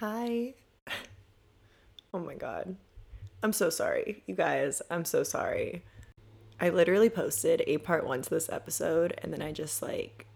Hi. 0.00 0.52
oh 2.12 2.18
my 2.18 2.34
god. 2.34 2.76
I'm 3.42 3.54
so 3.54 3.70
sorry, 3.70 4.22
you 4.26 4.34
guys. 4.34 4.82
I'm 4.90 5.06
so 5.06 5.22
sorry. 5.22 5.84
I 6.60 6.68
literally 6.68 7.08
posted 7.08 7.62
a 7.66 7.78
part 7.78 8.06
one 8.06 8.20
to 8.20 8.28
this 8.28 8.50
episode 8.50 9.18
and 9.22 9.32
then 9.32 9.40
I 9.40 9.52
just 9.52 9.80
like 9.80 10.26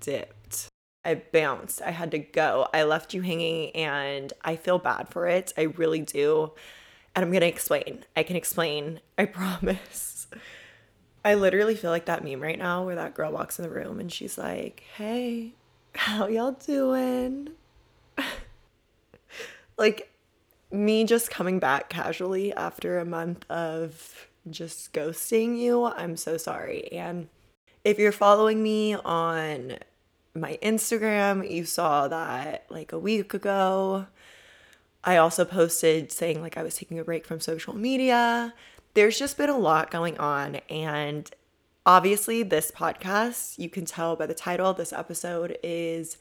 dipped. 0.00 0.68
I 1.04 1.16
bounced. 1.16 1.82
I 1.82 1.90
had 1.90 2.10
to 2.12 2.18
go. 2.18 2.68
I 2.72 2.84
left 2.84 3.12
you 3.12 3.20
hanging 3.20 3.70
and 3.76 4.32
I 4.42 4.56
feel 4.56 4.78
bad 4.78 5.10
for 5.10 5.26
it. 5.26 5.52
I 5.58 5.64
really 5.64 6.00
do. 6.00 6.52
And 7.14 7.22
I'm 7.22 7.30
going 7.30 7.42
to 7.42 7.48
explain. 7.48 8.02
I 8.16 8.22
can 8.22 8.36
explain. 8.36 9.00
I 9.18 9.24
promise. 9.26 10.26
I 11.22 11.34
literally 11.34 11.74
feel 11.74 11.90
like 11.90 12.06
that 12.06 12.24
meme 12.24 12.40
right 12.40 12.58
now 12.58 12.86
where 12.86 12.96
that 12.96 13.12
girl 13.12 13.30
walks 13.30 13.58
in 13.58 13.62
the 13.62 13.70
room 13.70 14.00
and 14.00 14.10
she's 14.10 14.38
like, 14.38 14.84
"Hey, 14.94 15.52
how 15.94 16.28
y'all 16.28 16.52
doing?" 16.52 17.50
Like 19.78 20.12
me 20.70 21.04
just 21.04 21.30
coming 21.30 21.58
back 21.58 21.88
casually 21.88 22.52
after 22.52 22.98
a 22.98 23.04
month 23.04 23.48
of 23.50 24.28
just 24.50 24.92
ghosting 24.92 25.58
you. 25.58 25.84
I'm 25.84 26.16
so 26.16 26.36
sorry. 26.36 26.90
And 26.92 27.28
if 27.84 27.98
you're 27.98 28.12
following 28.12 28.62
me 28.62 28.94
on 28.94 29.78
my 30.34 30.58
Instagram, 30.62 31.48
you 31.48 31.64
saw 31.64 32.08
that 32.08 32.66
like 32.68 32.92
a 32.92 32.98
week 32.98 33.34
ago. 33.34 34.06
I 35.04 35.16
also 35.16 35.44
posted 35.44 36.10
saying 36.10 36.42
like 36.42 36.56
I 36.56 36.62
was 36.62 36.76
taking 36.76 36.98
a 36.98 37.04
break 37.04 37.26
from 37.26 37.40
social 37.40 37.74
media. 37.76 38.52
There's 38.94 39.18
just 39.18 39.36
been 39.38 39.50
a 39.50 39.58
lot 39.58 39.90
going 39.90 40.18
on. 40.18 40.56
And 40.68 41.30
obviously, 41.84 42.42
this 42.42 42.70
podcast, 42.70 43.58
you 43.58 43.68
can 43.68 43.84
tell 43.84 44.16
by 44.16 44.26
the 44.26 44.34
title, 44.34 44.72
this 44.72 44.92
episode 44.92 45.58
is 45.62 46.16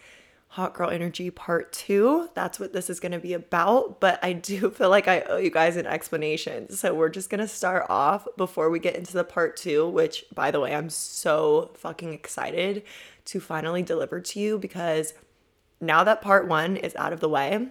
Hot 0.50 0.74
Girl 0.74 0.90
Energy 0.90 1.30
Part 1.30 1.74
2. 1.74 2.30
That's 2.34 2.60
what 2.60 2.72
this 2.72 2.90
is 2.90 3.00
going 3.00 3.12
to 3.12 3.20
be 3.20 3.34
about. 3.34 4.00
But 4.00 4.24
I 4.24 4.34
do 4.34 4.70
feel 4.72 4.90
like 4.90 5.08
I 5.08 5.22
owe 5.22 5.38
you 5.38 5.50
guys 5.50 5.76
an 5.76 5.86
explanation. 5.86 6.70
So 6.72 6.94
we're 6.94 7.10
just 7.10 7.30
going 7.30 7.42
to 7.42 7.48
start 7.48 7.86
off 7.90 8.28
before 8.38 8.70
we 8.70 8.80
get 8.80 8.96
into 8.96 9.14
the 9.14 9.24
part 9.24 9.58
2, 9.58 9.90
which, 9.90 10.26
by 10.34 10.52
the 10.52 10.60
way, 10.60 10.74
I'm 10.74 10.90
so 10.90 11.72
fucking 11.76 12.14
excited 12.14 12.84
to 13.26 13.40
finally 13.40 13.84
deliver 13.84 14.22
to 14.22 14.40
you 14.40 14.58
because 14.58 15.14
now 15.82 16.04
that 16.04 16.22
part 16.22 16.48
1 16.48 16.78
is 16.78 16.96
out 16.96 17.12
of 17.12 17.20
the 17.20 17.30
way, 17.30 17.68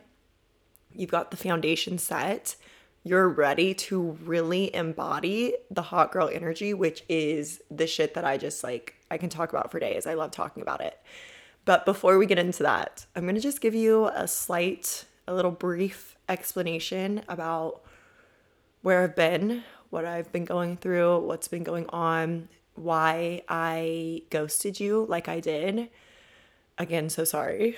you've 0.93 1.11
got 1.11 1.31
the 1.31 1.37
foundation 1.37 1.97
set. 1.97 2.57
You're 3.03 3.29
ready 3.29 3.75
to 3.75 4.19
really 4.25 4.75
embody 4.75 5.55
the 5.71 5.83
hot 5.83 6.11
girl 6.11 6.31
energy, 6.33 6.73
which 6.73 7.05
is 7.09 7.61
the 7.71 7.87
shit 7.87 8.15
that 8.15 8.25
I 8.25 8.39
just 8.39 8.65
like, 8.65 8.95
I 9.11 9.19
can 9.19 9.29
talk 9.29 9.51
about 9.51 9.71
for 9.71 9.79
days. 9.79 10.07
I 10.07 10.15
love 10.15 10.31
talking 10.31 10.63
about 10.63 10.81
it. 10.81 10.99
But 11.65 11.87
before 11.87 12.19
we 12.19 12.27
get 12.27 12.39
into 12.39 12.63
that, 12.63 13.07
I'm 13.17 13.23
going 13.23 13.35
to 13.37 13.41
just 13.41 13.61
give 13.61 13.75
you 13.75 14.07
a 14.09 14.29
slight, 14.29 15.07
a 15.27 15.35
little 15.35 15.51
brief 15.51 16.17
explanation 16.29 17.23
about 17.29 17.81
where 18.83 19.03
I've 19.03 19.17
been, 19.17 19.65
what 19.91 20.05
I've 20.05 20.31
been 20.31 20.45
going 20.45 20.77
through, 20.77 21.21
what's 21.21 21.49
been 21.49 21.63
going 21.63 21.87
on, 21.89 22.49
why 22.75 23.43
I 23.49 24.23
ghosted 24.31 24.79
you 24.79 25.07
like 25.09 25.29
I 25.29 25.41
did. 25.41 25.89
Again, 26.77 27.09
so 27.09 27.25
sorry. 27.25 27.77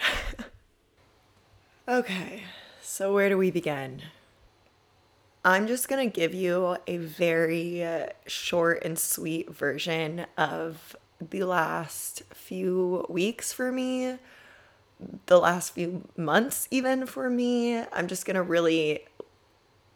okay, 1.89 2.42
so 2.83 3.14
where 3.14 3.29
do 3.29 3.39
we 3.39 3.51
begin? 3.51 4.03
I'm 5.45 5.69
just 5.69 5.89
going 5.89 6.11
to 6.11 6.12
give 6.12 6.34
you 6.34 6.77
a 6.89 6.97
very 6.97 7.87
short 8.27 8.83
and 8.84 8.98
sweet 8.98 9.48
version 9.48 10.27
of 10.37 10.97
the 11.20 11.45
last 11.45 12.22
few 12.33 13.06
weeks 13.09 13.53
for 13.53 13.72
me, 13.72 14.19
the 15.27 15.39
last 15.39 15.75
few 15.75 16.08
months, 16.17 16.69
even 16.70 17.06
for 17.06 17.31
me. 17.31 17.78
I'm 17.78 18.06
just 18.06 18.25
going 18.27 18.36
to 18.36 18.42
really 18.42 19.05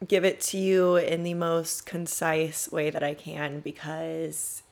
give 0.06 0.24
it 0.24 0.40
to 0.40 0.58
you 0.58 0.96
in 0.96 1.22
the 1.22 1.34
most 1.34 1.84
concise 1.84 2.70
way 2.72 2.90
that 2.90 3.02
I 3.02 3.14
can 3.14 3.60
because 3.60 4.62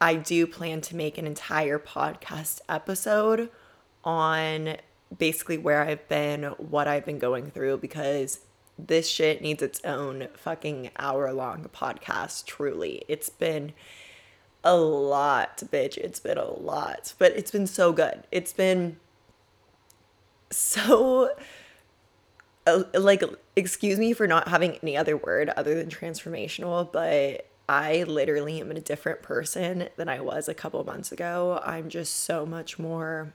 I 0.00 0.14
do 0.16 0.46
plan 0.46 0.80
to 0.82 0.96
make 0.96 1.18
an 1.18 1.26
entire 1.26 1.78
podcast 1.78 2.60
episode 2.68 3.50
on 4.02 4.76
basically 5.16 5.58
where 5.58 5.82
I've 5.82 6.08
been, 6.08 6.44
what 6.58 6.88
I've 6.88 7.04
been 7.04 7.18
going 7.18 7.50
through, 7.50 7.78
because 7.78 8.40
this 8.78 9.08
shit 9.08 9.40
needs 9.40 9.62
its 9.62 9.80
own 9.84 10.28
fucking 10.34 10.90
hour 10.98 11.32
long 11.32 11.68
podcast, 11.72 12.44
truly. 12.46 13.02
It's 13.08 13.28
been 13.28 13.72
a 14.64 14.76
lot, 14.76 15.58
bitch. 15.70 15.96
It's 15.98 16.20
been 16.20 16.38
a 16.38 16.50
lot, 16.50 17.14
but 17.18 17.32
it's 17.32 17.50
been 17.50 17.66
so 17.66 17.92
good. 17.92 18.24
It's 18.32 18.52
been 18.52 18.96
so 20.50 21.30
uh, 22.66 22.84
like 22.94 23.22
excuse 23.56 23.98
me 23.98 24.12
for 24.12 24.26
not 24.26 24.48
having 24.48 24.78
any 24.82 24.96
other 24.96 25.16
word 25.16 25.50
other 25.50 25.74
than 25.74 25.88
transformational, 25.88 26.90
but 26.90 27.46
I 27.68 28.04
literally 28.04 28.60
am 28.60 28.70
a 28.70 28.80
different 28.80 29.22
person 29.22 29.88
than 29.96 30.08
I 30.08 30.20
was 30.20 30.48
a 30.48 30.54
couple 30.54 30.82
months 30.84 31.12
ago. 31.12 31.60
I'm 31.64 31.88
just 31.88 32.14
so 32.14 32.44
much 32.44 32.78
more 32.78 33.32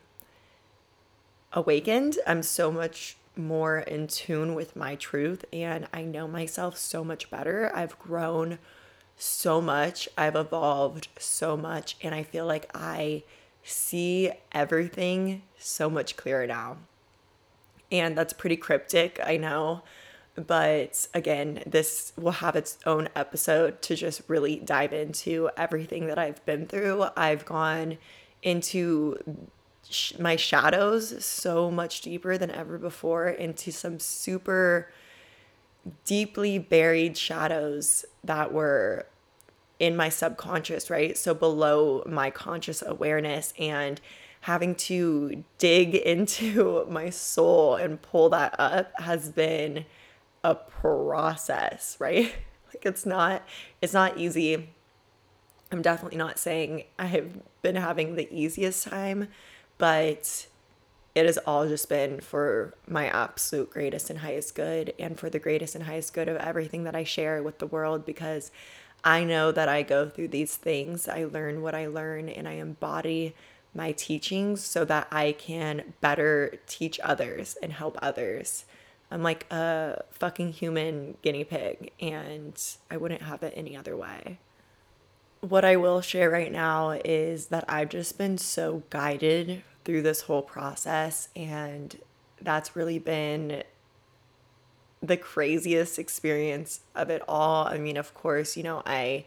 awakened. 1.54 2.18
I'm 2.28 2.44
so 2.44 2.72
much 2.72 3.18
more 3.36 3.80
in 3.80 4.08
tune 4.08 4.54
with 4.54 4.76
my 4.76 4.96
truth 4.96 5.46
and 5.54 5.88
I 5.94 6.04
know 6.04 6.28
myself 6.28 6.78
so 6.78 7.04
much 7.04 7.30
better. 7.30 7.72
I've 7.74 7.98
grown 7.98 8.60
so 9.20 9.62
much. 9.62 10.10
I've 10.18 10.36
evolved 10.36 11.10
so 11.20 11.56
much. 11.56 11.98
And 12.02 12.16
I 12.16 12.24
feel 12.24 12.46
like 12.46 12.70
I 12.74 13.24
see 13.64 14.32
everything 14.52 15.44
so 15.58 15.90
much 15.90 16.18
clearer 16.18 16.48
now. 16.48 16.78
And 17.92 18.18
that's 18.18 18.34
pretty 18.34 18.58
cryptic, 18.58 19.20
I 19.24 19.38
know. 19.38 19.84
But 20.36 21.08
again, 21.14 21.64
this 21.66 22.14
will 22.18 22.32
have 22.32 22.56
its 22.56 22.78
own 22.86 23.10
episode 23.16 23.82
to 23.84 23.96
just 23.96 24.22
really 24.28 24.58
dive 24.58 24.94
into 24.94 25.50
everything 25.58 26.08
that 26.08 26.18
I've 26.18 26.44
been 26.46 26.66
through. 26.66 27.08
I've 27.18 27.46
gone 27.46 27.98
into 28.42 29.18
sh- 29.90 30.14
my 30.18 30.38
shadows 30.38 31.26
so 31.26 31.70
much 31.70 32.02
deeper 32.02 32.38
than 32.38 32.52
ever 32.52 32.78
before, 32.78 33.28
into 33.28 33.72
some 33.72 34.00
super 34.00 34.90
deeply 36.06 36.58
buried 36.58 37.18
shadows 37.18 38.06
that 38.24 38.54
were 38.54 39.08
in 39.80 39.96
my 39.96 40.10
subconscious, 40.10 40.90
right? 40.90 41.18
So 41.18 41.34
below 41.34 42.04
my 42.06 42.30
conscious 42.30 42.82
awareness 42.82 43.54
and 43.58 44.00
having 44.42 44.76
to 44.76 45.44
dig 45.58 45.96
into 45.96 46.86
my 46.90 47.10
soul 47.10 47.76
and 47.76 48.02
pull 48.02 48.30
that 48.30 48.56
up 48.60 48.92
has 49.00 49.30
been 49.30 49.86
a 50.44 50.56
process, 50.56 51.98
right? 52.00 52.34
Like 52.72 52.86
it's 52.86 53.04
not 53.04 53.42
it's 53.82 53.94
not 53.94 54.20
easy. 54.20 54.70
I'm 55.72 55.82
definitely 55.82 56.20
not 56.20 56.38
saying 56.38 56.84
I 57.00 57.08
have 57.08 57.40
been 57.64 57.76
having 57.76 58.14
the 58.14 58.32
easiest 58.32 58.84
time, 58.84 59.28
but 59.80 60.46
it 61.16 61.26
has 61.26 61.38
all 61.40 61.68
just 61.68 61.90
been 61.90 62.20
for 62.20 62.76
my 62.88 63.08
absolute 63.08 63.72
greatest 63.72 64.10
and 64.10 64.20
highest 64.20 64.54
good 64.54 64.94
and 65.00 65.20
for 65.20 65.30
the 65.30 65.40
greatest 65.40 65.74
and 65.74 65.86
highest 65.86 66.14
good 66.14 66.30
of 66.30 66.38
everything 66.38 66.84
that 66.84 66.96
I 66.96 67.04
share 67.04 67.42
with 67.42 67.58
the 67.58 67.68
world 67.68 68.06
because 68.06 68.52
I 69.04 69.24
know 69.24 69.52
that 69.52 69.70
I 69.70 69.82
go 69.84 70.10
through 70.10 70.30
these 70.30 70.56
things. 70.56 71.08
I 71.08 71.26
learn 71.26 71.62
what 71.62 71.76
I 71.76 71.88
learn 71.88 72.30
and 72.30 72.48
I 72.48 72.54
embody 72.54 73.36
my 73.74 73.92
teachings 73.92 74.64
so 74.64 74.84
that 74.86 75.08
I 75.12 75.32
can 75.34 75.94
better 76.02 76.60
teach 76.68 77.00
others 77.04 77.58
and 77.62 77.72
help 77.72 77.98
others. 78.02 78.66
I'm 79.12 79.24
like 79.24 79.52
a 79.52 80.04
fucking 80.12 80.54
human 80.54 81.18
guinea 81.22 81.44
pig 81.44 81.92
and 82.00 82.62
I 82.92 82.98
wouldn't 82.98 83.24
have 83.24 83.44
it 83.44 83.54
any 83.56 83.76
other 83.76 83.96
way. 83.96 84.40
What 85.42 85.64
I 85.64 85.78
will 85.78 86.02
share 86.02 86.30
right 86.30 86.52
now 86.52 86.92
is 86.92 87.48
that 87.48 87.66
I've 87.68 87.90
just 87.90 88.18
been 88.18 88.38
so 88.38 88.84
guided 88.90 89.64
through 89.86 90.02
this 90.02 90.22
whole 90.22 90.42
process 90.42 91.30
and 91.36 91.98
that's 92.42 92.76
really 92.76 93.00
been 93.00 93.64
the 95.02 95.18
craziest 95.18 95.98
experience 95.98 96.82
of 96.96 97.10
it 97.10 97.22
all. 97.28 97.68
I 97.68 97.78
mean, 97.78 97.98
of 97.98 98.14
course, 98.14 98.58
you 98.58 98.64
know, 98.64 98.82
I 98.86 99.26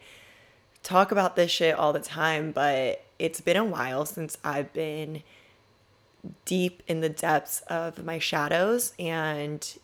talk 0.83 1.11
about 1.11 1.35
this 1.35 1.51
shit 1.51 1.75
all 1.75 1.93
the 1.93 1.99
time, 1.99 2.51
but 2.51 3.03
it's 3.17 3.41
been 3.41 3.57
a 3.57 3.65
while 3.65 4.05
since 4.05 4.37
I've 4.43 4.71
been 4.73 5.23
deep 6.45 6.83
in 6.87 7.01
the 7.01 7.09
depths 7.09 7.61
of 7.67 8.03
my 8.03 8.19
shadows 8.19 8.93
and 8.99 9.77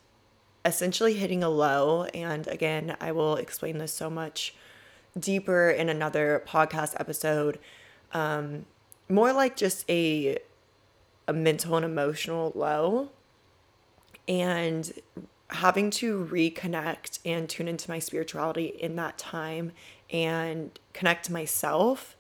essentially 0.64 1.14
hitting 1.14 1.44
a 1.44 1.50
low. 1.50 2.04
And 2.06 2.48
again, 2.48 2.96
I 3.02 3.12
will 3.12 3.36
explain 3.36 3.78
this 3.78 3.94
so 3.94 4.10
much 4.10 4.54
deeper 5.18 5.70
in 5.70 5.90
another 5.90 6.44
podcast 6.48 6.96
episode. 7.00 7.60
Um, 8.14 8.66
more 9.08 9.34
like 9.34 9.56
just 9.56 9.90
a 9.90 10.38
a 11.28 11.34
mental 11.34 11.76
and 11.76 11.86
emotional 11.86 12.52
low 12.56 13.10
and 14.28 14.92
having 15.50 15.90
to 15.90 16.28
reconnect 16.32 17.20
and 17.26 17.50
tune 17.50 17.68
into 17.68 17.90
my 17.90 18.00
spirituality 18.00 18.68
in 18.68 18.96
that 18.96 19.18
time 19.18 19.72
and 20.12 20.78
connect 20.94 21.30
myself 21.30 22.16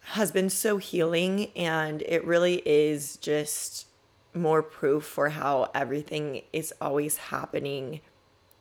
has 0.00 0.30
been 0.30 0.50
so 0.50 0.76
healing 0.76 1.50
and 1.56 2.02
it 2.02 2.24
really 2.24 2.62
is 2.66 3.16
just 3.18 3.86
more 4.34 4.62
proof 4.62 5.04
for 5.04 5.30
how 5.30 5.70
everything 5.74 6.42
is 6.52 6.74
always 6.80 7.16
happening 7.16 8.00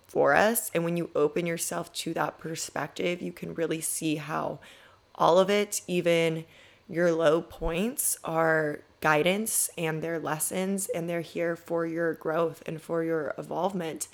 for 0.08 0.36
us. 0.36 0.70
And 0.74 0.84
when 0.86 0.96
you 0.96 1.10
open 1.16 1.46
yourself 1.46 1.92
to 1.94 2.14
that 2.14 2.38
perspective, 2.38 3.22
you 3.22 3.34
can 3.34 3.56
really 3.56 3.82
see 3.82 4.18
how 4.18 4.60
all 5.16 5.40
of 5.40 5.50
it, 5.50 5.82
even 5.88 6.46
your 6.94 7.12
low 7.12 7.42
points, 7.42 8.18
are 8.24 8.82
guidance 9.02 9.70
and 9.78 10.02
they're 10.02 10.20
lessons 10.20 10.88
and 10.88 11.10
they're 11.10 11.22
here 11.22 11.56
for 11.56 11.86
your 11.86 12.14
growth 12.14 12.64
and 12.66 12.82
for 12.82 13.04
your 13.04 13.34
evolvement. 13.38 14.08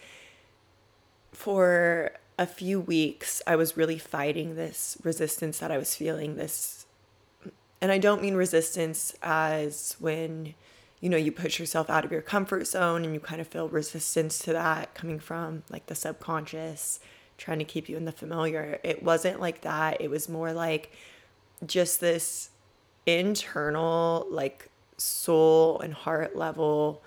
For 1.31 2.12
a 2.38 2.48
few 2.48 2.80
weeks, 2.80 3.42
I 3.46 3.56
was 3.56 3.78
really 3.78 4.00
fighting 4.00 4.56
this 4.56 4.98
resistance 5.04 5.60
that 5.60 5.72
I 5.72 5.78
was 5.78 5.94
feeling. 5.94 6.38
This, 6.38 6.86
and 7.81 7.92
I 7.92 7.98
don't 7.98 8.22
mean 8.22 8.36
resistance 8.36 9.14
as 9.22 9.96
when 10.00 10.56
you 11.02 11.10
know, 11.10 11.18
you 11.18 11.31
push 11.31 11.60
yourself 11.60 11.90
out 11.90 12.04
of 12.04 12.12
your 12.12 12.22
comfort 12.22 12.68
zone 12.68 13.06
and 13.06 13.14
you 13.14 13.20
kind 13.20 13.40
of 13.40 13.48
feel 13.48 13.70
resistance 13.70 14.40
to 14.40 14.54
that 14.54 14.94
coming 14.94 15.20
from 15.20 15.64
like 15.70 15.86
the 15.86 15.96
subconscious 15.96 17.00
trying 17.38 17.60
to 17.60 17.66
keep 17.66 17.88
you 17.88 17.96
in 17.96 18.04
the 18.04 18.12
familiar. 18.12 18.80
It 18.84 19.02
wasn't 19.02 19.40
like 19.40 19.62
that. 19.62 20.02
It 20.02 20.10
was 20.10 20.28
more 20.28 20.52
like 20.52 20.92
just 21.66 22.02
this 22.02 22.50
internal, 23.18 24.28
like 24.30 24.70
soul 24.98 25.80
and 25.80 25.94
heart 25.94 26.36
level 26.36 27.02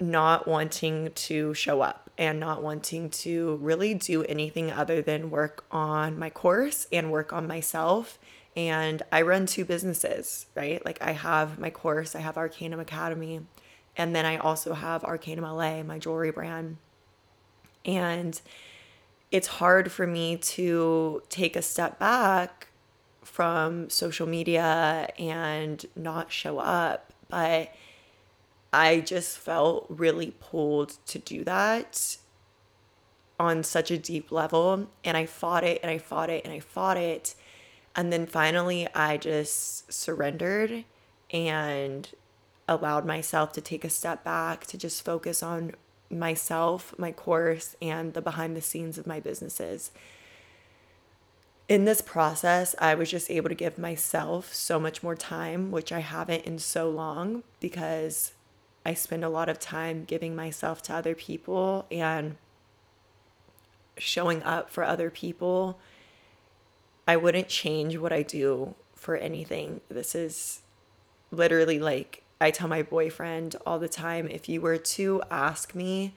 not 0.00 0.46
wanting 0.46 1.10
to 1.12 1.52
show 1.54 1.80
up 1.80 2.08
and 2.16 2.38
not 2.38 2.62
wanting 2.62 3.10
to 3.10 3.56
really 3.56 3.94
do 3.94 4.22
anything 4.24 4.70
other 4.70 5.02
than 5.02 5.30
work 5.30 5.64
on 5.70 6.18
my 6.18 6.30
course 6.30 6.86
and 6.92 7.10
work 7.10 7.32
on 7.32 7.46
myself 7.46 8.18
and 8.58 9.02
I 9.12 9.22
run 9.22 9.46
two 9.46 9.64
businesses, 9.64 10.46
right? 10.56 10.84
Like 10.84 11.00
I 11.00 11.12
have 11.12 11.60
my 11.60 11.70
course, 11.70 12.16
I 12.16 12.18
have 12.18 12.36
Arcanum 12.36 12.80
Academy, 12.80 13.42
and 13.96 14.16
then 14.16 14.26
I 14.26 14.36
also 14.36 14.74
have 14.74 15.04
Arcanum 15.04 15.44
LA, 15.44 15.84
my 15.84 16.00
jewelry 16.00 16.32
brand. 16.32 16.78
And 17.84 18.40
it's 19.30 19.46
hard 19.46 19.92
for 19.92 20.08
me 20.08 20.38
to 20.38 21.22
take 21.28 21.54
a 21.54 21.62
step 21.62 22.00
back 22.00 22.67
from 23.28 23.88
social 23.90 24.26
media 24.26 25.08
and 25.18 25.84
not 25.94 26.32
show 26.32 26.58
up, 26.58 27.12
but 27.28 27.72
I 28.72 29.00
just 29.00 29.38
felt 29.38 29.86
really 29.88 30.34
pulled 30.40 30.96
to 31.06 31.18
do 31.18 31.44
that 31.44 32.16
on 33.38 33.62
such 33.62 33.90
a 33.90 33.98
deep 33.98 34.32
level. 34.32 34.88
And 35.04 35.16
I 35.16 35.26
fought 35.26 35.62
it 35.62 35.80
and 35.82 35.90
I 35.90 35.98
fought 35.98 36.30
it 36.30 36.44
and 36.44 36.52
I 36.52 36.60
fought 36.60 36.96
it. 36.96 37.34
And 37.94 38.12
then 38.12 38.26
finally, 38.26 38.88
I 38.94 39.16
just 39.16 39.92
surrendered 39.92 40.84
and 41.30 42.08
allowed 42.66 43.06
myself 43.06 43.52
to 43.52 43.60
take 43.60 43.84
a 43.84 43.90
step 43.90 44.24
back 44.24 44.66
to 44.66 44.78
just 44.78 45.04
focus 45.04 45.42
on 45.42 45.72
myself, 46.10 46.94
my 46.98 47.12
course, 47.12 47.76
and 47.80 48.14
the 48.14 48.22
behind 48.22 48.56
the 48.56 48.62
scenes 48.62 48.98
of 48.98 49.06
my 49.06 49.20
businesses. 49.20 49.90
In 51.68 51.84
this 51.84 52.00
process, 52.00 52.74
I 52.78 52.94
was 52.94 53.10
just 53.10 53.30
able 53.30 53.50
to 53.50 53.54
give 53.54 53.76
myself 53.76 54.54
so 54.54 54.80
much 54.80 55.02
more 55.02 55.14
time, 55.14 55.70
which 55.70 55.92
I 55.92 56.00
haven't 56.00 56.46
in 56.46 56.58
so 56.58 56.88
long 56.88 57.42
because 57.60 58.32
I 58.86 58.94
spend 58.94 59.22
a 59.22 59.28
lot 59.28 59.50
of 59.50 59.58
time 59.58 60.04
giving 60.04 60.34
myself 60.34 60.80
to 60.84 60.94
other 60.94 61.14
people 61.14 61.86
and 61.90 62.36
showing 63.98 64.42
up 64.44 64.70
for 64.70 64.82
other 64.84 65.10
people 65.10 65.78
I 67.08 67.16
wouldn't 67.16 67.48
change 67.48 67.96
what 67.96 68.12
I 68.12 68.20
do 68.22 68.74
for 68.94 69.16
anything. 69.16 69.80
This 69.88 70.14
is 70.14 70.60
literally 71.30 71.78
like 71.78 72.22
I 72.38 72.50
tell 72.50 72.68
my 72.68 72.82
boyfriend 72.82 73.56
all 73.64 73.78
the 73.78 73.88
time 73.88 74.28
if 74.28 74.46
you 74.46 74.60
were 74.60 74.76
to 74.76 75.22
ask 75.30 75.74
me 75.74 76.14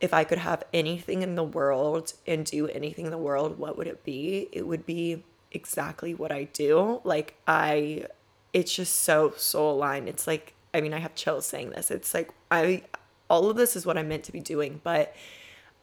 if 0.00 0.12
I 0.12 0.24
could 0.24 0.38
have 0.38 0.64
anything 0.72 1.22
in 1.22 1.34
the 1.34 1.44
world 1.44 2.14
and 2.26 2.44
do 2.44 2.68
anything 2.68 3.04
in 3.04 3.10
the 3.10 3.18
world, 3.18 3.58
what 3.58 3.78
would 3.78 3.86
it 3.86 4.04
be? 4.04 4.48
It 4.52 4.66
would 4.66 4.84
be 4.84 5.22
exactly 5.52 6.14
what 6.14 6.32
I 6.32 6.44
do. 6.44 7.00
Like, 7.04 7.36
I, 7.46 8.06
it's 8.52 8.74
just 8.74 8.96
so 8.96 9.32
soul 9.36 9.76
aligned. 9.76 10.08
It's 10.08 10.26
like, 10.26 10.54
I 10.72 10.80
mean, 10.80 10.92
I 10.92 10.98
have 10.98 11.14
chills 11.14 11.46
saying 11.46 11.70
this. 11.70 11.90
It's 11.90 12.12
like, 12.12 12.30
I, 12.50 12.82
all 13.30 13.48
of 13.48 13.56
this 13.56 13.76
is 13.76 13.86
what 13.86 13.96
I'm 13.96 14.08
meant 14.08 14.24
to 14.24 14.32
be 14.32 14.40
doing, 14.40 14.80
but 14.82 15.14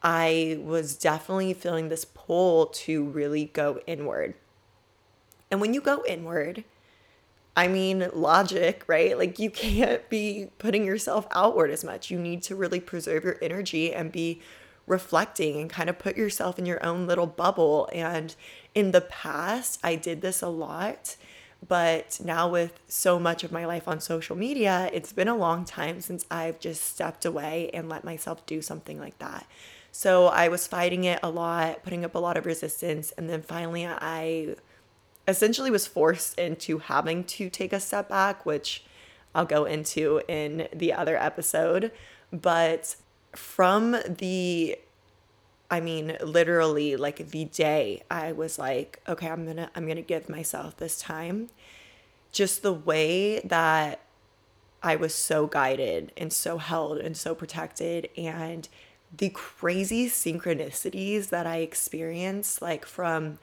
I 0.02 0.58
was 0.62 0.96
definitely 0.96 1.54
feeling 1.54 1.88
this 1.88 2.04
pull 2.04 2.66
to 2.66 3.04
really 3.04 3.46
go 3.46 3.80
inward. 3.86 4.34
And 5.50 5.60
when 5.60 5.74
you 5.74 5.80
go 5.80 6.02
inward, 6.06 6.64
I 7.56 7.68
mean, 7.68 8.08
logic, 8.14 8.84
right? 8.86 9.16
Like 9.16 9.38
you 9.38 9.50
can't 9.50 10.08
be 10.08 10.48
putting 10.58 10.84
yourself 10.84 11.26
outward 11.32 11.70
as 11.70 11.84
much. 11.84 12.10
You 12.10 12.18
need 12.18 12.42
to 12.44 12.56
really 12.56 12.80
preserve 12.80 13.24
your 13.24 13.38
energy 13.42 13.92
and 13.92 14.10
be 14.10 14.40
reflecting 14.86 15.60
and 15.60 15.70
kind 15.70 15.90
of 15.90 15.98
put 15.98 16.16
yourself 16.16 16.58
in 16.58 16.66
your 16.66 16.84
own 16.84 17.06
little 17.06 17.26
bubble. 17.26 17.88
And 17.92 18.34
in 18.74 18.92
the 18.92 19.02
past, 19.02 19.78
I 19.82 19.96
did 19.96 20.22
this 20.22 20.42
a 20.42 20.48
lot. 20.48 21.16
But 21.66 22.18
now, 22.24 22.48
with 22.48 22.80
so 22.88 23.20
much 23.20 23.44
of 23.44 23.52
my 23.52 23.66
life 23.66 23.86
on 23.86 24.00
social 24.00 24.34
media, 24.34 24.90
it's 24.92 25.12
been 25.12 25.28
a 25.28 25.36
long 25.36 25.64
time 25.64 26.00
since 26.00 26.26
I've 26.28 26.58
just 26.58 26.82
stepped 26.82 27.24
away 27.24 27.70
and 27.72 27.88
let 27.88 28.02
myself 28.02 28.44
do 28.46 28.60
something 28.60 28.98
like 28.98 29.18
that. 29.20 29.46
So 29.92 30.26
I 30.26 30.48
was 30.48 30.66
fighting 30.66 31.04
it 31.04 31.20
a 31.22 31.30
lot, 31.30 31.84
putting 31.84 32.04
up 32.04 32.16
a 32.16 32.18
lot 32.18 32.36
of 32.36 32.46
resistance. 32.46 33.12
And 33.12 33.30
then 33.30 33.42
finally, 33.42 33.86
I 33.86 34.56
essentially 35.26 35.70
was 35.70 35.86
forced 35.86 36.38
into 36.38 36.78
having 36.78 37.24
to 37.24 37.48
take 37.48 37.72
a 37.72 37.80
step 37.80 38.08
back, 38.08 38.44
which 38.44 38.84
I'll 39.34 39.44
go 39.44 39.64
into 39.64 40.20
in 40.28 40.68
the 40.72 40.92
other 40.92 41.16
episode. 41.16 41.92
But 42.32 42.96
from 43.34 43.96
the 44.08 44.78
I 45.70 45.80
mean, 45.80 46.18
literally 46.22 46.96
like 46.96 47.30
the 47.30 47.46
day 47.46 48.02
I 48.10 48.32
was 48.32 48.58
like, 48.58 49.00
okay, 49.08 49.28
I'm 49.28 49.44
going 49.44 49.56
to 49.56 49.70
I'm 49.74 49.84
going 49.86 49.96
to 49.96 50.02
give 50.02 50.28
myself 50.28 50.76
this 50.76 51.00
time. 51.00 51.48
Just 52.30 52.62
the 52.62 52.72
way 52.72 53.40
that 53.40 54.00
I 54.82 54.96
was 54.96 55.14
so 55.14 55.46
guided 55.46 56.12
and 56.16 56.32
so 56.32 56.58
held 56.58 56.98
and 56.98 57.16
so 57.16 57.34
protected 57.34 58.08
and 58.16 58.68
the 59.16 59.30
crazy 59.30 60.08
synchronicities 60.08 61.28
that 61.28 61.46
I 61.46 61.58
experienced 61.58 62.60
like 62.60 62.84
from 62.84 63.38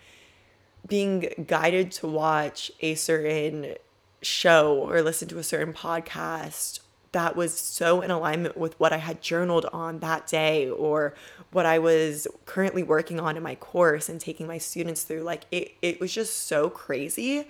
being 0.88 1.46
guided 1.48 1.92
to 1.92 2.08
watch 2.08 2.72
a 2.82 2.96
certain 2.96 3.76
show 4.22 4.76
or 4.78 5.02
listen 5.02 5.28
to 5.30 5.38
a 5.38 5.44
certain 5.44 5.74
podcast 5.74 6.80
that 7.12 7.36
was 7.36 7.58
so 7.58 8.02
in 8.02 8.12
alignment 8.12 8.56
with 8.56 8.80
what 8.80 8.94
I 8.94 8.98
had 8.98 9.22
journaled 9.22 9.66
on 9.74 10.00
that 10.00 10.28
day 10.28 10.70
or 10.70 11.16
what 11.52 11.66
I 11.66 11.80
was 11.80 12.28
currently 12.46 12.84
working 12.84 13.20
on 13.20 13.36
in 13.36 13.42
my 13.42 13.56
course 13.56 14.10
and 14.10 14.22
taking 14.22 14.46
my 14.46 14.60
students 14.60 15.04
through. 15.04 15.22
Like 15.22 15.46
it, 15.52 15.74
it 15.82 16.00
was 16.00 16.14
just 16.14 16.48
so 16.48 16.70
crazy. 16.70 17.48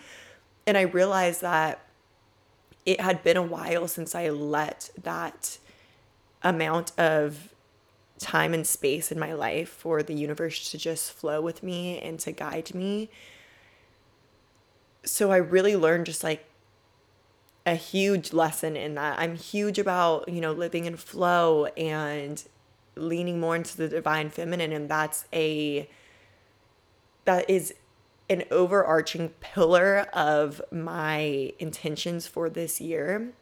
And 0.65 0.77
I 0.77 0.81
realized 0.81 1.41
that 1.41 1.85
it 2.85 3.01
had 3.01 3.21
been 3.23 3.35
a 3.35 3.43
while 3.43 3.87
since 3.87 4.15
I 4.15 4.29
let 4.29 4.91
that 5.01 5.57
amount 6.41 6.97
of 6.97 7.53
time 8.19 8.53
and 8.53 8.67
space 8.67 9.11
in 9.11 9.19
my 9.19 9.33
life 9.33 9.69
for 9.69 10.03
the 10.03 10.13
universe 10.13 10.69
to 10.71 10.77
just 10.77 11.11
flow 11.11 11.41
with 11.41 11.63
me 11.63 11.99
and 11.99 12.19
to 12.19 12.31
guide 12.31 12.75
me. 12.75 13.09
So 15.03 15.31
I 15.31 15.37
really 15.37 15.75
learned 15.75 16.05
just 16.05 16.23
like 16.23 16.45
a 17.65 17.75
huge 17.75 18.33
lesson 18.33 18.75
in 18.75 18.95
that. 18.95 19.17
I'm 19.19 19.35
huge 19.35 19.79
about, 19.79 20.27
you 20.27 20.41
know, 20.41 20.51
living 20.51 20.85
in 20.85 20.97
flow 20.97 21.65
and 21.77 22.43
leaning 22.95 23.39
more 23.39 23.55
into 23.55 23.77
the 23.77 23.87
divine 23.87 24.29
feminine 24.29 24.73
and 24.73 24.89
that's 24.89 25.25
a 25.31 25.89
that 27.23 27.49
is 27.49 27.73
an 28.29 28.43
overarching 28.51 29.29
pillar 29.39 29.99
of 30.13 30.61
my 30.71 31.53
intentions 31.59 32.27
for 32.27 32.49
this 32.49 32.81
year 32.81 33.33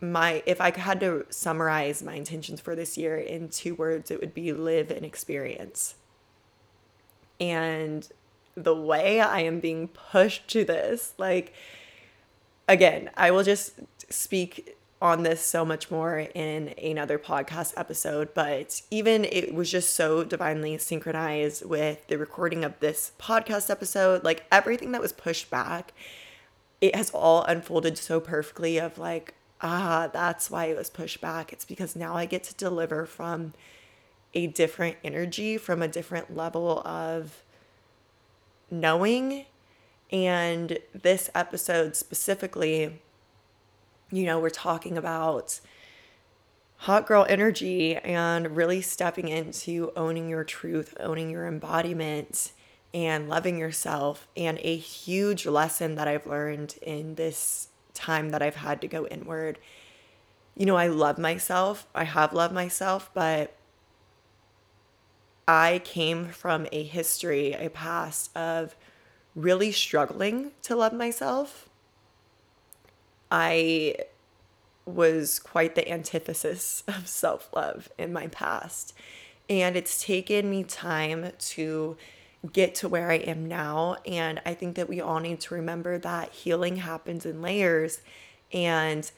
my 0.00 0.42
if 0.46 0.60
I 0.60 0.76
had 0.76 1.00
to 1.00 1.26
summarize 1.30 2.02
my 2.02 2.14
intentions 2.14 2.60
for 2.60 2.74
this 2.74 2.96
year 2.98 3.16
in 3.16 3.48
two 3.48 3.74
words, 3.74 4.10
it 4.10 4.20
would 4.20 4.34
be 4.34 4.52
live 4.52 4.90
and 4.90 5.04
experience. 5.04 5.94
And 7.40 8.08
the 8.54 8.74
way 8.74 9.20
I 9.20 9.40
am 9.40 9.60
being 9.60 9.88
pushed 9.88 10.48
to 10.48 10.64
this, 10.64 11.14
like 11.18 11.52
again, 12.68 13.10
I 13.16 13.30
will 13.30 13.42
just 13.42 13.80
speak 14.10 14.76
on 15.02 15.22
this 15.22 15.42
so 15.42 15.64
much 15.66 15.90
more 15.90 16.18
in 16.34 16.74
another 16.82 17.18
podcast 17.18 17.74
episode, 17.76 18.32
but 18.32 18.80
even 18.90 19.24
it 19.26 19.54
was 19.54 19.70
just 19.70 19.92
so 19.94 20.24
divinely 20.24 20.78
synchronized 20.78 21.64
with 21.64 22.06
the 22.06 22.16
recording 22.16 22.64
of 22.64 22.78
this 22.80 23.12
podcast 23.18 23.68
episode, 23.68 24.24
like 24.24 24.46
everything 24.50 24.92
that 24.92 25.02
was 25.02 25.12
pushed 25.12 25.50
back, 25.50 25.92
it 26.80 26.94
has 26.94 27.10
all 27.10 27.42
unfolded 27.44 27.98
so 27.98 28.18
perfectly 28.18 28.78
of 28.78 28.96
like 28.96 29.34
ah, 29.60 30.08
that's 30.12 30.50
why 30.50 30.66
it 30.66 30.76
was 30.76 30.90
pushed 30.90 31.20
back. 31.20 31.52
It's 31.52 31.64
because 31.64 31.96
now 31.96 32.14
I 32.14 32.26
get 32.26 32.44
to 32.44 32.54
deliver 32.54 33.06
from 33.06 33.54
a 34.34 34.46
different 34.48 34.96
energy, 35.04 35.56
from 35.56 35.80
a 35.82 35.88
different 35.88 36.36
level 36.36 36.80
of 36.80 37.42
knowing. 38.70 39.46
And 40.10 40.78
this 40.92 41.30
episode 41.34 41.96
specifically, 41.96 43.00
you 44.10 44.24
know, 44.24 44.38
we're 44.38 44.50
talking 44.50 44.98
about 44.98 45.60
hot 46.78 47.06
girl 47.06 47.24
energy 47.28 47.96
and 47.96 48.56
really 48.56 48.82
stepping 48.82 49.28
into 49.28 49.92
owning 49.96 50.28
your 50.28 50.44
truth, 50.44 50.94
owning 51.00 51.30
your 51.30 51.46
embodiment, 51.46 52.52
and 52.92 53.28
loving 53.28 53.58
yourself. 53.58 54.28
And 54.36 54.58
a 54.62 54.76
huge 54.76 55.46
lesson 55.46 55.94
that 55.94 56.06
I've 56.06 56.26
learned 56.26 56.76
in 56.82 57.14
this 57.14 57.68
time 57.94 58.30
that 58.30 58.42
I've 58.42 58.56
had 58.56 58.80
to 58.82 58.88
go 58.88 59.06
inward. 59.06 59.58
You 60.56 60.66
know, 60.66 60.76
I 60.76 60.88
love 60.88 61.18
myself, 61.18 61.86
I 61.94 62.04
have 62.04 62.32
loved 62.32 62.54
myself, 62.54 63.10
but 63.14 63.56
I 65.46 65.80
came 65.84 66.28
from 66.28 66.66
a 66.72 66.82
history, 66.82 67.52
a 67.52 67.68
past 67.68 68.34
of 68.36 68.74
really 69.34 69.72
struggling 69.72 70.52
to 70.62 70.76
love 70.76 70.92
myself. 70.92 71.68
I 73.30 73.96
was 74.86 75.38
quite 75.38 75.74
the 75.74 75.88
antithesis 75.90 76.82
of 76.88 77.08
self 77.08 77.50
love 77.54 77.88
in 77.98 78.12
my 78.12 78.28
past. 78.28 78.94
And 79.48 79.76
it's 79.76 80.02
taken 80.02 80.48
me 80.48 80.64
time 80.64 81.32
to 81.38 81.96
get 82.52 82.74
to 82.76 82.88
where 82.88 83.10
I 83.10 83.16
am 83.16 83.46
now. 83.46 83.96
And 84.06 84.40
I 84.44 84.54
think 84.54 84.76
that 84.76 84.88
we 84.88 85.00
all 85.00 85.20
need 85.20 85.40
to 85.40 85.54
remember 85.54 85.98
that 85.98 86.32
healing 86.32 86.76
happens 86.76 87.24
in 87.24 87.42
layers. 87.42 88.00
And, 88.52 89.10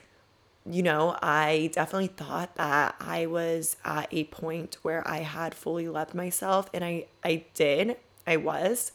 you 0.68 0.82
know, 0.82 1.16
I 1.22 1.70
definitely 1.72 2.08
thought 2.08 2.54
that 2.56 2.96
I 3.00 3.26
was 3.26 3.76
at 3.84 4.08
a 4.12 4.24
point 4.24 4.78
where 4.82 5.06
I 5.06 5.18
had 5.18 5.54
fully 5.54 5.88
loved 5.88 6.14
myself. 6.14 6.70
And 6.72 6.84
I, 6.84 7.06
I 7.24 7.44
did, 7.54 7.96
I 8.26 8.36
was. 8.36 8.92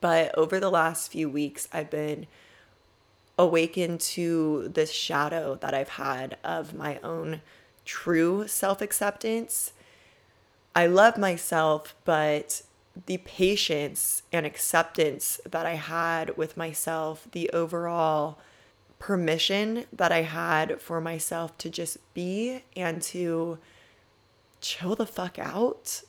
But 0.00 0.36
over 0.36 0.58
the 0.58 0.70
last 0.70 1.12
few 1.12 1.28
weeks, 1.28 1.68
I've 1.72 1.90
been 1.90 2.26
awakened 3.38 4.00
to 4.00 4.68
this 4.68 4.92
shadow 4.92 5.56
that 5.56 5.74
I've 5.74 5.90
had 5.90 6.36
of 6.44 6.74
my 6.74 6.98
own 7.02 7.42
true 7.84 8.46
self 8.46 8.80
acceptance. 8.80 9.72
I 10.74 10.86
love 10.86 11.18
myself, 11.18 11.94
but 12.04 12.62
the 13.06 13.18
patience 13.18 14.22
and 14.32 14.44
acceptance 14.44 15.40
that 15.48 15.66
I 15.66 15.74
had 15.74 16.36
with 16.36 16.56
myself, 16.56 17.26
the 17.32 17.50
overall 17.50 18.38
permission 18.98 19.86
that 19.92 20.12
I 20.12 20.22
had 20.22 20.80
for 20.80 21.00
myself 21.00 21.56
to 21.58 21.70
just 21.70 21.98
be 22.14 22.64
and 22.76 23.00
to 23.02 23.58
chill 24.60 24.94
the 24.94 25.06
fuck 25.06 25.38
out 25.38 26.02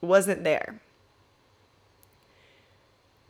wasn't 0.00 0.44
there. 0.44 0.80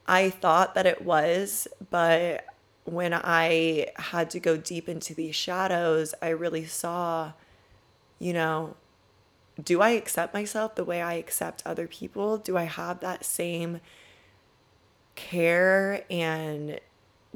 I 0.07 0.31
thought 0.31 0.75
that 0.75 0.87
it 0.87 1.03
was, 1.03 1.69
but 1.91 2.45
when 2.85 3.15
I 3.15 3.93
had 3.97 4.31
to 4.31 4.41
go 4.41 4.57
deep 4.57 4.89
into 4.89 5.15
these 5.15 5.37
shadows, 5.37 6.15
I 6.21 6.31
really 6.31 6.67
saw, 6.67 7.33
you 8.19 8.33
know, 8.33 8.77
do 9.65 9.81
I 9.81 9.91
accept 9.91 10.35
myself 10.35 10.75
the 10.75 10.85
way 10.85 11.03
I 11.03 11.15
accept 11.15 11.63
other 11.65 11.87
people? 11.87 12.39
Do 12.39 12.57
I 12.57 12.65
have 12.65 13.01
that 13.01 13.25
same 13.25 13.81
care 15.15 16.05
and 16.11 16.81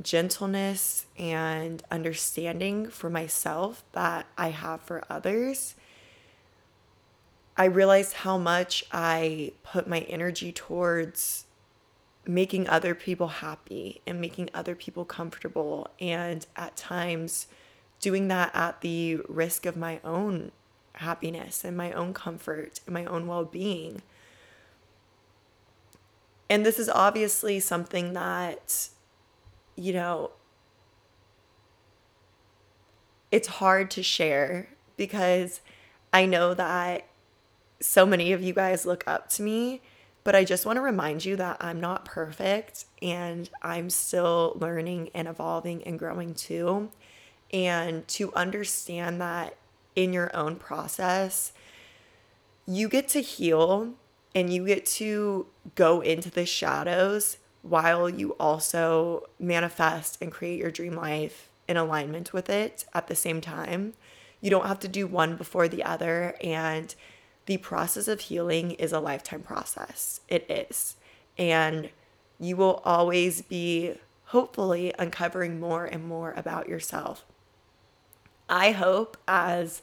gentleness 0.02 1.06
and 1.18 1.82
understanding 1.90 2.88
for 2.88 3.08
myself 3.10 3.84
that 3.92 4.26
I 4.36 4.48
have 4.48 4.80
for 4.80 5.04
others? 5.10 5.74
I 7.56 7.66
realized 7.66 8.14
how 8.14 8.36
much 8.36 8.84
I 8.90 9.52
put 9.62 9.86
my 9.86 10.00
energy 10.00 10.50
towards 10.50 11.44
making 12.26 12.68
other 12.68 12.94
people 12.94 13.28
happy 13.28 14.00
and 14.06 14.20
making 14.20 14.50
other 14.54 14.74
people 14.74 15.04
comfortable, 15.04 15.88
and 16.00 16.46
at 16.56 16.76
times 16.76 17.46
doing 18.00 18.28
that 18.28 18.50
at 18.54 18.80
the 18.80 19.16
risk 19.28 19.66
of 19.66 19.76
my 19.76 20.00
own 20.02 20.50
happiness 20.94 21.64
and 21.64 21.76
my 21.76 21.92
own 21.92 22.14
comfort 22.14 22.80
and 22.86 22.94
my 22.94 23.04
own 23.04 23.26
well 23.26 23.44
being. 23.44 24.02
And 26.48 26.64
this 26.64 26.78
is 26.78 26.88
obviously 26.88 27.58
something 27.60 28.12
that, 28.12 28.88
you 29.76 29.92
know, 29.92 30.32
it's 33.32 33.48
hard 33.48 33.90
to 33.92 34.02
share 34.02 34.68
because 34.96 35.60
I 36.12 36.26
know 36.26 36.54
that 36.54 37.06
so 37.80 38.06
many 38.06 38.32
of 38.32 38.42
you 38.42 38.52
guys 38.52 38.86
look 38.86 39.02
up 39.06 39.28
to 39.30 39.42
me, 39.42 39.82
but 40.22 40.36
I 40.36 40.44
just 40.44 40.64
want 40.64 40.76
to 40.76 40.80
remind 40.80 41.24
you 41.24 41.36
that 41.36 41.56
I'm 41.60 41.80
not 41.80 42.04
perfect 42.04 42.84
and 43.02 43.50
I'm 43.62 43.90
still 43.90 44.56
learning 44.60 45.10
and 45.14 45.26
evolving 45.26 45.82
and 45.82 45.98
growing 45.98 46.34
too. 46.34 46.90
And 47.52 48.06
to 48.08 48.32
understand 48.34 49.20
that 49.20 49.56
in 49.94 50.12
your 50.12 50.34
own 50.34 50.56
process, 50.56 51.52
you 52.66 52.88
get 52.88 53.08
to 53.08 53.20
heal 53.20 53.94
and 54.34 54.52
you 54.52 54.66
get 54.66 54.84
to 54.84 55.46
go 55.74 56.00
into 56.00 56.30
the 56.30 56.46
shadows 56.46 57.38
while 57.62 58.08
you 58.08 58.32
also 58.32 59.28
manifest 59.38 60.18
and 60.20 60.32
create 60.32 60.58
your 60.58 60.70
dream 60.70 60.94
life 60.94 61.48
in 61.68 61.76
alignment 61.76 62.32
with 62.32 62.50
it 62.50 62.84
at 62.92 63.06
the 63.06 63.14
same 63.14 63.40
time. 63.40 63.94
You 64.40 64.50
don't 64.50 64.66
have 64.66 64.80
to 64.80 64.88
do 64.88 65.06
one 65.06 65.36
before 65.36 65.68
the 65.68 65.82
other. 65.82 66.36
And 66.42 66.94
the 67.46 67.56
process 67.58 68.08
of 68.08 68.20
healing 68.20 68.72
is 68.72 68.92
a 68.92 69.00
lifetime 69.00 69.42
process. 69.42 70.20
It 70.28 70.44
is. 70.50 70.96
And 71.38 71.90
you 72.38 72.56
will 72.56 72.82
always 72.84 73.40
be, 73.42 73.94
hopefully, 74.26 74.92
uncovering 74.98 75.58
more 75.58 75.86
and 75.86 76.04
more 76.04 76.32
about 76.36 76.68
yourself. 76.68 77.24
I 78.48 78.72
hope 78.72 79.16
as 79.26 79.82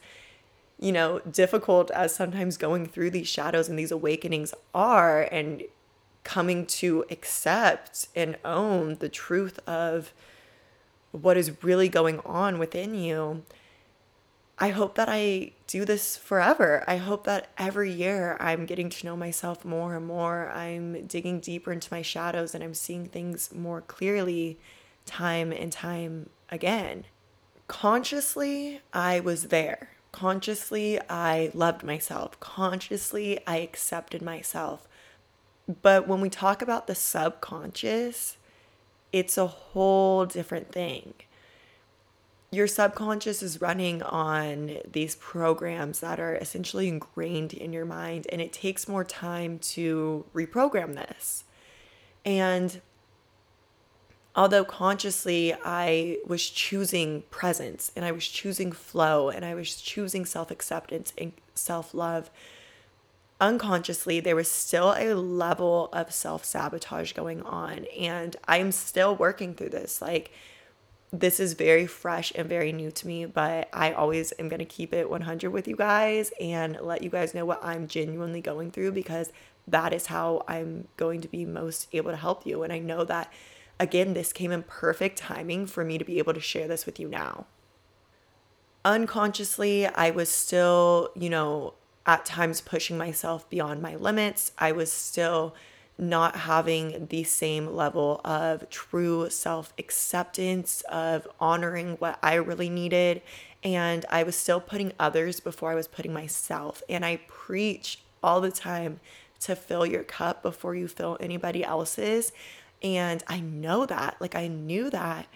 you 0.82 0.91
know, 0.91 1.20
difficult 1.20 1.91
as 1.91 2.13
sometimes 2.13 2.58
going 2.58 2.88
through 2.88 3.12
these 3.12 3.27
shadows 3.27 3.70
and 3.70 3.77
these 3.77 3.91
awakenings 3.91 4.53
are, 4.74 5.22
and 5.32 5.63
coming 6.24 6.65
to 6.65 7.06
accept 7.10 8.08
and 8.15 8.36
own 8.44 8.96
the 8.96 9.10
truth 9.10 9.60
of 9.68 10.12
what 11.12 11.38
is 11.38 11.63
really 11.63 11.88
going 11.88 12.20
on 12.22 12.58
within 12.58 12.96
you. 12.96 13.44
I 14.58 14.70
hope 14.70 14.96
that 14.96 15.10
I 15.10 15.51
do 15.68 15.86
this 15.86 16.18
forever. 16.18 16.84
I 16.88 16.98
hope 16.98 17.24
that 17.25 17.50
every 17.58 17.91
year 17.91 18.38
I'm 18.39 18.65
getting 18.65 18.89
to 18.89 19.06
know 19.06 19.15
myself 19.15 19.65
more 19.65 19.96
and 19.96 20.06
more. 20.06 20.50
I'm 20.50 21.08
digging 21.08 21.39
deeper 21.39 21.72
into 21.72 21.91
my 21.91 22.03
shadows 22.03 22.53
and 22.53 22.63
I'm 22.63 22.75
seeing 22.75 23.08
things 23.08 23.53
more 23.53 23.82
clearly 23.82 24.60
time 25.06 25.51
and 25.51 25.72
time 25.72 26.30
again 26.50 27.06
consciously, 27.72 28.82
I 28.92 29.22
was 29.22 29.44
there. 29.44 29.92
Consciously, 30.12 31.00
I 31.10 31.51
loved 31.54 31.84
myself. 31.84 32.38
Consciously, 32.42 33.40
I 33.48 33.60
accepted 33.60 34.22
myself. 34.22 34.90
But 35.82 36.06
when 36.06 36.20
we 36.20 36.30
talk 36.30 36.62
about 36.62 36.88
the 36.88 36.96
subconscious, 36.96 38.36
it's 39.13 39.38
a 39.38 39.48
whole 39.48 40.25
different 40.25 40.74
thing. 40.74 41.13
Your 42.51 42.68
subconscious 42.68 43.42
is 43.42 43.62
running 43.62 44.04
on 44.04 44.80
these 44.92 45.16
programs 45.16 46.01
that 46.01 46.20
are 46.20 46.36
essentially 46.36 46.90
ingrained 46.90 47.54
in 47.54 47.72
your 47.72 47.86
mind, 47.86 48.28
and 48.34 48.42
it 48.42 48.51
takes 48.51 48.90
more 48.90 49.06
time 49.06 49.60
to 49.60 50.25
reprogram 50.36 50.96
this. 50.96 51.46
And 52.25 52.82
although 54.36 54.64
consciously 54.64 55.54
I 55.66 56.18
was 56.26 56.50
choosing 56.50 57.24
presence 57.30 57.92
and 57.96 58.06
I 58.06 58.12
was 58.12 58.28
choosing 58.28 58.72
flow 58.72 59.30
and 59.30 59.44
I 59.44 59.54
was 59.54 59.76
choosing 59.76 60.26
self 60.26 60.52
acceptance 60.52 61.14
and 61.18 61.34
self 61.54 61.94
love, 61.94 62.30
unconsciously 63.40 64.20
there 64.20 64.36
was 64.36 64.50
still 64.50 64.94
a 64.98 65.14
level 65.16 65.90
of 65.92 66.14
self 66.14 66.46
sabotage 66.46 67.14
going 67.14 67.42
on. 67.44 67.86
And 68.00 68.36
I'm 68.48 68.72
still 68.72 69.16
working 69.16 69.54
through 69.54 69.70
this. 69.70 70.02
Like, 70.02 70.32
this 71.14 71.42
is 71.42 71.54
very 71.54 71.86
fresh 71.88 72.32
and 72.36 72.48
very 72.48 72.72
new 72.72 72.90
to 72.90 73.06
me, 73.08 73.26
but 73.26 73.68
I 73.74 73.92
always 73.92 74.32
am 74.40 74.48
going 74.48 74.60
to 74.60 74.66
keep 74.66 74.94
it 74.94 75.10
100 75.10 75.50
with 75.50 75.68
you 75.68 75.76
guys 75.76 76.32
and 76.40 76.78
let 76.80 77.02
you 77.02 77.10
guys 77.10 77.34
know 77.34 77.44
what 77.44 77.60
I'm 77.62 77.88
genuinely 77.88 78.40
going 78.40 78.72
through 78.72 78.94
because 78.94 79.34
that 79.68 79.92
is 79.92 80.06
how 80.06 80.46
I'm 80.48 80.88
going 80.96 81.20
to 81.20 81.28
be 81.28 81.44
most 81.44 81.90
able 81.92 82.12
to 82.12 82.18
help 82.18 82.46
you. 82.46 82.64
And 82.64 82.72
I 82.72 82.80
know 82.80 83.04
that 83.04 83.30
Again, 83.82 84.14
this 84.14 84.32
came 84.32 84.52
in 84.52 84.62
perfect 84.62 85.18
timing 85.18 85.66
for 85.66 85.84
me 85.84 85.98
to 85.98 86.06
be 86.06 86.20
able 86.20 86.36
to 86.36 86.40
share 86.40 86.68
this 86.68 86.86
with 86.86 87.00
you 87.00 87.08
now. 87.08 87.48
Unconsciously, 88.86 89.88
I 89.88 90.12
was 90.12 90.30
still, 90.30 91.10
you 91.16 91.32
know, 91.32 91.74
at 92.06 92.24
times 92.24 92.62
pushing 92.62 92.96
myself 92.96 93.50
beyond 93.50 93.82
my 93.82 93.96
limits. 93.96 94.52
I 94.60 94.72
was 94.72 94.94
still 94.94 95.56
not 95.98 96.36
having 96.36 97.08
the 97.08 97.24
same 97.24 97.76
level 97.76 98.22
of 98.24 98.70
true 98.70 99.32
self 99.32 99.74
acceptance, 99.80 100.82
of 100.82 101.28
honoring 101.40 101.94
what 101.94 102.20
I 102.22 102.36
really 102.36 102.70
needed. 102.70 103.24
And 103.64 104.06
I 104.12 104.22
was 104.22 104.36
still 104.36 104.60
putting 104.62 104.94
others 105.00 105.40
before 105.40 105.72
I 105.72 105.76
was 105.76 105.88
putting 105.88 106.14
myself. 106.14 106.84
And 106.88 107.04
I 107.04 107.20
preach 107.28 107.98
all 108.22 108.42
the 108.42 108.52
time 108.52 109.00
to 109.40 109.56
fill 109.56 109.88
your 109.88 110.04
cup 110.04 110.44
before 110.44 110.76
you 110.76 110.88
fill 110.88 111.18
anybody 111.20 111.64
else's. 111.64 112.32
And 112.84 113.24
I 113.28 113.40
know 113.40 113.86
that, 113.86 114.18
like, 114.20 114.36
I 114.36 114.48
knew 114.48 114.90
that, 114.90 115.28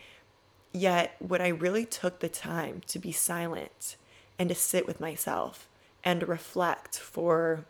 Yet, 0.76 1.16
when 1.20 1.40
I 1.40 1.48
really 1.48 1.86
took 1.86 2.20
the 2.20 2.28
time 2.28 2.82
to 2.88 3.00
be 3.00 3.14
silent 3.14 3.96
and 4.38 4.50
to 4.50 4.56
sit 4.56 4.86
with 4.86 5.00
myself 5.00 5.70
and 6.04 6.28
reflect 6.28 7.00
for 7.00 7.64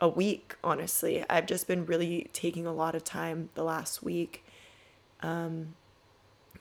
a 0.00 0.08
week, 0.08 0.56
honestly, 0.64 1.24
I've 1.30 1.46
just 1.46 1.68
been 1.68 1.86
really 1.86 2.28
taking 2.32 2.66
a 2.66 2.72
lot 2.72 2.96
of 2.96 3.04
time 3.04 3.50
the 3.54 3.62
last 3.62 4.02
week, 4.02 4.44
um, 5.20 5.76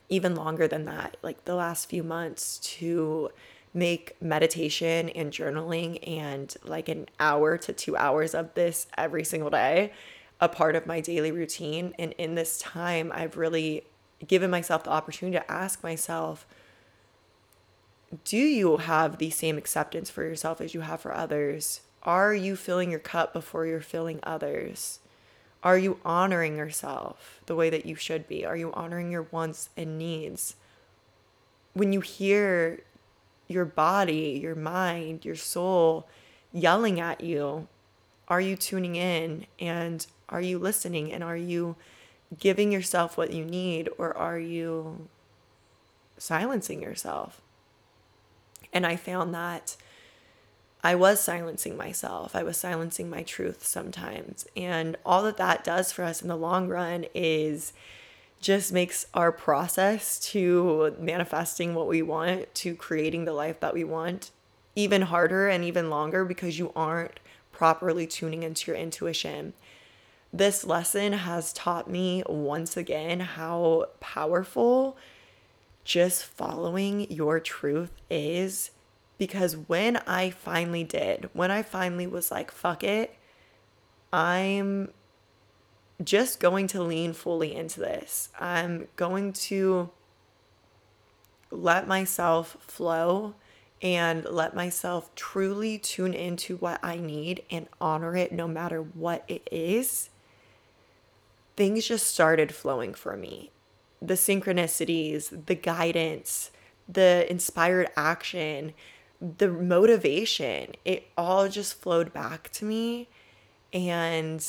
even 0.10 0.36
longer 0.36 0.68
than 0.68 0.86
that, 0.86 1.18
like 1.24 1.46
the 1.46 1.56
last 1.56 1.90
few 1.90 2.04
months, 2.04 2.60
to 2.78 3.32
make 3.74 4.16
meditation 4.22 5.10
and 5.10 5.32
journaling 5.32 6.08
and 6.08 6.56
like 6.64 6.88
an 6.88 7.08
hour 7.20 7.58
to 7.58 7.74
two 7.74 7.98
hours 7.98 8.36
of 8.36 8.54
this 8.54 8.86
every 8.96 9.24
single 9.24 9.50
day 9.50 9.92
a 10.39 10.50
part 10.50 10.75
of 10.75 10.86
my 10.86 11.01
daily 11.01 11.32
routine. 11.32 11.94
And 11.98 12.13
in 12.13 12.36
this 12.36 12.60
time, 12.60 13.12
I've 13.13 13.38
really 13.38 13.84
given 14.25 14.50
myself 14.50 14.84
the 14.84 14.91
opportunity 14.91 15.38
to 15.38 15.51
ask 15.51 15.84
myself 15.84 16.46
do 18.24 18.38
you 18.38 18.77
have 18.77 19.17
the 19.17 19.29
same 19.29 19.58
acceptance 19.58 20.10
for 20.10 20.24
yourself 20.24 20.62
as 20.62 20.74
you 20.74 20.82
have 20.82 21.01
for 21.01 21.13
others? 21.13 21.82
Are 22.03 22.34
you 22.34 22.56
filling 22.56 22.89
your 22.89 23.01
cup 23.01 23.34
before 23.34 23.65
you're 23.65 23.82
filling 23.82 24.22
others? 24.24 25.00
Are 25.62 25.77
you 25.77 26.00
honoring 26.06 26.56
yourself 26.56 27.41
the 27.48 27.56
way 27.56 27.70
that 27.70 27.86
you 27.86 27.96
should 27.96 28.27
be? 28.27 28.46
Are 28.46 28.56
you 28.56 28.72
honoring 28.72 29.12
your 29.12 29.27
wants 29.32 29.70
and 29.75 29.98
needs? 29.98 30.56
When 31.74 31.91
you 31.91 32.00
hear 32.00 32.79
your 33.48 33.65
body, 33.65 34.39
your 34.41 34.56
mind, 34.56 35.25
your 35.25 35.36
soul 35.36 36.08
yelling 36.53 37.01
at 37.01 37.22
you, 37.22 37.67
are 38.29 38.41
you 38.41 38.56
tuning 38.56 38.96
in 38.96 39.48
and 39.60 40.06
are 40.30 40.42
you 40.42 40.60
listening 40.60 41.12
and 41.12 41.24
are 41.24 41.38
you 41.38 41.76
giving 42.38 42.72
yourself 42.72 43.18
what 43.18 43.32
you 43.32 43.46
need 43.46 43.90
or 43.98 44.16
are 44.16 44.40
you 44.40 45.08
silencing 46.18 46.82
yourself? 46.82 47.42
And 48.74 48.86
I 48.86 48.96
found 48.96 49.34
that 49.34 49.78
I 50.84 50.96
was 50.96 51.20
silencing 51.20 51.76
myself. 51.78 52.36
I 52.36 52.44
was 52.44 52.58
silencing 52.58 53.10
my 53.10 53.24
truth 53.24 53.66
sometimes. 53.66 54.48
And 54.56 54.96
all 55.06 55.24
that 55.24 55.38
that 55.38 55.64
does 55.64 55.92
for 55.92 56.04
us 56.04 56.22
in 56.22 56.28
the 56.28 56.38
long 56.38 56.68
run 56.68 57.06
is 57.14 57.74
just 58.40 58.72
makes 58.72 59.08
our 59.14 59.32
process 59.32 60.20
to 60.20 60.96
manifesting 61.00 61.74
what 61.74 61.88
we 61.88 62.02
want, 62.02 62.54
to 62.56 62.76
creating 62.76 63.26
the 63.26 63.34
life 63.34 63.60
that 63.62 63.74
we 63.74 63.84
want, 63.84 64.32
even 64.76 65.04
harder 65.04 65.48
and 65.48 65.64
even 65.64 65.90
longer 65.90 66.24
because 66.24 66.60
you 66.60 66.72
aren't 66.76 67.20
properly 67.52 68.06
tuning 68.06 68.44
into 68.44 68.72
your 68.72 68.80
intuition. 68.80 69.54
This 70.34 70.66
lesson 70.66 71.14
has 71.14 71.54
taught 71.54 71.90
me 71.90 72.24
once 72.28 72.76
again 72.76 73.22
how 73.22 73.86
powerful 74.00 74.98
just 75.84 76.26
following 76.26 77.10
your 77.10 77.40
truth 77.40 77.92
is. 78.10 78.72
Because 79.18 79.56
when 79.56 79.98
I 80.06 80.30
finally 80.30 80.84
did, 80.84 81.30
when 81.34 81.50
I 81.50 81.64
finally 81.64 82.06
was 82.06 82.30
like, 82.30 82.52
fuck 82.52 82.84
it, 82.84 83.16
I'm 84.14 84.92
just 86.04 86.40
going 86.40 86.68
to 86.68 86.84
lean 86.84 87.14
fully 87.14 87.56
into 87.56 87.80
this. 87.80 88.30
I'm 88.40 88.88
going 88.96 89.34
to 89.34 89.90
let 91.50 91.88
myself 91.88 92.58
flow 92.60 93.34
and 93.82 94.26
let 94.26 94.56
myself 94.56 95.14
truly 95.16 95.80
tune 95.80 96.14
into 96.14 96.58
what 96.58 96.80
I 96.84 96.98
need 96.98 97.44
and 97.50 97.68
honor 97.80 98.16
it 98.16 98.32
no 98.32 98.48
matter 98.48 98.82
what 98.82 99.24
it 99.28 99.48
is 99.52 100.10
things 101.58 101.88
just 101.88 102.08
started 102.08 102.54
flowing 102.54 102.94
for 102.94 103.18
me. 103.18 103.52
The 104.02 104.14
synchronicities, 104.14 105.48
the 105.48 105.56
guidance, 105.56 106.52
the 106.88 107.30
inspired 107.30 107.90
action, 107.98 108.74
the 109.20 109.50
motivation, 109.50 110.76
it 110.86 111.08
all 111.18 111.50
just 111.50 111.82
flowed 111.82 112.13
back 112.13 112.52
to 112.52 112.65
me. 112.65 113.10
And 113.74 114.46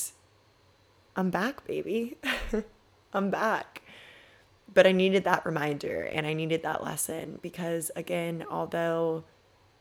I'm 1.16 1.30
back, 1.30 1.66
baby. 1.66 2.18
I'm 3.12 3.30
back. 3.30 3.82
But 4.72 4.86
I 4.86 4.92
needed 4.92 5.24
that 5.24 5.46
reminder 5.46 6.02
and 6.02 6.26
I 6.26 6.34
needed 6.34 6.62
that 6.62 6.84
lesson 6.84 7.38
because, 7.40 7.90
again, 7.96 8.44
although 8.50 9.24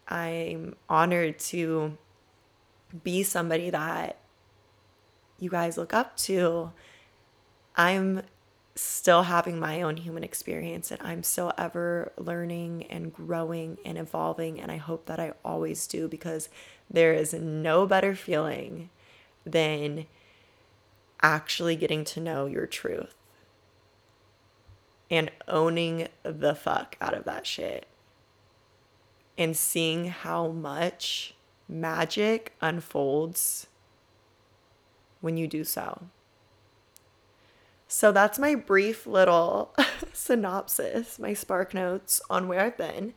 I'm 0.08 0.78
honored 0.88 1.40
to 1.40 1.98
be 3.04 3.24
somebody 3.24 3.70
that 3.70 4.18
you 5.40 5.50
guys 5.50 5.78
look 5.78 5.94
up 5.94 6.16
to 6.18 6.72
I'm 7.78 8.24
still 8.74 9.24
having 9.24 9.60
my 9.60 9.82
own 9.82 9.98
human 9.98 10.24
experience 10.24 10.92
and 10.92 11.02
I'm 11.02 11.24
still 11.24 11.54
ever 11.58 12.12
learning 12.18 12.86
and 12.90 13.14
growing 13.14 13.78
and 13.86 13.98
evolving. 13.98 14.60
And 14.60 14.72
I 14.72 14.78
hope 14.78 15.06
that 15.06 15.20
I 15.20 15.34
always 15.46 15.86
do 15.88 16.08
because 16.08 16.50
there 16.90 17.14
is 17.14 17.34
no 17.34 17.86
better 17.86 18.16
feeling 18.16 18.90
than 19.46 20.08
actually 21.22 21.76
getting 21.76 22.04
to 22.04 22.20
know 22.20 22.46
your 22.46 22.66
truth 22.66 23.16
and 25.10 25.32
owning 25.48 26.08
the 26.24 26.54
fuck 26.54 26.98
out 27.00 27.14
of 27.14 27.24
that 27.24 27.48
shit 27.48 27.88
and 29.38 29.56
seeing 29.56 30.06
how 30.06 30.48
much 30.48 31.34
magic 31.70 32.54
unfolds 32.62 33.68
when 35.22 35.38
you 35.38 35.48
do 35.48 35.64
so. 35.64 36.04
So 37.88 38.12
that's 38.12 38.38
my 38.38 38.56
brief 38.56 39.08
little 39.08 39.74
synopsis, 40.14 41.18
my 41.20 41.34
spark 41.34 41.74
notes 41.74 42.22
on 42.30 42.48
where 42.48 42.62
I've 42.62 42.78
been. 42.78 43.14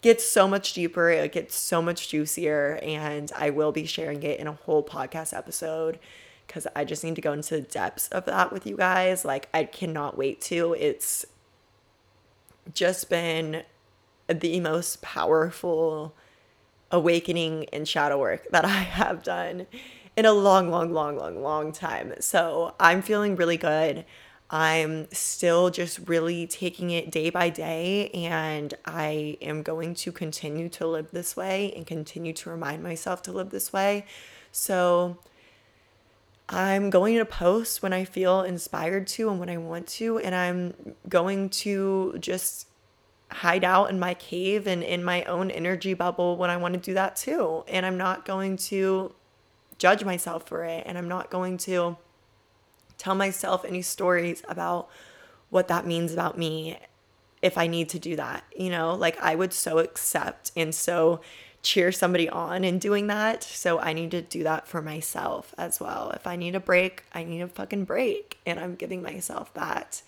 Gets 0.00 0.24
so 0.24 0.46
much 0.46 0.74
deeper, 0.74 1.10
it 1.10 1.32
gets 1.32 1.56
so 1.56 1.82
much 1.82 2.08
juicier, 2.08 2.78
and 2.82 3.32
I 3.36 3.50
will 3.50 3.72
be 3.72 3.84
sharing 3.84 4.22
it 4.22 4.38
in 4.38 4.46
a 4.46 4.52
whole 4.52 4.84
podcast 4.84 5.36
episode 5.36 5.98
because 6.46 6.68
I 6.76 6.84
just 6.84 7.02
need 7.02 7.16
to 7.16 7.20
go 7.20 7.32
into 7.32 7.56
the 7.56 7.60
depths 7.60 8.06
of 8.08 8.24
that 8.26 8.52
with 8.52 8.64
you 8.64 8.76
guys. 8.76 9.24
Like, 9.24 9.48
I 9.52 9.64
cannot 9.64 10.16
wait 10.16 10.40
to. 10.42 10.74
It's 10.74 11.26
just 12.72 13.10
been 13.10 13.64
the 14.28 14.60
most 14.60 15.02
powerful 15.02 16.14
awakening 16.90 17.66
and 17.72 17.86
shadow 17.86 18.18
work 18.18 18.46
that 18.50 18.64
I 18.64 18.68
have 18.68 19.22
done 19.24 19.66
in 20.18 20.26
a 20.26 20.32
long, 20.32 20.68
long, 20.68 20.92
long, 20.92 21.16
long, 21.16 21.40
long 21.40 21.70
time. 21.70 22.12
So 22.18 22.74
I'm 22.80 23.02
feeling 23.02 23.36
really 23.36 23.56
good. 23.56 24.04
I'm 24.50 25.06
still 25.12 25.70
just 25.70 26.00
really 26.08 26.44
taking 26.44 26.90
it 26.90 27.12
day 27.12 27.30
by 27.30 27.50
day, 27.50 28.08
and 28.08 28.74
I 28.84 29.36
am 29.40 29.62
going 29.62 29.94
to 29.94 30.10
continue 30.10 30.68
to 30.70 30.88
live 30.88 31.12
this 31.12 31.36
way 31.36 31.72
and 31.76 31.86
continue 31.86 32.32
to 32.32 32.50
remind 32.50 32.82
myself 32.82 33.22
to 33.22 33.32
live 33.32 33.50
this 33.50 33.72
way. 33.72 34.06
So 34.50 35.18
I'm 36.48 36.90
going 36.90 37.16
to 37.18 37.24
post 37.24 37.80
when 37.80 37.92
I 37.92 38.04
feel 38.04 38.42
inspired 38.42 39.06
to 39.08 39.30
and 39.30 39.38
when 39.38 39.48
I 39.48 39.58
want 39.58 39.86
to, 39.98 40.18
and 40.18 40.34
I'm 40.34 40.96
going 41.08 41.48
to 41.50 42.16
just 42.18 42.66
hide 43.30 43.62
out 43.62 43.88
in 43.88 44.00
my 44.00 44.14
cave 44.14 44.66
and 44.66 44.82
in 44.82 45.04
my 45.04 45.22
own 45.24 45.52
energy 45.52 45.94
bubble 45.94 46.36
when 46.36 46.50
I 46.50 46.56
want 46.56 46.74
to 46.74 46.80
do 46.80 46.94
that 46.94 47.14
too. 47.14 47.62
And 47.68 47.86
I'm 47.86 47.98
not 47.98 48.24
going 48.24 48.56
to 48.56 49.14
judge 49.78 50.04
myself 50.04 50.46
for 50.46 50.64
it 50.64 50.82
and 50.86 50.98
I'm 50.98 51.08
not 51.08 51.30
going 51.30 51.56
to 51.58 51.96
tell 52.98 53.14
myself 53.14 53.64
any 53.64 53.80
stories 53.80 54.42
about 54.48 54.88
what 55.50 55.68
that 55.68 55.86
means 55.86 56.12
about 56.12 56.36
me 56.36 56.76
if 57.40 57.56
I 57.56 57.68
need 57.68 57.88
to 57.90 57.98
do 57.98 58.16
that. 58.16 58.44
You 58.54 58.70
know, 58.70 58.94
like 58.94 59.18
I 59.20 59.34
would 59.34 59.52
so 59.52 59.78
accept 59.78 60.50
and 60.56 60.74
so 60.74 61.20
cheer 61.62 61.90
somebody 61.92 62.28
on 62.28 62.64
in 62.64 62.78
doing 62.78 63.06
that. 63.06 63.42
So 63.42 63.78
I 63.78 63.92
need 63.92 64.10
to 64.12 64.22
do 64.22 64.42
that 64.44 64.66
for 64.66 64.82
myself 64.82 65.54
as 65.56 65.80
well. 65.80 66.10
If 66.10 66.26
I 66.26 66.36
need 66.36 66.54
a 66.54 66.60
break, 66.60 67.04
I 67.12 67.24
need 67.24 67.40
a 67.40 67.48
fucking 67.48 67.84
break. 67.84 68.38
And 68.44 68.58
I'm 68.60 68.74
giving 68.74 69.02
myself 69.02 69.52
that. 69.54 70.02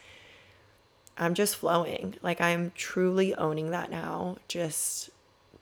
I'm 1.17 1.35
just 1.35 1.57
flowing. 1.57 2.17
Like 2.23 2.41
I'm 2.41 2.73
truly 2.75 3.35
owning 3.35 3.71
that 3.71 3.91
now, 3.91 4.39
just 4.49 5.11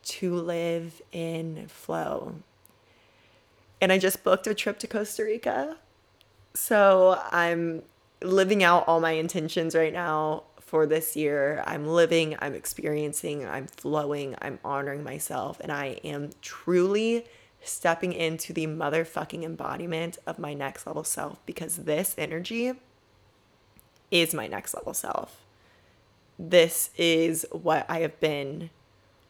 to 0.05 0.35
live 0.35 1.03
in 1.13 1.67
flow 1.69 2.37
and 3.81 3.93
I 3.93 3.99
just 3.99 4.25
booked 4.25 4.47
a 4.47 4.55
trip 4.55 4.79
to 4.81 4.87
Costa 4.87 5.25
Rica. 5.25 5.77
So 6.55 7.21
I'm 7.31 7.83
living 8.23 8.63
out 8.63 8.87
all 8.89 9.01
my 9.01 9.13
intentions 9.13 9.75
right 9.75 9.93
now 9.93 10.45
for 10.61 10.87
this 10.87 11.17
year. 11.17 11.63
I'm 11.67 11.87
living, 11.87 12.37
I'm 12.41 12.55
experiencing, 12.55 13.47
I'm 13.47 13.67
flowing, 13.67 14.35
I'm 14.43 14.59
honoring 14.65 15.03
myself, 15.03 15.59
and 15.61 15.73
I 15.73 16.01
am 16.05 16.31
truly 16.43 17.27
stepping 17.63 18.13
into 18.13 18.53
the 18.53 18.67
motherfucking 18.67 19.45
embodiment 19.45 20.19
of 20.27 20.39
my 20.39 20.55
next 20.55 20.87
level 20.87 21.05
self 21.05 21.45
because 21.47 21.77
this 21.79 22.15
energy 22.19 22.73
is 24.11 24.35
my 24.35 24.47
next 24.47 24.75
level 24.75 24.95
self. 24.95 25.45
This 26.39 26.91
is 26.97 27.47
what 27.51 27.85
I 27.89 28.01
have 28.01 28.19
been 28.21 28.71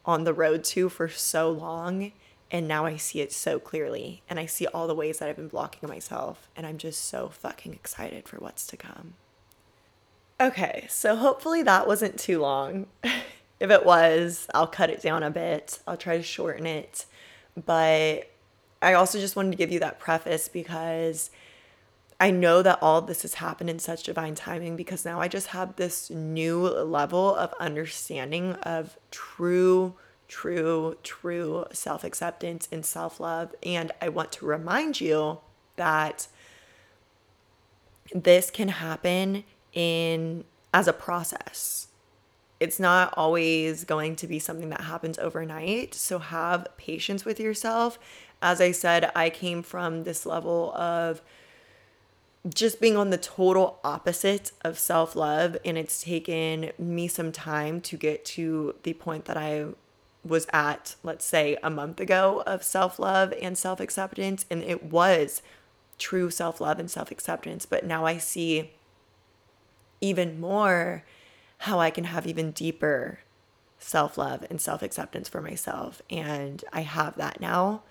on 0.05 0.25
the 0.25 0.35
road 0.35 0.65
to 0.65 0.89
for 0.89 1.09
so 1.09 1.51
long 1.51 2.13
and 2.51 2.67
now 2.67 2.87
I 2.87 2.97
see 2.97 3.21
it 3.21 3.33
so 3.33 3.59
clearly. 3.59 4.23
And 4.29 4.39
I 4.39 4.47
see 4.47 4.67
all 4.69 4.87
the 4.87 4.95
ways 4.95 5.19
that 5.19 5.29
I've 5.29 5.37
been 5.37 5.49
blocking 5.49 5.89
myself. 5.89 6.49
And 6.57 6.67
I'm 6.67 6.79
just 6.79 7.05
so 7.05 7.29
fucking 7.29 7.75
excited 7.75 8.29
for 8.29 8.37
what's 8.39 8.67
to 8.69 8.77
come. 8.77 9.15
Okay, 10.41 10.87
so 10.89 11.17
hopefully 11.17 11.63
that 11.63 11.87
wasn't 11.87 12.19
too 12.19 12.41
long. 12.41 12.87
if 13.61 13.71
it 13.71 13.85
was, 13.85 14.47
I'll 14.55 14.67
cut 14.67 14.89
it 14.89 15.03
down 15.03 15.23
a 15.23 15.31
bit. 15.31 15.81
I'll 15.87 15.97
try 15.97 16.17
to 16.17 16.23
shorten 16.23 16.65
it. 16.65 17.05
But 17.67 18.31
I 18.81 18.95
also 18.95 19.19
just 19.19 19.37
wanted 19.37 19.51
to 19.51 19.57
give 19.57 19.73
you 19.73 19.81
that 19.81 19.99
preface 19.99 20.49
because 20.49 21.31
I 22.21 22.31
know 22.31 22.63
that 22.63 22.79
all 22.83 23.03
this 23.03 23.23
has 23.23 23.35
happened 23.35 23.69
in 23.69 23.79
such 23.79 24.05
divine 24.05 24.35
timing 24.35 24.77
because 24.77 25.05
now 25.05 25.21
I 25.21 25.29
just 25.29 25.49
have 25.49 25.77
this 25.77 26.09
new 26.09 26.67
level 26.69 27.35
of 27.35 27.53
understanding 27.61 28.55
of 28.55 28.97
true, 29.11 29.95
true, 30.29 30.97
true 31.03 31.65
self 31.73 32.05
acceptance 32.05 32.69
and 32.71 32.85
self 32.85 33.19
love. 33.19 33.55
And 33.63 33.91
I 34.01 34.09
want 34.11 34.31
to 34.33 34.47
remind 34.47 35.01
you 35.01 35.39
that 35.77 36.29
this 38.15 38.51
can 38.51 38.69
happen 38.69 39.45
in 39.73 40.45
as 40.73 40.87
a 40.87 40.93
process. 40.93 41.89
It's 42.61 42.81
not 42.81 43.15
always 43.17 43.85
going 43.85 44.17
to 44.17 44.27
be 44.27 44.39
something 44.39 44.69
that 44.71 44.83
happens 44.83 45.19
overnight. 45.19 45.95
So 45.95 46.19
have 46.19 46.67
patience 46.77 47.25
with 47.25 47.39
yourself. 47.39 47.99
As 48.43 48.61
I 48.61 48.73
said, 48.73 49.11
I 49.15 49.31
came 49.31 49.63
from 49.63 50.05
this 50.05 50.27
level 50.27 50.73
of 50.75 51.23
just 52.49 52.81
being 52.81 52.97
on 52.97 53.11
the 53.11 53.19
total 53.19 53.79
opposite 53.85 54.53
of 54.63 54.79
self 54.79 55.15
love. 55.15 55.57
And 55.65 55.79
it's 55.79 56.03
taken 56.03 56.73
me 56.79 57.09
some 57.09 57.33
time 57.33 57.81
to 57.83 57.97
get 57.97 58.25
to 58.27 58.75
the 58.83 58.95
point 58.95 59.27
that 59.27 59.37
I 59.37 59.67
was 60.25 60.47
at, 60.53 60.97
let's 61.03 61.25
say, 61.25 61.57
a 61.63 61.71
month 61.71 62.01
ago 62.01 62.43
of 62.47 62.63
self 62.63 62.99
love 62.99 63.33
and 63.41 63.57
self 63.57 63.81
acceptance. 63.81 64.45
And 64.51 64.63
it 64.63 64.85
was 64.85 65.43
true 65.99 66.31
self 66.31 66.61
love 66.61 66.79
and 66.79 66.91
self 66.91 67.11
acceptance. 67.11 67.67
But 67.67 67.85
now 67.85 68.05
I 68.05 68.19
see 68.19 68.73
even 70.01 70.41
more 70.41 71.05
how 71.59 71.81
I 71.81 71.91
can 71.91 72.05
have 72.05 72.27
even 72.27 72.53
deeper 72.53 73.21
self 73.79 74.19
love 74.19 74.45
and 74.51 74.61
self 74.61 74.83
acceptance 74.83 75.29
for 75.29 75.41
myself. 75.41 76.03
And 76.11 76.65
I 76.73 76.81
have 76.83 77.17
that 77.17 77.41
now. 77.41 77.83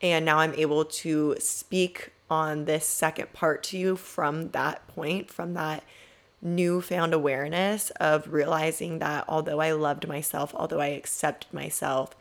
And 0.00 0.24
now 0.24 0.38
I'm 0.38 0.54
able 0.54 0.84
to 0.84 1.36
speak 1.40 2.12
on 2.30 2.66
this 2.66 2.86
second 2.86 3.32
part 3.32 3.62
to 3.64 3.78
you 3.78 3.96
from 3.96 4.50
that 4.50 4.86
point, 4.88 5.30
from 5.30 5.54
that 5.54 5.82
newfound 6.40 7.12
awareness 7.12 7.90
of 8.00 8.32
realizing 8.32 8.98
that 9.00 9.24
although 9.28 9.60
I 9.60 9.72
loved 9.72 10.06
myself, 10.06 10.54
although 10.54 10.80
I 10.80 10.88
accepted 10.88 11.52
myself, 11.52 12.14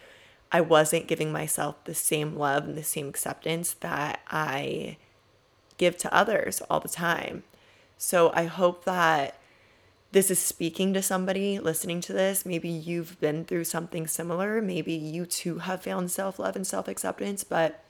I 0.52 0.62
wasn't 0.62 1.08
giving 1.08 1.32
myself 1.32 1.84
the 1.84 1.94
same 1.94 2.36
love 2.36 2.64
and 2.66 2.76
the 2.76 2.84
same 2.84 3.10
acceptance 3.10 3.74
that 3.82 4.22
I 4.30 4.98
give 5.78 5.98
to 5.98 6.14
others 6.14 6.62
all 6.70 6.80
the 6.80 6.88
time. 6.88 7.44
So 7.98 8.32
I 8.34 8.46
hope 8.46 8.86
that 8.86 9.36
this 10.12 10.32
is 10.32 10.40
speaking 10.40 10.94
to 10.94 11.02
somebody 11.02 11.60
listening 11.60 12.02
to 12.02 12.14
this. 12.14 12.46
Maybe 12.46 12.70
you've 12.70 13.20
been 13.20 13.44
through 13.44 13.66
something 13.66 14.08
similar. 14.08 14.62
Maybe 14.62 14.94
you 14.94 15.26
too 15.26 15.60
have 15.60 15.84
found 15.84 16.12
self 16.12 16.40
love 16.40 16.56
and 16.56 16.66
self 16.66 16.88
acceptance, 16.88 17.44
but 17.44 17.84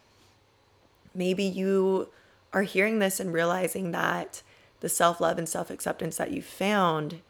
maybe 1.14 1.44
you 1.44 2.10
are 2.54 2.64
hearing 2.64 3.00
this 3.00 3.20
and 3.20 3.32
realizing 3.32 3.92
that 3.92 4.42
the 4.80 4.90
self 4.90 5.20
love 5.20 5.38
and 5.38 5.48
self 5.48 5.70
acceptance 5.70 6.18
that 6.18 6.32
you 6.32 6.42
found 6.42 7.22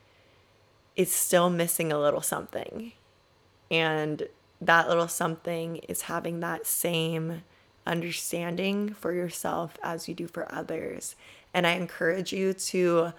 is 0.96 1.12
still 1.12 1.50
missing 1.50 1.92
a 1.92 2.00
little 2.00 2.22
something. 2.22 2.92
And 3.70 4.28
that 4.60 4.88
little 4.88 5.08
something 5.08 5.78
is 5.78 6.04
having 6.04 6.40
that 6.40 6.66
same 6.66 7.44
understanding 7.86 8.94
for 8.94 9.14
yourself 9.14 9.78
as 9.84 10.08
you 10.08 10.14
do 10.16 10.28
for 10.28 10.52
others. 10.54 11.16
And 11.54 11.66
I 11.66 11.72
encourage 11.72 12.34
you 12.34 12.54
to 12.54 13.14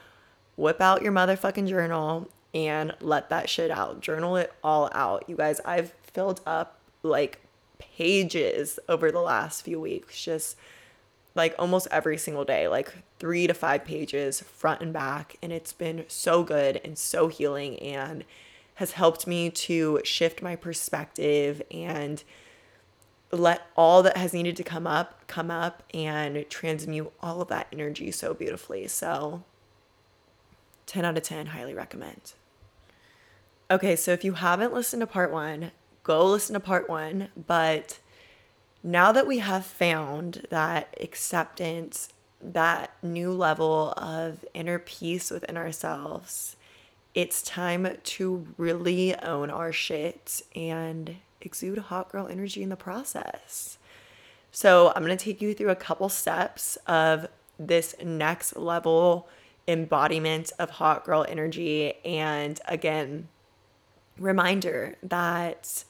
whip 0.57 0.81
out 0.81 1.03
your 1.03 1.12
motherfucking 1.12 1.69
journal 1.69 2.29
and 2.53 2.95
let 3.01 3.31
that 3.31 3.49
shit 3.49 3.71
out. 3.71 4.01
Journal 4.01 4.37
it 4.37 4.53
all 4.62 4.91
out. 4.93 5.25
You 5.29 5.37
guys, 5.37 5.61
I've 5.64 5.93
filled 6.12 6.41
up 6.47 6.79
like 7.03 7.41
pages 7.79 8.79
over 8.88 9.12
the 9.12 9.21
last 9.21 9.62
few 9.62 9.81
weeks, 9.81 10.23
just 10.23 10.57
like 11.38 11.55
almost 11.59 11.88
every 11.90 12.18
single 12.18 12.44
day, 12.44 12.68
like 12.68 12.92
three 13.18 13.46
to 13.46 13.55
five 13.55 13.85
pages 13.85 14.40
front 14.40 14.83
and 14.83 14.92
back. 14.92 15.37
And 15.40 15.53
it's 15.53 15.72
been 15.72 16.05
so 16.09 16.42
good 16.42 16.81
and 16.85 16.98
so 16.98 17.29
healing 17.29 17.79
and 17.79 18.24
has 18.74 18.92
helped 18.92 19.27
me 19.27 19.48
to 19.48 20.01
shift 20.05 20.42
my 20.42 20.57
perspective 20.57 21.62
and 21.70 22.22
let 23.31 23.62
all 23.77 24.03
that 24.03 24.16
has 24.16 24.33
needed 24.33 24.57
to 24.57 24.64
come 24.64 24.87
up 24.87 25.27
come 25.27 25.51
up 25.51 25.83
and 25.92 26.44
transmute 26.48 27.12
all 27.22 27.40
of 27.40 27.48
that 27.48 27.68
energy 27.72 28.11
so 28.11 28.35
beautifully. 28.35 28.88
So 28.88 29.44
10 30.87 31.05
out 31.05 31.16
of 31.16 31.22
10, 31.22 31.46
highly 31.46 31.74
recommend. 31.74 32.33
Okay, 33.70 33.94
so 33.96 34.12
if 34.12 34.24
you 34.24 34.33
haven't 34.33 34.72
listened 34.72 35.01
to 35.01 35.07
part 35.07 35.31
one, 35.31 35.70
go 36.03 36.27
listen 36.27 36.55
to 36.55 36.61
part 36.61 36.88
one. 36.88 37.29
But 37.37 37.98
now 38.83 39.12
that 39.12 39.27
we 39.27 39.38
have 39.38 39.64
found 39.64 40.47
that 40.51 40.97
acceptance, 41.01 42.09
that 42.41 42.93
new 43.03 43.33
level 43.33 43.93
of 43.97 44.45
inner 44.55 44.79
peace 44.79 45.31
within 45.31 45.57
ourselves, 45.57 46.57
it's 47.14 47.43
time 47.43 47.97
to 48.03 48.47
really 48.57 49.17
own 49.17 49.51
our 49.51 49.73
shit 49.73 50.43
and 50.55 51.17
exude 51.41 51.79
hot 51.79 52.11
girl 52.12 52.29
energy 52.29 52.62
in 52.62 52.69
the 52.69 52.77
process. 52.77 53.79
So, 54.51 54.93
I'm 54.95 55.05
going 55.05 55.17
to 55.17 55.23
take 55.23 55.43
you 55.43 55.53
through 55.53 55.71
a 55.71 55.77
couple 55.77 56.09
steps 56.09 56.79
of 56.87 57.29
this 57.59 57.95
next 58.03 58.57
level 58.57 59.29
embodiment 59.67 60.51
of 60.59 60.71
hot 60.71 61.05
girl 61.05 61.25
energy. 61.29 61.95
And 62.05 62.59
again, 62.67 63.29
reminder 64.19 64.97
that 65.03 65.85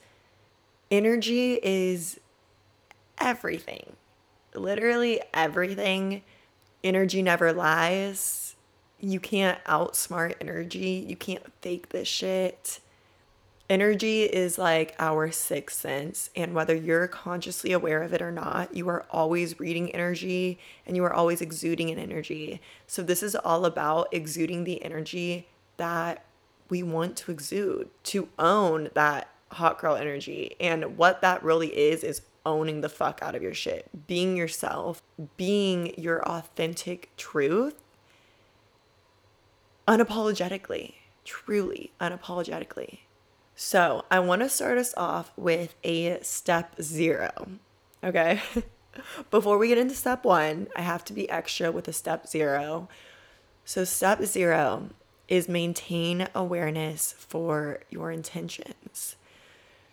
energy 0.90 1.60
is 1.62 2.18
everything, 3.20 3.96
literally 4.54 5.20
everything. 5.32 6.22
Energy 6.84 7.22
never 7.22 7.52
lies. 7.52 8.56
You 9.00 9.20
can't 9.20 9.62
outsmart 9.64 10.34
energy. 10.40 11.04
You 11.08 11.16
can't 11.16 11.52
fake 11.60 11.90
this 11.90 12.08
shit. 12.08 12.80
Energy 13.70 14.22
is 14.22 14.56
like 14.56 14.94
our 14.98 15.30
sixth 15.30 15.78
sense, 15.78 16.30
and 16.34 16.54
whether 16.54 16.74
you're 16.74 17.06
consciously 17.06 17.70
aware 17.72 18.02
of 18.02 18.14
it 18.14 18.22
or 18.22 18.32
not, 18.32 18.74
you 18.74 18.88
are 18.88 19.04
always 19.10 19.60
reading 19.60 19.94
energy 19.94 20.58
and 20.86 20.96
you 20.96 21.04
are 21.04 21.12
always 21.12 21.42
exuding 21.42 21.90
an 21.90 21.98
energy. 21.98 22.62
So, 22.86 23.02
this 23.02 23.22
is 23.22 23.36
all 23.36 23.66
about 23.66 24.08
exuding 24.10 24.64
the 24.64 24.82
energy 24.82 25.48
that 25.76 26.24
we 26.70 26.82
want 26.82 27.16
to 27.18 27.30
exude, 27.30 27.90
to 28.04 28.28
own 28.38 28.88
that 28.94 29.28
hot 29.50 29.78
girl 29.78 29.96
energy. 29.96 30.56
And 30.58 30.96
what 30.96 31.20
that 31.20 31.42
really 31.42 31.76
is, 31.76 32.02
is 32.02 32.22
owning 32.48 32.80
the 32.80 32.88
fuck 32.88 33.20
out 33.22 33.34
of 33.34 33.42
your 33.42 33.54
shit, 33.54 34.06
being 34.06 34.36
yourself, 34.36 35.02
being 35.36 35.94
your 35.98 36.22
authentic 36.22 37.10
truth 37.16 37.82
unapologetically, 39.86 40.94
truly 41.24 41.92
unapologetically. 42.00 43.00
So, 43.54 44.04
I 44.10 44.20
want 44.20 44.42
to 44.42 44.48
start 44.48 44.78
us 44.78 44.94
off 44.96 45.32
with 45.36 45.74
a 45.82 46.20
step 46.22 46.76
zero. 46.80 47.30
Okay. 48.04 48.40
Before 49.30 49.58
we 49.58 49.68
get 49.68 49.78
into 49.78 49.94
step 49.94 50.24
one, 50.24 50.68
I 50.76 50.82
have 50.82 51.04
to 51.06 51.12
be 51.12 51.28
extra 51.28 51.72
with 51.72 51.88
a 51.88 51.92
step 51.92 52.28
zero. 52.28 52.88
So, 53.64 53.84
step 53.84 54.22
zero 54.24 54.90
is 55.26 55.48
maintain 55.48 56.28
awareness 56.34 57.14
for 57.18 57.80
your 57.90 58.12
intentions. 58.12 59.16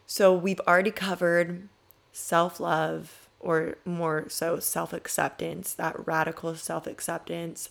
So, 0.05 0.33
we've 0.33 0.61
already 0.67 0.91
covered 0.91 1.67
self 2.15 2.61
love, 2.61 3.27
or 3.39 3.77
more 3.83 4.25
so 4.29 4.59
self 4.59 4.93
acceptance, 4.93 5.73
that 5.73 6.07
radical 6.07 6.55
self 6.55 6.87
acceptance, 6.87 7.69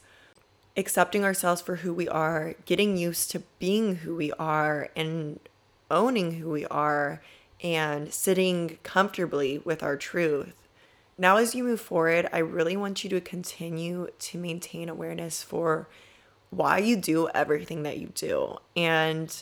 accepting 0.77 1.25
ourselves 1.25 1.63
for 1.63 1.77
who 1.77 1.95
we 1.95 2.07
are, 2.09 2.55
getting 2.67 2.97
used 2.97 3.31
to 3.31 3.43
being 3.59 3.97
who 3.97 4.15
we 4.15 4.31
are, 4.33 4.91
and 4.95 5.41
owning 5.91 6.33
who 6.33 6.51
we 6.51 6.67
are 6.67 7.23
and 7.63 8.13
sitting 8.13 8.79
comfortably 8.83 9.59
with 9.59 9.83
our 9.83 9.97
truth. 9.97 10.55
Now, 11.17 11.39
as 11.39 11.55
you 11.55 11.65
move 11.65 11.81
forward, 11.81 12.29
I 12.33 12.39
really 12.39 12.77
want 12.77 13.05
you 13.05 13.11
to 13.11 13.21
continue 13.21 14.09
to 14.19 14.39
maintain 14.39 14.89
awareness 14.89 15.43
for 15.43 15.89
why 16.51 16.79
you 16.79 16.97
do 16.97 17.29
everything 17.29 17.85
that 17.85 17.99
you 17.99 18.09
do. 18.15 18.59
And 18.77 19.35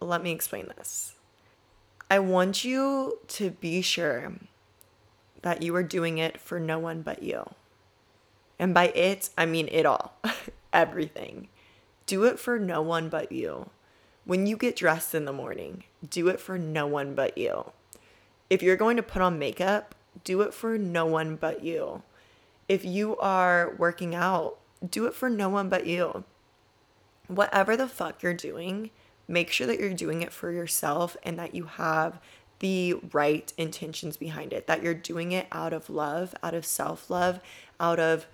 let 0.00 0.22
me 0.22 0.30
explain 0.30 0.68
this. 0.76 1.17
I 2.10 2.18
want 2.20 2.64
you 2.64 3.18
to 3.28 3.50
be 3.50 3.82
sure 3.82 4.32
that 5.42 5.62
you 5.62 5.74
are 5.76 5.82
doing 5.82 6.18
it 6.18 6.40
for 6.40 6.58
no 6.58 6.78
one 6.78 7.02
but 7.02 7.22
you. 7.22 7.50
And 8.58 8.74
by 8.74 8.88
it, 8.88 9.30
I 9.36 9.46
mean 9.46 9.68
it 9.70 9.86
all, 9.86 10.14
everything. 10.72 11.48
Do 12.06 12.24
it 12.24 12.38
for 12.38 12.58
no 12.58 12.80
one 12.82 13.08
but 13.08 13.30
you. 13.30 13.70
When 14.24 14.46
you 14.46 14.56
get 14.56 14.76
dressed 14.76 15.14
in 15.14 15.26
the 15.26 15.32
morning, 15.32 15.84
do 16.08 16.28
it 16.28 16.40
for 16.40 16.58
no 16.58 16.86
one 16.86 17.14
but 17.14 17.36
you. 17.38 17.72
If 18.50 18.62
you're 18.62 18.76
going 18.76 18.96
to 18.96 19.02
put 19.02 19.22
on 19.22 19.38
makeup, 19.38 19.94
do 20.24 20.40
it 20.42 20.54
for 20.54 20.78
no 20.78 21.06
one 21.06 21.36
but 21.36 21.62
you. 21.62 22.02
If 22.68 22.84
you 22.84 23.16
are 23.18 23.74
working 23.78 24.14
out, 24.14 24.58
do 24.88 25.06
it 25.06 25.14
for 25.14 25.28
no 25.30 25.48
one 25.48 25.68
but 25.68 25.86
you. 25.86 26.24
whatever 27.28 27.76
the 27.76 27.88
fuck 27.88 28.22
you're 28.22 28.34
doing, 28.34 28.90
make 29.28 29.50
sure 29.50 29.66
that 29.66 29.78
you're 29.78 29.92
doing 29.92 30.22
it 30.22 30.32
for 30.32 30.50
yourself 30.50 31.16
and 31.22 31.38
that 31.38 31.54
you 31.54 31.64
have 31.64 32.18
the 32.60 32.94
right 33.12 33.52
intentions 33.56 34.16
behind 34.16 34.52
it, 34.52 34.66
that 34.66 34.82
you're 34.82 34.94
doing 34.94 35.32
it 35.32 35.46
out 35.52 35.72
of 35.72 35.88
love, 35.88 36.34
out 36.42 36.54
of 36.54 36.66
self 36.66 37.08
love, 37.10 37.40
out 37.78 38.00
of 38.00 38.26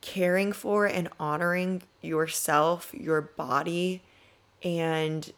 caring 0.00 0.52
for 0.52 0.86
and 0.86 1.08
honoring 1.18 1.82
yourself, 2.00 2.94
your 2.94 3.20
body, 3.20 4.02
and 4.62 5.32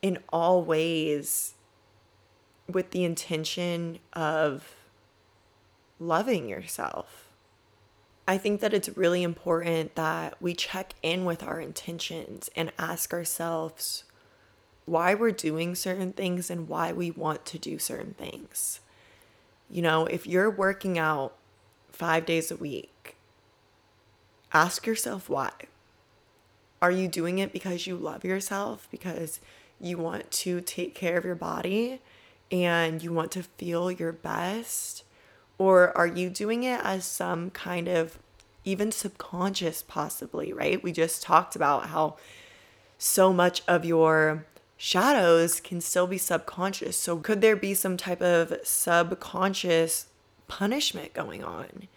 in 0.00 0.18
all 0.30 0.62
ways 0.62 1.54
with 2.68 2.90
the 2.90 3.04
intention 3.04 3.98
of 4.12 4.74
loving 5.98 6.48
yourself. 6.48 7.25
I 8.28 8.38
think 8.38 8.60
that 8.60 8.74
it's 8.74 8.96
really 8.96 9.22
important 9.22 9.94
that 9.94 10.40
we 10.42 10.54
check 10.54 10.94
in 11.02 11.24
with 11.24 11.42
our 11.44 11.60
intentions 11.60 12.50
and 12.56 12.72
ask 12.78 13.12
ourselves 13.12 14.04
why 14.84 15.14
we're 15.14 15.30
doing 15.30 15.74
certain 15.74 16.12
things 16.12 16.50
and 16.50 16.68
why 16.68 16.92
we 16.92 17.10
want 17.10 17.44
to 17.46 17.58
do 17.58 17.78
certain 17.78 18.14
things. 18.14 18.80
You 19.70 19.82
know, 19.82 20.06
if 20.06 20.26
you're 20.26 20.50
working 20.50 20.98
out 20.98 21.34
five 21.90 22.26
days 22.26 22.50
a 22.50 22.56
week, 22.56 23.16
ask 24.52 24.86
yourself 24.86 25.28
why. 25.28 25.52
Are 26.82 26.90
you 26.90 27.08
doing 27.08 27.38
it 27.38 27.52
because 27.52 27.86
you 27.86 27.96
love 27.96 28.24
yourself, 28.24 28.86
because 28.90 29.40
you 29.80 29.98
want 29.98 30.30
to 30.30 30.60
take 30.60 30.94
care 30.94 31.16
of 31.16 31.24
your 31.24 31.34
body 31.34 32.00
and 32.50 33.02
you 33.02 33.12
want 33.12 33.32
to 33.32 33.42
feel 33.42 33.90
your 33.90 34.12
best? 34.12 34.95
Or 35.58 35.96
are 35.96 36.06
you 36.06 36.28
doing 36.30 36.64
it 36.64 36.80
as 36.82 37.04
some 37.04 37.50
kind 37.50 37.88
of 37.88 38.18
even 38.64 38.92
subconscious, 38.92 39.82
possibly, 39.82 40.52
right? 40.52 40.82
We 40.82 40.92
just 40.92 41.22
talked 41.22 41.56
about 41.56 41.86
how 41.86 42.16
so 42.98 43.32
much 43.32 43.62
of 43.68 43.84
your 43.84 44.44
shadows 44.76 45.60
can 45.60 45.80
still 45.80 46.06
be 46.06 46.18
subconscious. 46.18 46.98
So, 46.98 47.18
could 47.18 47.40
there 47.40 47.56
be 47.56 47.74
some 47.74 47.96
type 47.96 48.20
of 48.20 48.54
subconscious 48.64 50.06
punishment 50.48 51.14
going 51.14 51.42
on? 51.42 51.88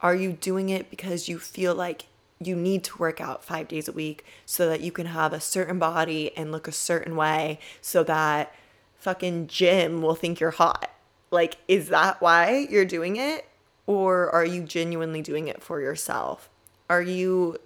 Are 0.00 0.14
you 0.14 0.32
doing 0.32 0.68
it 0.68 0.90
because 0.90 1.28
you 1.28 1.38
feel 1.38 1.74
like 1.74 2.06
you 2.40 2.56
need 2.56 2.84
to 2.84 2.98
work 2.98 3.20
out 3.20 3.44
five 3.44 3.68
days 3.68 3.88
a 3.88 3.92
week 3.92 4.24
so 4.44 4.68
that 4.68 4.80
you 4.80 4.92
can 4.92 5.06
have 5.06 5.32
a 5.32 5.40
certain 5.40 5.78
body 5.78 6.36
and 6.36 6.52
look 6.52 6.68
a 6.68 6.72
certain 6.72 7.16
way 7.16 7.58
so 7.80 8.02
that 8.04 8.54
fucking 8.98 9.46
Jim 9.46 10.02
will 10.02 10.14
think 10.14 10.40
you're 10.40 10.50
hot? 10.50 10.90
Like, 11.34 11.56
is 11.66 11.88
that 11.88 12.22
why 12.22 12.68
you're 12.70 12.84
doing 12.84 13.16
it? 13.16 13.44
Or 13.86 14.30
are 14.30 14.44
you 14.44 14.62
genuinely 14.62 15.20
doing 15.20 15.48
it 15.48 15.62
for 15.62 15.80
yourself? 15.80 16.48
Are 16.88 17.02
you 17.02 17.58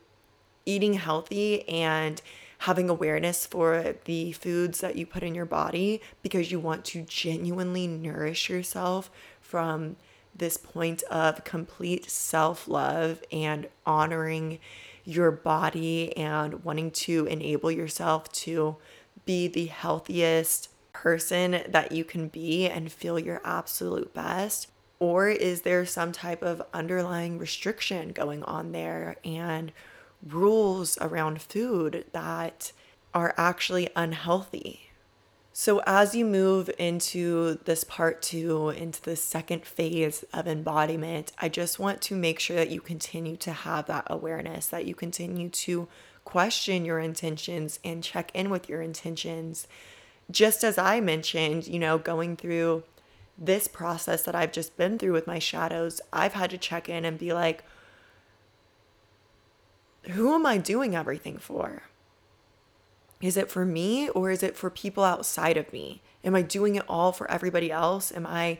eating 0.64 0.94
healthy 0.94 1.68
and 1.68 2.20
having 2.60 2.88
awareness 2.88 3.44
for 3.44 3.94
the 4.06 4.32
foods 4.32 4.80
that 4.80 4.96
you 4.96 5.04
put 5.04 5.22
in 5.22 5.34
your 5.34 5.44
body 5.44 6.00
because 6.22 6.50
you 6.50 6.58
want 6.58 6.84
to 6.86 7.02
genuinely 7.02 7.86
nourish 7.86 8.48
yourself 8.48 9.10
from 9.40 9.96
this 10.34 10.56
point 10.56 11.02
of 11.04 11.44
complete 11.44 12.08
self 12.10 12.68
love 12.68 13.22
and 13.30 13.68
honoring 13.84 14.58
your 15.04 15.30
body 15.30 16.16
and 16.16 16.64
wanting 16.64 16.90
to 16.90 17.26
enable 17.26 17.70
yourself 17.70 18.32
to 18.32 18.76
be 19.26 19.46
the 19.46 19.66
healthiest 19.66 20.70
person 21.02 21.62
that 21.68 21.92
you 21.92 22.02
can 22.02 22.26
be 22.26 22.66
and 22.66 22.90
feel 22.90 23.20
your 23.20 23.40
absolute 23.44 24.12
best? 24.12 24.68
Or 24.98 25.28
is 25.28 25.62
there 25.62 25.86
some 25.86 26.10
type 26.10 26.42
of 26.42 26.60
underlying 26.74 27.38
restriction 27.38 28.10
going 28.10 28.42
on 28.42 28.72
there 28.72 29.16
and 29.24 29.70
rules 30.26 30.98
around 31.00 31.40
food 31.40 32.04
that 32.12 32.72
are 33.14 33.32
actually 33.36 33.88
unhealthy? 33.94 34.90
So, 35.52 35.82
as 35.86 36.16
you 36.16 36.24
move 36.24 36.68
into 36.78 37.58
this 37.64 37.84
part 37.84 38.20
two, 38.20 38.70
into 38.70 39.00
the 39.00 39.16
second 39.16 39.64
phase 39.64 40.24
of 40.32 40.48
embodiment, 40.48 41.32
I 41.38 41.48
just 41.48 41.78
want 41.78 42.00
to 42.02 42.16
make 42.16 42.40
sure 42.40 42.56
that 42.56 42.70
you 42.70 42.80
continue 42.80 43.36
to 43.38 43.52
have 43.52 43.86
that 43.86 44.06
awareness, 44.08 44.66
that 44.66 44.84
you 44.84 44.96
continue 44.96 45.48
to 45.48 45.86
question 46.24 46.84
your 46.84 46.98
intentions 46.98 47.78
and 47.84 48.02
check 48.02 48.32
in 48.34 48.50
with 48.50 48.68
your 48.68 48.82
intentions 48.82 49.68
just 50.30 50.62
as 50.62 50.78
I 50.78 51.00
mentioned, 51.00 51.66
you 51.66 51.78
know, 51.78 51.98
going 51.98 52.36
through 52.36 52.84
this 53.36 53.68
process 53.68 54.22
that 54.24 54.34
I've 54.34 54.52
just 54.52 54.76
been 54.76 54.98
through 54.98 55.12
with 55.12 55.26
my 55.26 55.38
shadows, 55.38 56.00
I've 56.12 56.34
had 56.34 56.50
to 56.50 56.58
check 56.58 56.88
in 56.88 57.04
and 57.04 57.18
be 57.18 57.32
like, 57.32 57.64
who 60.10 60.34
am 60.34 60.44
I 60.46 60.58
doing 60.58 60.94
everything 60.94 61.38
for? 61.38 61.82
Is 63.20 63.36
it 63.36 63.50
for 63.50 63.64
me 63.64 64.08
or 64.10 64.30
is 64.30 64.42
it 64.42 64.56
for 64.56 64.70
people 64.70 65.04
outside 65.04 65.56
of 65.56 65.72
me? 65.72 66.02
Am 66.24 66.34
I 66.34 66.42
doing 66.42 66.76
it 66.76 66.84
all 66.88 67.12
for 67.12 67.30
everybody 67.30 67.70
else? 67.70 68.12
Am 68.12 68.26
I, 68.26 68.58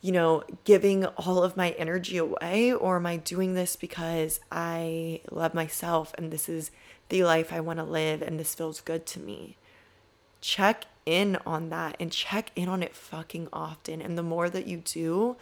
you 0.00 0.12
know, 0.12 0.42
giving 0.64 1.06
all 1.06 1.42
of 1.42 1.56
my 1.56 1.70
energy 1.72 2.16
away 2.16 2.72
or 2.72 2.96
am 2.96 3.06
I 3.06 3.16
doing 3.16 3.54
this 3.54 3.76
because 3.76 4.40
I 4.50 5.20
love 5.30 5.54
myself 5.54 6.14
and 6.16 6.30
this 6.30 6.48
is 6.48 6.70
the 7.08 7.24
life 7.24 7.52
I 7.52 7.60
want 7.60 7.78
to 7.78 7.84
live 7.84 8.22
and 8.22 8.38
this 8.38 8.54
feels 8.54 8.80
good 8.80 9.06
to 9.06 9.20
me? 9.20 9.56
Check 10.44 10.84
in 11.06 11.38
on 11.46 11.70
that 11.70 11.96
and 11.98 12.12
check 12.12 12.50
in 12.54 12.68
on 12.68 12.82
it 12.82 12.94
fucking 12.94 13.48
often. 13.50 14.02
And 14.02 14.18
the 14.18 14.22
more 14.22 14.50
that 14.50 14.66
you 14.66 14.76
do, 14.76 15.36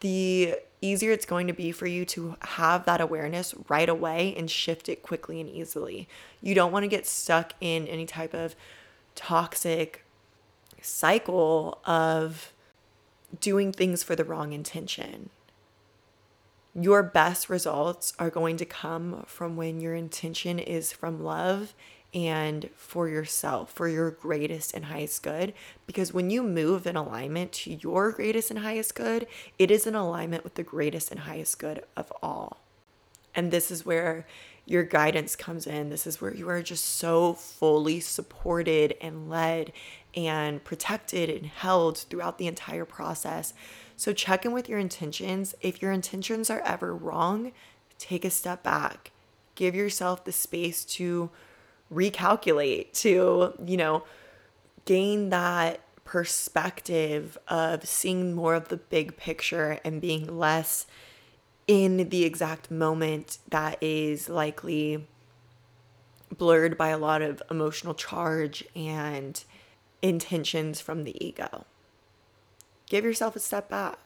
the 0.00 0.56
easier 0.80 1.12
it's 1.12 1.24
going 1.24 1.46
to 1.46 1.52
be 1.52 1.70
for 1.70 1.86
you 1.86 2.04
to 2.06 2.34
have 2.40 2.84
that 2.84 3.00
awareness 3.00 3.54
right 3.68 3.88
away 3.88 4.34
and 4.36 4.50
shift 4.50 4.88
it 4.88 5.00
quickly 5.04 5.40
and 5.40 5.48
easily. 5.48 6.08
You 6.42 6.56
don't 6.56 6.72
want 6.72 6.82
to 6.82 6.88
get 6.88 7.06
stuck 7.06 7.52
in 7.60 7.86
any 7.86 8.04
type 8.04 8.34
of 8.34 8.56
toxic 9.14 10.04
cycle 10.82 11.78
of 11.84 12.52
doing 13.40 13.70
things 13.70 14.02
for 14.02 14.16
the 14.16 14.24
wrong 14.24 14.52
intention. 14.52 15.30
Your 16.74 17.04
best 17.04 17.48
results 17.48 18.12
are 18.18 18.30
going 18.30 18.56
to 18.56 18.64
come 18.64 19.22
from 19.28 19.56
when 19.56 19.80
your 19.80 19.94
intention 19.94 20.58
is 20.58 20.92
from 20.92 21.22
love 21.22 21.74
and 22.14 22.70
for 22.74 23.08
yourself, 23.08 23.72
for 23.72 23.88
your 23.88 24.10
greatest 24.10 24.74
and 24.74 24.86
highest 24.86 25.22
good. 25.22 25.52
Because 25.86 26.12
when 26.12 26.30
you 26.30 26.42
move 26.42 26.86
in 26.86 26.96
alignment 26.96 27.52
to 27.52 27.74
your 27.74 28.12
greatest 28.12 28.50
and 28.50 28.60
highest 28.60 28.94
good, 28.94 29.26
it 29.58 29.70
is 29.70 29.86
in 29.86 29.94
alignment 29.94 30.44
with 30.44 30.54
the 30.54 30.62
greatest 30.62 31.10
and 31.10 31.20
highest 31.20 31.58
good 31.58 31.84
of 31.96 32.12
all. 32.22 32.58
And 33.34 33.50
this 33.50 33.70
is 33.70 33.84
where 33.84 34.26
your 34.64 34.82
guidance 34.82 35.36
comes 35.36 35.66
in. 35.66 35.90
This 35.90 36.06
is 36.06 36.20
where 36.20 36.34
you 36.34 36.48
are 36.48 36.62
just 36.62 36.84
so 36.84 37.34
fully 37.34 38.00
supported 38.00 38.94
and 39.00 39.30
led 39.30 39.72
and 40.14 40.62
protected 40.64 41.30
and 41.30 41.46
held 41.46 41.98
throughout 41.98 42.38
the 42.38 42.46
entire 42.46 42.84
process. 42.84 43.54
So 43.96 44.12
check 44.12 44.44
in 44.44 44.52
with 44.52 44.68
your 44.68 44.78
intentions. 44.78 45.54
If 45.60 45.80
your 45.80 45.92
intentions 45.92 46.50
are 46.50 46.60
ever 46.60 46.94
wrong, 46.94 47.52
take 47.98 48.24
a 48.24 48.30
step 48.30 48.62
back. 48.62 49.10
Give 49.54 49.74
yourself 49.74 50.24
the 50.24 50.32
space 50.32 50.84
to 50.84 51.30
recalculate, 51.92 52.92
to, 52.92 53.54
you 53.64 53.76
know, 53.76 54.04
gain 54.84 55.30
that 55.30 55.80
perspective 56.04 57.36
of 57.48 57.86
seeing 57.86 58.34
more 58.34 58.54
of 58.54 58.68
the 58.68 58.76
big 58.76 59.16
picture 59.16 59.78
and 59.84 60.00
being 60.00 60.38
less 60.38 60.86
in 61.66 62.08
the 62.08 62.24
exact 62.24 62.70
moment 62.70 63.38
that 63.50 63.76
is 63.82 64.28
likely 64.28 65.06
blurred 66.36 66.78
by 66.78 66.88
a 66.88 66.98
lot 66.98 67.20
of 67.20 67.42
emotional 67.50 67.94
charge 67.94 68.64
and 68.74 69.44
intentions 70.00 70.80
from 70.80 71.04
the 71.04 71.22
ego. 71.24 71.66
Give 72.86 73.04
yourself 73.04 73.36
a 73.36 73.40
step 73.40 73.68
back. 73.68 73.98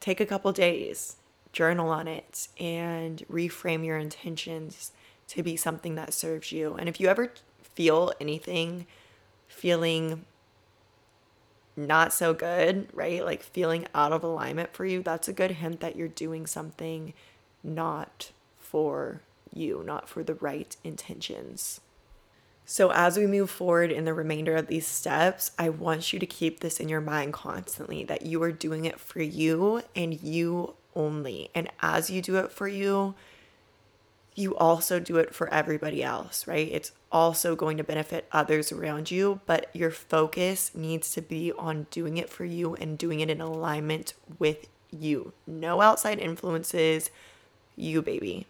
Take 0.00 0.20
a 0.20 0.26
couple 0.26 0.50
days, 0.52 1.16
journal 1.52 1.88
on 1.90 2.08
it, 2.08 2.48
and 2.58 3.24
reframe 3.30 3.86
your 3.86 3.98
intentions 3.98 4.90
to 5.32 5.42
be 5.42 5.56
something 5.56 5.94
that 5.94 6.12
serves 6.12 6.52
you. 6.52 6.74
And 6.74 6.88
if 6.88 7.00
you 7.00 7.08
ever 7.08 7.32
feel 7.62 8.12
anything 8.20 8.86
feeling 9.48 10.24
not 11.74 12.12
so 12.12 12.34
good, 12.34 12.88
right? 12.92 13.24
Like 13.24 13.42
feeling 13.42 13.86
out 13.94 14.12
of 14.12 14.22
alignment 14.22 14.74
for 14.74 14.84
you, 14.84 15.02
that's 15.02 15.28
a 15.28 15.32
good 15.32 15.52
hint 15.52 15.80
that 15.80 15.96
you're 15.96 16.08
doing 16.08 16.46
something 16.46 17.14
not 17.64 18.32
for 18.58 19.22
you, 19.52 19.82
not 19.86 20.06
for 20.08 20.22
the 20.22 20.34
right 20.34 20.76
intentions. 20.84 21.80
So, 22.66 22.92
as 22.92 23.16
we 23.16 23.26
move 23.26 23.50
forward 23.50 23.90
in 23.90 24.04
the 24.04 24.14
remainder 24.14 24.54
of 24.54 24.66
these 24.66 24.86
steps, 24.86 25.50
I 25.58 25.68
want 25.70 26.12
you 26.12 26.18
to 26.18 26.26
keep 26.26 26.60
this 26.60 26.78
in 26.78 26.88
your 26.88 27.00
mind 27.00 27.32
constantly 27.32 28.04
that 28.04 28.26
you 28.26 28.42
are 28.42 28.52
doing 28.52 28.84
it 28.84 29.00
for 29.00 29.20
you 29.20 29.82
and 29.96 30.22
you 30.22 30.74
only. 30.94 31.50
And 31.54 31.70
as 31.80 32.10
you 32.10 32.22
do 32.22 32.36
it 32.36 32.52
for 32.52 32.68
you, 32.68 33.14
you 34.34 34.56
also 34.56 34.98
do 34.98 35.16
it 35.16 35.34
for 35.34 35.52
everybody 35.52 36.02
else, 36.02 36.46
right? 36.46 36.68
It's 36.70 36.92
also 37.10 37.54
going 37.54 37.76
to 37.76 37.84
benefit 37.84 38.26
others 38.32 38.72
around 38.72 39.10
you, 39.10 39.40
but 39.46 39.68
your 39.74 39.90
focus 39.90 40.70
needs 40.74 41.12
to 41.12 41.22
be 41.22 41.52
on 41.52 41.86
doing 41.90 42.16
it 42.16 42.30
for 42.30 42.44
you 42.44 42.74
and 42.76 42.96
doing 42.96 43.20
it 43.20 43.30
in 43.30 43.40
alignment 43.40 44.14
with 44.38 44.68
you. 44.90 45.32
No 45.46 45.80
outside 45.80 46.18
influences, 46.18 47.10
you, 47.76 48.02
baby. 48.02 48.46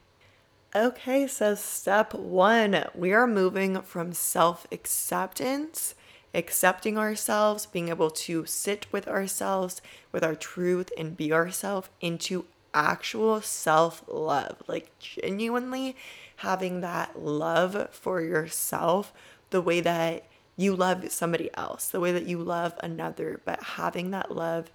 Okay, 0.74 1.26
so 1.26 1.54
step 1.54 2.14
one, 2.14 2.86
we 2.94 3.12
are 3.12 3.26
moving 3.26 3.82
from 3.82 4.12
self 4.12 4.66
acceptance, 4.72 5.94
accepting 6.32 6.96
ourselves, 6.96 7.66
being 7.66 7.88
able 7.88 8.10
to 8.10 8.46
sit 8.46 8.86
with 8.90 9.06
ourselves, 9.06 9.82
with 10.12 10.24
our 10.24 10.34
truth, 10.34 10.90
and 10.96 11.16
be 11.16 11.32
ourselves, 11.32 11.90
into 12.00 12.46
actual 12.74 13.40
self 13.40 14.04
love. 14.08 14.62
Like 14.66 14.90
genuinely 14.98 15.96
having 16.36 16.80
that 16.80 17.20
love 17.20 17.88
for 17.92 18.20
yourself 18.20 19.12
the 19.50 19.60
way 19.60 19.80
that 19.80 20.24
you 20.56 20.74
love 20.74 21.10
somebody 21.10 21.50
else, 21.54 21.88
the 21.88 22.00
way 22.00 22.12
that 22.12 22.26
you 22.26 22.38
love 22.38 22.74
another, 22.82 23.40
but 23.44 23.62
having 23.62 24.10
that 24.10 24.34
love 24.34 24.70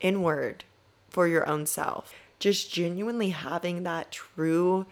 inward 0.00 0.64
for 1.08 1.26
your 1.26 1.48
own 1.48 1.66
self. 1.66 2.12
Just 2.38 2.72
genuinely 2.72 3.30
having 3.30 3.82
that 3.82 4.10
true 4.10 4.86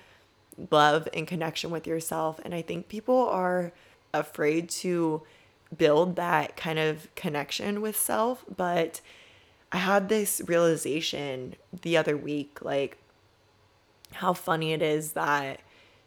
love 0.70 1.08
and 1.14 1.26
connection 1.26 1.70
with 1.70 1.86
yourself. 1.86 2.40
And 2.44 2.54
I 2.54 2.62
think 2.62 2.88
people 2.88 3.28
are 3.28 3.72
afraid 4.12 4.68
to 4.70 5.22
build 5.76 6.16
that 6.16 6.56
kind 6.56 6.78
of 6.78 7.12
connection 7.14 7.80
with 7.80 7.96
self. 7.96 8.44
But 8.54 9.00
I 9.70 9.78
had 9.78 10.08
this 10.08 10.40
realization 10.46 11.54
the 11.82 11.96
other 11.96 12.16
week 12.16 12.58
like 12.62 12.98
how 14.12 14.32
funny 14.32 14.72
it 14.72 14.82
is 14.82 15.12
that, 15.12 15.60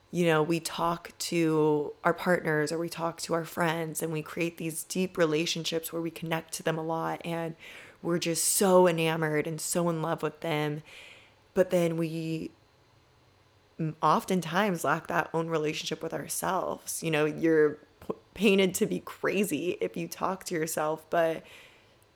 you 0.10 0.26
know, 0.26 0.42
we 0.42 0.60
talk 0.60 1.12
to 1.20 1.94
our 2.04 2.14
partners 2.14 2.72
or 2.72 2.80
we 2.80 2.90
talk 2.90 3.22
to 3.22 3.34
our 3.34 3.46
friends 3.46 4.02
and 4.02 4.12
we 4.12 4.22
create 4.22 4.58
these 4.58 4.84
deep 4.84 5.18
relationships 5.18 5.94
where 5.94 6.02
we 6.02 6.10
connect 6.10 6.54
to 6.54 6.64
them 6.64 6.78
a 6.78 6.84
lot 6.84 7.22
and 7.24 7.56
we're 8.02 8.18
just 8.18 8.44
so 8.44 8.88
enamored 8.88 9.46
and 9.46 9.62
so 9.62 9.88
in 9.90 10.02
love 10.02 10.24
with 10.24 10.40
them. 10.42 10.82
But 11.54 11.70
then 11.70 11.98
we 11.98 12.52
oftentimes 14.02 14.84
lack 14.84 15.08
that 15.08 15.30
own 15.34 15.50
relationship 15.50 16.02
with 16.02 16.14
ourselves. 16.14 17.04
You 17.04 17.12
know, 17.12 17.26
you're 17.26 17.78
painted 18.34 18.74
to 18.76 18.86
be 18.86 19.00
crazy 19.00 19.78
if 19.82 19.96
you 19.96 20.08
talk 20.08 20.44
to 20.46 20.56
yourself, 20.56 21.06
but 21.10 21.44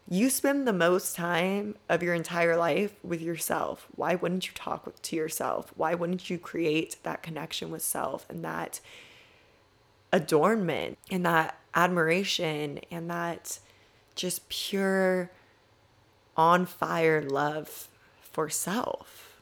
you 0.07 0.29
spend 0.29 0.67
the 0.67 0.73
most 0.73 1.15
time 1.15 1.75
of 1.89 2.03
your 2.03 2.13
entire 2.13 2.55
life 2.55 2.93
with 3.03 3.21
yourself. 3.21 3.87
Why 3.95 4.15
wouldn't 4.15 4.45
you 4.45 4.53
talk 4.53 5.01
to 5.01 5.15
yourself? 5.15 5.73
Why 5.75 5.95
wouldn't 5.95 6.29
you 6.29 6.37
create 6.37 6.97
that 7.03 7.23
connection 7.23 7.71
with 7.71 7.81
self 7.81 8.29
and 8.29 8.43
that 8.45 8.79
adornment 10.13 10.99
and 11.09 11.25
that 11.25 11.57
admiration 11.73 12.79
and 12.91 13.09
that 13.09 13.59
just 14.15 14.47
pure 14.47 15.31
on 16.37 16.67
fire 16.67 17.23
love 17.23 17.87
for 18.21 18.47
self? 18.47 19.41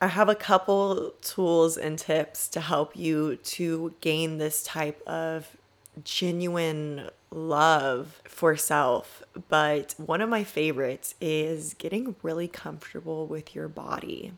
I 0.00 0.08
have 0.08 0.28
a 0.28 0.34
couple 0.34 1.12
tools 1.20 1.76
and 1.76 1.96
tips 1.96 2.48
to 2.48 2.60
help 2.60 2.96
you 2.96 3.36
to 3.36 3.94
gain 4.00 4.38
this 4.38 4.64
type 4.64 5.06
of 5.06 5.56
genuine 6.02 7.10
love 7.30 8.20
for 8.24 8.56
self. 8.56 9.22
But 9.48 9.94
one 9.96 10.20
of 10.20 10.28
my 10.28 10.44
favorites 10.44 11.14
is 11.20 11.74
getting 11.74 12.16
really 12.22 12.48
comfortable 12.48 13.26
with 13.26 13.54
your 13.54 13.68
body. 13.68 14.32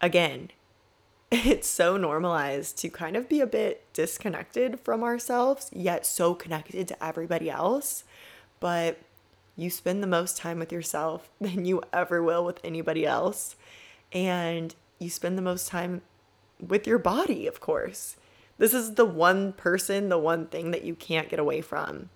Again, 0.00 0.50
it's 1.32 1.68
so 1.68 1.96
normalized 1.96 2.78
to 2.78 2.88
kind 2.88 3.16
of 3.16 3.28
be 3.28 3.40
a 3.40 3.46
bit 3.46 3.84
disconnected 3.92 4.80
from 4.80 5.02
ourselves, 5.02 5.70
yet 5.72 6.06
so 6.06 6.34
connected 6.34 6.88
to 6.88 7.04
everybody 7.04 7.50
else. 7.50 8.04
But 8.60 8.98
you 9.56 9.70
spend 9.70 10.02
the 10.02 10.08
most 10.08 10.36
time 10.36 10.58
with 10.58 10.72
yourself 10.72 11.30
than 11.40 11.64
you 11.64 11.82
ever 11.92 12.22
will 12.22 12.44
with 12.44 12.60
anybody 12.62 13.06
else 13.06 13.56
and 14.12 14.74
you 14.98 15.10
spend 15.10 15.36
the 15.36 15.42
most 15.42 15.68
time 15.68 16.02
with 16.60 16.86
your 16.86 16.98
body, 16.98 17.46
of 17.46 17.60
course. 17.60 18.16
This 18.58 18.72
is 18.72 18.94
the 18.94 19.04
one 19.04 19.52
person, 19.52 20.08
the 20.08 20.18
one 20.18 20.46
thing 20.46 20.70
that 20.70 20.84
you 20.84 20.94
can't 20.94 21.28
get 21.28 21.38
away 21.38 21.60
from. 21.60 22.08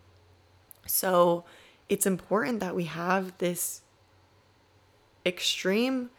So 0.86 1.44
it's 1.88 2.06
important 2.06 2.60
that 2.60 2.74
we 2.74 2.84
have 2.84 3.36
this 3.38 3.82
extreme 5.24 6.10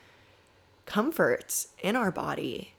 comfort 0.86 1.66
in 1.82 1.96
our 1.96 2.12
body 2.12 2.74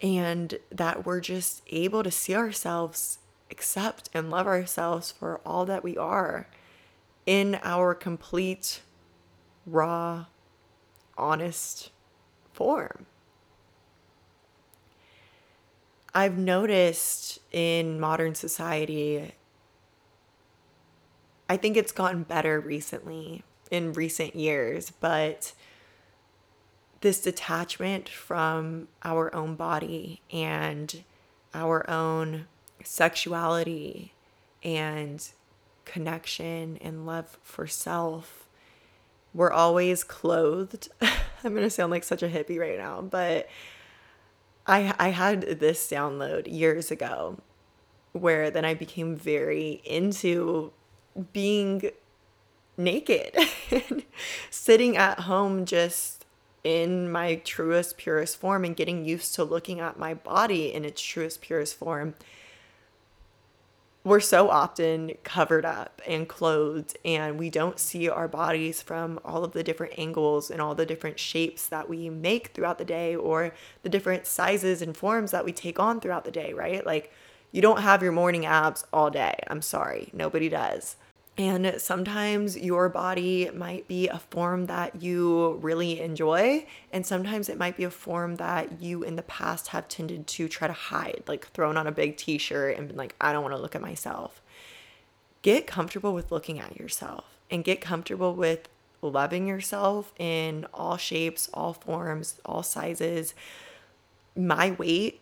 and 0.00 0.58
that 0.70 1.04
we're 1.04 1.20
just 1.20 1.62
able 1.68 2.02
to 2.02 2.10
see 2.10 2.34
ourselves, 2.34 3.18
accept, 3.50 4.08
and 4.14 4.30
love 4.30 4.46
ourselves 4.46 5.10
for 5.10 5.40
all 5.44 5.64
that 5.66 5.82
we 5.82 5.96
are 5.96 6.48
in 7.24 7.58
our 7.62 7.94
complete, 7.94 8.80
raw, 9.66 10.26
honest 11.18 11.90
form. 12.52 13.06
I've 16.16 16.38
noticed 16.38 17.40
in 17.52 18.00
modern 18.00 18.34
society, 18.34 19.34
I 21.46 21.58
think 21.58 21.76
it's 21.76 21.92
gotten 21.92 22.22
better 22.22 22.58
recently 22.58 23.44
in 23.70 23.92
recent 23.92 24.34
years, 24.34 24.90
but 24.98 25.52
this 27.02 27.20
detachment 27.20 28.08
from 28.08 28.88
our 29.04 29.34
own 29.34 29.56
body 29.56 30.22
and 30.32 31.04
our 31.52 31.88
own 31.90 32.46
sexuality 32.82 34.14
and 34.62 35.28
connection 35.84 36.78
and 36.80 37.04
love 37.04 37.36
for 37.42 37.66
self 37.66 38.48
we're 39.34 39.52
always 39.52 40.02
clothed. 40.02 40.88
I'm 41.44 41.52
going 41.52 41.62
to 41.62 41.68
sound 41.68 41.90
like 41.90 42.04
such 42.04 42.22
a 42.22 42.28
hippie 42.28 42.58
right 42.58 42.78
now, 42.78 43.02
but 43.02 43.48
I 44.66 44.94
I 44.98 45.08
had 45.10 45.42
this 45.60 45.88
download 45.88 46.52
years 46.52 46.90
ago 46.90 47.38
where 48.12 48.50
then 48.50 48.64
I 48.64 48.74
became 48.74 49.16
very 49.16 49.82
into 49.84 50.72
being 51.32 51.90
naked 52.76 53.36
and 53.70 54.04
sitting 54.50 54.96
at 54.96 55.20
home 55.20 55.64
just 55.64 56.24
in 56.64 57.10
my 57.10 57.36
truest 57.36 57.96
purest 57.96 58.38
form 58.38 58.64
and 58.64 58.76
getting 58.76 59.04
used 59.04 59.34
to 59.34 59.44
looking 59.44 59.80
at 59.80 59.98
my 59.98 60.14
body 60.14 60.72
in 60.72 60.84
its 60.84 61.00
truest 61.00 61.40
purest 61.40 61.76
form 61.76 62.14
we're 64.06 64.20
so 64.20 64.48
often 64.48 65.10
covered 65.24 65.64
up 65.64 66.00
and 66.06 66.28
clothed 66.28 66.96
and 67.04 67.36
we 67.36 67.50
don't 67.50 67.80
see 67.80 68.08
our 68.08 68.28
bodies 68.28 68.80
from 68.80 69.18
all 69.24 69.42
of 69.42 69.50
the 69.50 69.64
different 69.64 69.98
angles 69.98 70.48
and 70.48 70.60
all 70.60 70.76
the 70.76 70.86
different 70.86 71.18
shapes 71.18 71.66
that 71.66 71.88
we 71.88 72.08
make 72.08 72.52
throughout 72.54 72.78
the 72.78 72.84
day 72.84 73.16
or 73.16 73.52
the 73.82 73.88
different 73.88 74.24
sizes 74.24 74.80
and 74.80 74.96
forms 74.96 75.32
that 75.32 75.44
we 75.44 75.50
take 75.50 75.80
on 75.80 75.98
throughout 75.98 76.24
the 76.24 76.30
day, 76.30 76.52
right? 76.52 76.86
Like 76.86 77.12
you 77.50 77.60
don't 77.60 77.80
have 77.80 78.00
your 78.00 78.12
morning 78.12 78.46
abs 78.46 78.84
all 78.92 79.10
day. 79.10 79.40
I'm 79.48 79.60
sorry, 79.60 80.10
nobody 80.12 80.48
does. 80.48 80.94
And 81.38 81.74
sometimes 81.78 82.56
your 82.56 82.88
body 82.88 83.50
might 83.50 83.86
be 83.86 84.08
a 84.08 84.18
form 84.18 84.66
that 84.66 85.02
you 85.02 85.58
really 85.60 86.00
enjoy, 86.00 86.66
and 86.92 87.04
sometimes 87.04 87.50
it 87.50 87.58
might 87.58 87.76
be 87.76 87.84
a 87.84 87.90
form 87.90 88.36
that 88.36 88.80
you 88.80 89.02
in 89.02 89.16
the 89.16 89.22
past 89.22 89.68
have 89.68 89.86
tended 89.86 90.26
to 90.28 90.48
try 90.48 90.66
to 90.66 90.72
hide, 90.72 91.24
like 91.26 91.48
thrown 91.48 91.76
on 91.76 91.86
a 91.86 91.92
big 91.92 92.16
t 92.16 92.38
shirt 92.38 92.78
and 92.78 92.88
been 92.88 92.96
like, 92.96 93.14
I 93.20 93.32
don't 93.32 93.42
want 93.42 93.54
to 93.54 93.60
look 93.60 93.74
at 93.74 93.82
myself. 93.82 94.40
Get 95.42 95.66
comfortable 95.66 96.14
with 96.14 96.32
looking 96.32 96.58
at 96.58 96.78
yourself 96.78 97.24
and 97.50 97.62
get 97.62 97.82
comfortable 97.82 98.34
with 98.34 98.68
loving 99.02 99.46
yourself 99.46 100.14
in 100.18 100.66
all 100.72 100.96
shapes, 100.96 101.50
all 101.52 101.74
forms, 101.74 102.40
all 102.46 102.62
sizes. 102.62 103.34
My 104.34 104.70
weight 104.72 105.20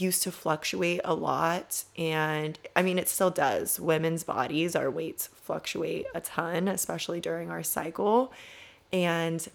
used 0.00 0.22
to 0.22 0.32
fluctuate 0.32 1.00
a 1.04 1.14
lot 1.14 1.84
and 1.96 2.58
I 2.74 2.82
mean 2.82 2.98
it 2.98 3.08
still 3.08 3.30
does. 3.30 3.78
Women's 3.78 4.24
bodies, 4.24 4.74
our 4.76 4.90
weights 4.90 5.28
fluctuate 5.28 6.06
a 6.14 6.20
ton, 6.20 6.68
especially 6.68 7.20
during 7.20 7.50
our 7.50 7.62
cycle. 7.62 8.32
And 8.92 9.46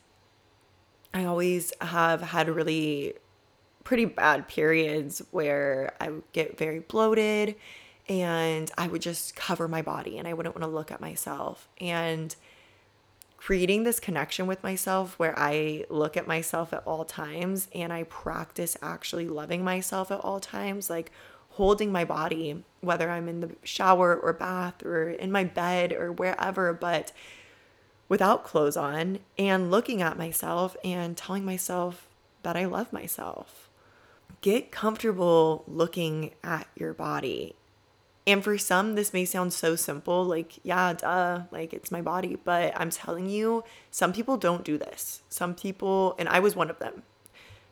I 1.14 1.26
always 1.26 1.74
have 1.82 2.22
had 2.22 2.50
really 2.50 3.16
pretty 3.84 4.06
bad 4.06 4.48
periods 4.48 5.22
where 5.32 5.94
I 6.00 6.10
would 6.10 6.32
get 6.32 6.58
very 6.58 6.80
bloated 6.80 7.56
and 8.08 8.72
I 8.78 8.88
would 8.88 9.02
just 9.02 9.36
cover 9.36 9.68
my 9.68 9.82
body 9.82 10.18
and 10.18 10.28
I 10.28 10.34
wouldn't 10.34 10.56
want 10.56 10.64
to 10.64 10.76
look 10.76 10.92
at 10.92 11.02
myself. 11.02 11.68
And 11.80 12.36
creating 13.40 13.84
this 13.84 14.02
connection 14.02 14.48
with 14.48 14.62
myself 14.62 15.18
where 15.18 15.34
I 15.40 15.86
look 15.90 16.18
at 16.18 16.28
myself 16.28 16.74
at 16.74 16.84
all 16.86 17.06
times 17.06 17.70
and 17.74 17.94
I 17.94 18.04
practice 18.04 18.76
actually 18.82 19.30
loving 19.30 19.64
myself 19.64 20.12
at 20.12 20.20
all 20.20 20.42
times, 20.42 20.90
like 20.90 21.10
holding 21.52 21.90
my 21.90 22.04
body, 22.04 22.66
whether 22.82 23.10
I'm 23.10 23.30
in 23.30 23.40
the 23.40 23.56
shower 23.64 24.14
or 24.14 24.34
bath 24.34 24.84
or 24.84 25.10
in 25.10 25.32
my 25.32 25.46
bed 25.46 25.94
or 25.94 26.12
wherever, 26.12 26.74
but 26.74 27.14
without 28.10 28.44
clothes 28.44 28.76
on 28.76 29.20
and 29.38 29.72
looking 29.72 30.02
at 30.02 30.18
myself 30.18 30.76
and 30.84 31.16
telling 31.16 31.46
myself 31.46 32.10
that 32.44 32.58
I 32.58 32.66
love 32.66 32.92
myself. 32.92 33.70
Get 34.42 34.70
comfortable 34.70 35.64
looking 35.66 36.32
at 36.44 36.68
your 36.76 36.94
body 36.94 37.56
and 38.30 38.44
for 38.44 38.60
some, 38.60 38.94
this 38.94 39.12
may 39.12 39.26
sound 39.26 39.54
so 39.54 39.76
simple, 39.76 40.24
like, 40.24 40.60
yeah, 40.62 40.94
duh, 40.94 41.44
like 41.52 41.74
it's 41.74 41.90
my 41.90 42.02
body. 42.02 42.38
But 42.44 42.74
I'm 42.80 42.92
telling 42.92 43.28
you, 43.28 43.64
some 43.90 44.14
people 44.14 44.38
don't 44.38 44.64
do 44.64 44.78
this. 44.78 45.24
Some 45.30 45.56
people, 45.56 46.16
and 46.20 46.30
I 46.30 46.40
was 46.40 46.56
one 46.56 46.70
of 46.70 46.78
them. 46.78 47.02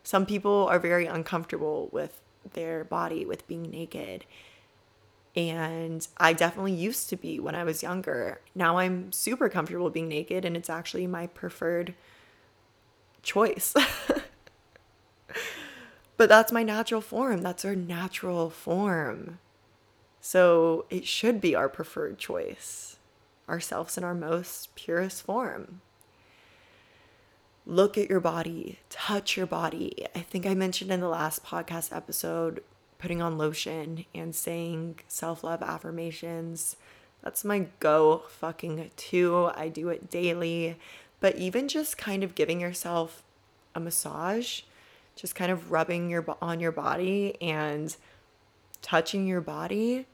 Some 0.01 0.26
people 0.26 0.68
are 0.68 0.80
very 0.80 1.05
uncomfortable 1.05 1.89
with 1.91 2.22
their 2.53 2.84
body, 2.84 3.24
with 3.24 3.47
being 3.47 3.70
naked. 3.70 4.26
And 5.36 6.08
I 6.18 6.34
definitely 6.34 6.74
used 6.74 7.08
to 7.10 7.16
be 7.16 7.39
when 7.39 7.53
I 7.53 7.64
was 7.64 7.84
younger. 7.84 8.41
Now 8.55 8.80
I'm 8.80 9.12
super 9.12 9.49
comfortable 9.49 9.91
being 9.91 10.08
naked, 10.08 10.43
and 10.43 10.58
it's 10.58 10.72
actually 10.72 11.05
my 11.05 11.28
preferred 11.28 11.93
choice. 13.22 13.76
but 16.18 16.30
that's 16.30 16.51
my 16.51 16.64
natural 16.64 17.01
form. 17.01 17.43
That's 17.43 17.64
our 17.64 17.76
natural 17.76 18.49
form. 18.49 19.38
So 20.28 20.84
it 20.90 21.06
should 21.06 21.40
be 21.40 21.56
our 21.56 21.70
preferred 21.70 22.18
choice, 22.18 22.98
ourselves 23.48 23.98
in 23.98 24.04
our 24.04 24.14
most 24.14 24.76
purest 24.76 25.24
form 25.24 25.80
look 27.68 27.98
at 27.98 28.10
your 28.10 28.22
body, 28.22 28.80
touch 28.90 29.36
your 29.36 29.46
body. 29.46 30.06
I 30.16 30.20
think 30.20 30.46
I 30.46 30.54
mentioned 30.54 30.90
in 30.90 31.02
the 31.02 31.10
last 31.10 31.46
podcast 31.46 31.96
episode 31.96 32.64
putting 32.98 33.22
on 33.22 33.38
lotion 33.38 34.06
and 34.16 34.34
saying 34.34 35.00
self 35.08 35.44
love 35.44 35.62
affirmations. 35.62 36.78
That's 37.22 37.44
my 37.44 37.68
go 37.80 38.24
fucking 38.30 38.92
to. 38.96 39.52
I 39.54 39.68
do 39.68 39.90
it 39.90 40.10
daily. 40.10 40.78
But 41.20 41.36
even 41.36 41.68
just 41.68 41.98
kind 41.98 42.24
of 42.24 42.36
giving 42.36 42.62
yourself 42.62 43.22
a 43.76 43.80
massage, 43.80 44.62
just 45.16 45.36
kind 45.36 45.52
of 45.52 45.72
rubbing 45.72 46.10
your 46.10 46.26
on 46.42 46.60
your 46.60 46.72
body 46.72 47.36
and 47.42 47.96
touching 48.82 49.28
your 49.28 49.42
body 49.42 50.06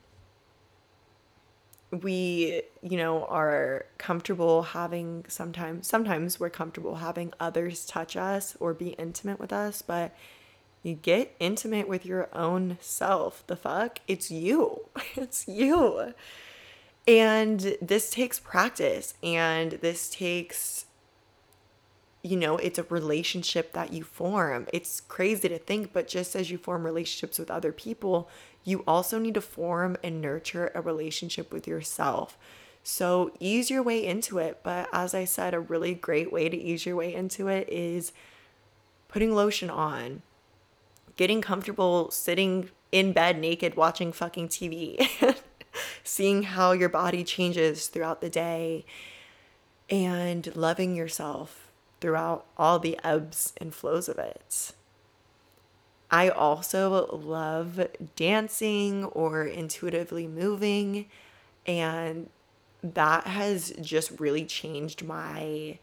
we 2.02 2.64
you 2.82 2.98
know 2.98 3.26
are 3.26 3.86
comfortable 3.98 4.64
having 4.64 5.26
sometimes 5.28 5.86
sometimes 5.86 6.40
we're 6.40 6.50
comfortable 6.50 6.96
having 6.96 7.32
others 7.40 7.86
touch 7.86 8.18
us 8.18 8.58
or 8.60 8.74
be 8.74 8.90
intimate 8.90 9.40
with 9.40 9.54
us 9.54 9.82
but 9.82 10.16
you 10.84 10.96
get 10.96 11.34
intimate 11.40 11.88
with 11.88 12.06
your 12.06 12.28
own 12.34 12.78
self. 12.82 13.48
The 13.48 13.56
fuck? 13.56 14.00
It's 14.08 14.30
you. 14.30 14.90
It's 15.16 15.48
you. 15.48 16.14
And 17.08 17.78
this 17.82 18.10
takes 18.12 18.40
practice 18.40 19.14
and 19.24 19.74
this 19.74 20.10
takes 20.10 20.86
you 22.26 22.38
know 22.38 22.56
it's 22.56 22.80
a 22.80 22.84
relationship 22.84 23.74
that 23.74 23.92
you 23.92 24.04
form. 24.04 24.68
It's 24.72 25.02
crazy 25.02 25.50
to 25.50 25.58
think 25.58 25.94
but 25.94 26.08
just 26.08 26.36
as 26.36 26.52
you 26.52 26.58
form 26.58 26.86
relationships 26.86 27.40
with 27.40 27.52
other 27.52 27.72
people 27.72 28.30
you 28.64 28.84
also 28.88 29.20
need 29.20 29.34
to 29.34 29.42
form 29.42 29.98
and 30.04 30.22
nurture 30.22 30.72
a 30.74 30.82
relationship 30.82 31.52
with 31.52 31.68
yourself. 31.68 32.38
So 32.84 33.32
ease 33.40 33.70
your 33.70 33.84
way 33.84 34.06
into 34.06 34.38
it. 34.38 34.60
But 34.64 34.90
as 34.92 35.14
I 35.14 35.26
said, 35.26 35.54
a 35.54 35.60
really 35.60 35.94
great 35.94 36.32
way 36.32 36.50
to 36.50 36.58
ease 36.58 36.86
your 36.86 36.96
way 36.96 37.14
into 37.14 37.48
it 37.48 37.68
is 37.70 38.12
putting 39.08 39.34
lotion 39.34 39.70
on, 39.70 40.22
getting 41.16 41.42
comfortable 41.42 42.12
sitting 42.12 42.70
in 42.92 43.14
bed 43.14 43.40
naked 43.40 43.76
watching 43.76 44.12
fucking 44.12 44.50
TV, 44.50 45.08
seeing 46.04 46.44
how 46.44 46.72
your 46.74 46.90
body 46.90 47.24
changes 47.24 47.88
throughout 47.88 48.22
the 48.22 48.30
day, 48.30 48.86
and 49.90 50.56
loving 50.56 50.96
yourself 50.96 51.72
throughout 52.02 52.46
all 52.58 52.80
the 52.80 53.00
ebbs 53.04 53.54
and 53.58 53.74
flows 53.74 54.10
of 54.10 54.18
it. 54.18 54.74
I 56.14 56.30
also 56.30 57.08
love 57.12 57.88
dancing 58.16 59.06
or 59.06 59.46
intuitively 59.46 60.28
moving 60.28 61.08
and 61.66 62.30
that 62.84 63.26
has 63.26 63.74
just 63.82 64.20
really 64.20 64.46
changed 64.46 65.04
my 65.04 65.80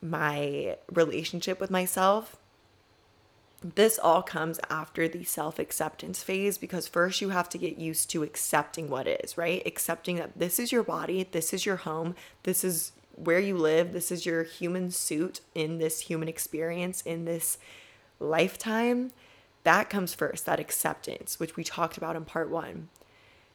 my 0.00 0.76
relationship 0.92 1.58
with 1.58 1.72
myself. 1.72 2.36
This 3.60 3.98
all 3.98 4.22
comes 4.22 4.60
after 4.70 5.08
the 5.08 5.24
self-acceptance 5.24 6.22
phase 6.22 6.56
because 6.56 6.86
first 6.86 7.20
you 7.20 7.30
have 7.30 7.48
to 7.48 7.58
get 7.58 7.78
used 7.78 8.10
to 8.10 8.22
accepting 8.22 8.88
what 8.88 9.08
is, 9.08 9.36
right? 9.36 9.60
Accepting 9.66 10.16
that 10.16 10.38
this 10.38 10.60
is 10.60 10.70
your 10.70 10.84
body, 10.84 11.26
this 11.32 11.52
is 11.52 11.66
your 11.66 11.78
home, 11.78 12.14
this 12.44 12.62
is 12.62 12.92
where 13.16 13.40
you 13.40 13.56
live, 13.56 13.92
this 13.92 14.12
is 14.12 14.24
your 14.24 14.44
human 14.44 14.92
suit 14.92 15.40
in 15.56 15.78
this 15.78 15.98
human 16.02 16.28
experience 16.28 17.02
in 17.02 17.24
this 17.24 17.58
lifetime 18.20 19.10
that 19.68 19.90
comes 19.90 20.14
first, 20.14 20.46
that 20.46 20.58
acceptance, 20.58 21.38
which 21.38 21.54
we 21.54 21.62
talked 21.62 21.98
about 21.98 22.16
in 22.16 22.24
part 22.24 22.48
one. 22.48 22.88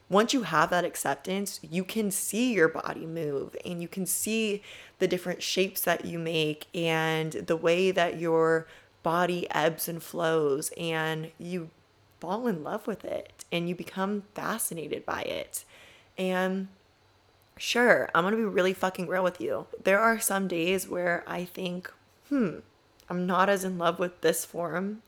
Once 0.10 0.32
you 0.32 0.44
have 0.44 0.70
that 0.70 0.86
acceptance, 0.86 1.60
you 1.64 1.84
can 1.84 2.12
see 2.12 2.54
your 2.54 2.68
body 2.68 3.08
move 3.08 3.56
and 3.66 3.82
you 3.82 3.88
can 3.88 4.06
see 4.06 4.62
the 5.00 5.08
different 5.08 5.42
shapes 5.42 5.82
that 5.82 6.06
you 6.06 6.20
make 6.20 6.68
and 6.76 7.32
the 7.32 7.58
way 7.58 7.90
that 7.90 8.20
your 8.20 8.68
body 9.02 9.48
ebbs 9.50 9.88
and 9.88 10.04
flows, 10.04 10.72
and 10.78 11.32
you 11.40 11.72
fall 12.20 12.46
in 12.48 12.64
love 12.64 12.86
with 12.86 13.04
it 13.04 13.44
and 13.52 13.68
you 13.68 13.74
become 13.74 14.22
fascinated 14.36 15.04
by 15.08 15.24
it. 15.24 15.66
And 16.16 16.68
sure, 17.58 18.08
I'm 18.14 18.24
gonna 18.24 18.38
be 18.38 18.44
really 18.44 18.74
fucking 18.74 19.08
real 19.08 19.24
with 19.24 19.42
you. 19.42 19.66
There 19.84 20.00
are 20.00 20.20
some 20.20 20.48
days 20.48 20.88
where 20.88 21.24
I 21.26 21.44
think, 21.44 21.92
hmm, 22.30 22.60
I'm 23.10 23.26
not 23.26 23.50
as 23.50 23.64
in 23.64 23.80
love 23.80 23.98
with 23.98 24.22
this 24.22 24.46
form 24.46 25.02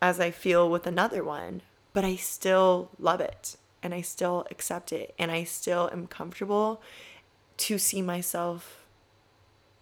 as 0.00 0.20
I 0.20 0.30
feel 0.30 0.68
with 0.68 0.86
another 0.86 1.24
one, 1.24 1.62
but 1.92 2.04
I 2.04 2.16
still 2.16 2.90
love 2.98 3.20
it 3.20 3.56
and 3.82 3.94
I 3.94 4.00
still 4.00 4.46
accept 4.50 4.92
it 4.92 5.14
and 5.18 5.30
I 5.30 5.44
still 5.44 5.90
am 5.92 6.06
comfortable 6.06 6.82
to 7.58 7.78
see 7.78 8.02
myself 8.02 8.84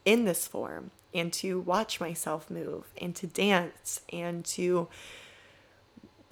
in 0.05 0.25
this 0.25 0.47
form 0.47 0.91
and 1.15 1.33
to 1.35 1.61
watch 1.61 2.01
myself 2.01 2.51
move 2.51 2.87
and 3.01 3.15
to 3.17 3.27
dance 3.27 4.01
and 4.13 4.45
to 4.47 4.89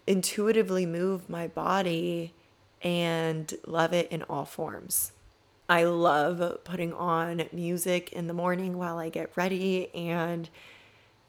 intuitively 0.06 0.86
move 0.86 1.28
my 1.28 1.46
body 1.46 2.34
and 2.82 3.54
love 3.66 3.92
it 3.92 4.10
in 4.10 4.22
all 4.24 4.44
forms. 4.44 5.12
I 5.68 5.84
love 5.84 6.64
putting 6.64 6.92
on 6.92 7.44
music 7.52 8.12
in 8.12 8.26
the 8.26 8.34
morning 8.34 8.76
while 8.76 8.98
I 8.98 9.08
get 9.08 9.30
ready 9.36 9.94
and 9.94 10.48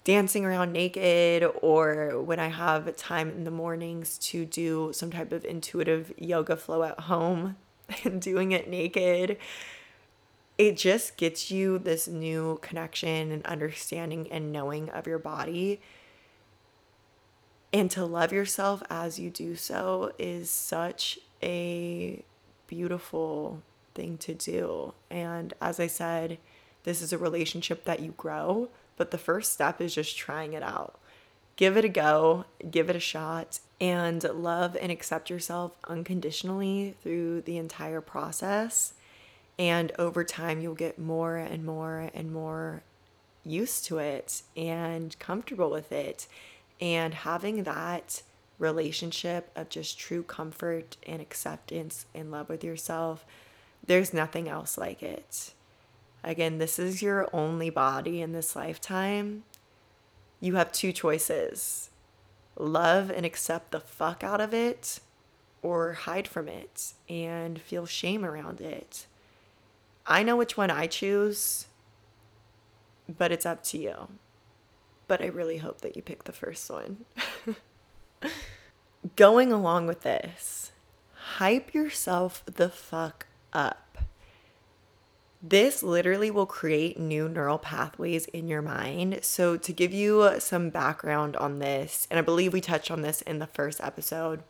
dancing 0.03 0.45
around 0.45 0.73
naked 0.73 1.45
or 1.61 2.21
when 2.21 2.39
I 2.39 2.47
have 2.47 2.95
time 2.95 3.29
in 3.29 3.43
the 3.43 3.51
mornings 3.51 4.17
to 4.19 4.45
do 4.45 4.91
some 4.93 5.11
type 5.11 5.31
of 5.31 5.45
intuitive 5.45 6.11
yoga 6.17 6.55
flow 6.57 6.83
at 6.83 7.01
home 7.01 7.57
and 8.03 8.21
doing 8.21 8.51
it 8.51 8.69
naked. 8.69 9.37
It 10.57 10.77
just 10.77 11.17
gets 11.17 11.49
you 11.49 11.79
this 11.79 12.07
new 12.07 12.59
connection 12.61 13.31
and 13.31 13.45
understanding 13.45 14.27
and 14.31 14.51
knowing 14.51 14.89
of 14.89 15.07
your 15.07 15.19
body. 15.19 15.81
And 17.73 17.89
to 17.91 18.05
love 18.05 18.33
yourself 18.33 18.83
as 18.89 19.17
you 19.17 19.29
do 19.29 19.55
so 19.55 20.11
is 20.19 20.49
such 20.49 21.19
a 21.41 22.23
beautiful 22.67 23.61
thing 23.95 24.17
to 24.19 24.33
do. 24.33 24.93
And 25.09 25.53
as 25.61 25.79
I 25.79 25.87
said, 25.87 26.37
this 26.83 27.01
is 27.01 27.13
a 27.13 27.17
relationship 27.17 27.85
that 27.85 28.01
you 28.01 28.13
grow 28.17 28.69
but 29.01 29.09
the 29.09 29.17
first 29.17 29.51
step 29.51 29.81
is 29.81 29.95
just 29.95 30.15
trying 30.15 30.53
it 30.53 30.61
out. 30.61 30.99
Give 31.55 31.75
it 31.75 31.83
a 31.83 31.89
go, 31.89 32.45
give 32.69 32.87
it 32.87 32.95
a 32.95 32.99
shot, 32.99 33.59
and 33.79 34.23
love 34.23 34.77
and 34.79 34.91
accept 34.91 35.27
yourself 35.27 35.71
unconditionally 35.87 36.93
through 37.01 37.41
the 37.41 37.57
entire 37.57 37.99
process. 37.99 38.93
And 39.57 39.91
over 39.97 40.23
time, 40.23 40.61
you'll 40.61 40.75
get 40.75 40.99
more 40.99 41.37
and 41.37 41.65
more 41.65 42.11
and 42.13 42.31
more 42.31 42.83
used 43.43 43.85
to 43.85 43.97
it 43.97 44.43
and 44.55 45.17
comfortable 45.17 45.71
with 45.71 45.91
it. 45.91 46.27
And 46.79 47.15
having 47.15 47.63
that 47.63 48.21
relationship 48.59 49.49
of 49.55 49.69
just 49.69 49.97
true 49.97 50.21
comfort 50.21 50.95
and 51.07 51.19
acceptance 51.19 52.05
and 52.13 52.29
love 52.29 52.49
with 52.49 52.63
yourself, 52.63 53.25
there's 53.83 54.13
nothing 54.13 54.47
else 54.47 54.77
like 54.77 55.01
it. 55.01 55.53
Again, 56.23 56.57
this 56.57 56.77
is 56.77 57.01
your 57.01 57.27
only 57.33 57.69
body 57.69 58.21
in 58.21 58.31
this 58.31 58.55
lifetime. 58.55 59.43
You 60.39 60.55
have 60.55 60.71
two 60.71 60.91
choices 60.91 61.89
love 62.57 63.09
and 63.09 63.25
accept 63.25 63.71
the 63.71 63.79
fuck 63.79 64.23
out 64.23 64.41
of 64.41 64.53
it, 64.53 64.99
or 65.61 65.93
hide 65.93 66.27
from 66.27 66.47
it 66.47 66.93
and 67.09 67.61
feel 67.61 67.85
shame 67.85 68.25
around 68.25 68.61
it. 68.61 69.05
I 70.05 70.23
know 70.23 70.35
which 70.35 70.57
one 70.57 70.69
I 70.71 70.87
choose, 70.87 71.67
but 73.07 73.31
it's 73.31 73.45
up 73.45 73.63
to 73.65 73.77
you. 73.77 74.07
But 75.07 75.21
I 75.21 75.27
really 75.27 75.57
hope 75.57 75.81
that 75.81 75.95
you 75.95 76.01
pick 76.01 76.23
the 76.23 76.31
first 76.31 76.69
one. 76.69 77.05
Going 79.15 79.51
along 79.51 79.87
with 79.87 80.01
this, 80.01 80.71
hype 81.13 81.73
yourself 81.73 82.43
the 82.45 82.69
fuck 82.69 83.27
up. 83.53 83.90
This 85.43 85.81
literally 85.81 86.29
will 86.29 86.45
create 86.45 86.99
new 86.99 87.27
neural 87.27 87.57
pathways 87.57 88.27
in 88.27 88.47
your 88.47 88.61
mind. 88.61 89.19
So, 89.23 89.57
to 89.57 89.73
give 89.73 89.91
you 89.91 90.39
some 90.39 90.69
background 90.69 91.35
on 91.35 91.57
this, 91.57 92.07
and 92.11 92.19
I 92.19 92.21
believe 92.21 92.53
we 92.53 92.61
touched 92.61 92.91
on 92.91 93.01
this 93.01 93.23
in 93.23 93.39
the 93.39 93.47
first 93.47 93.81
episode, 93.81 94.43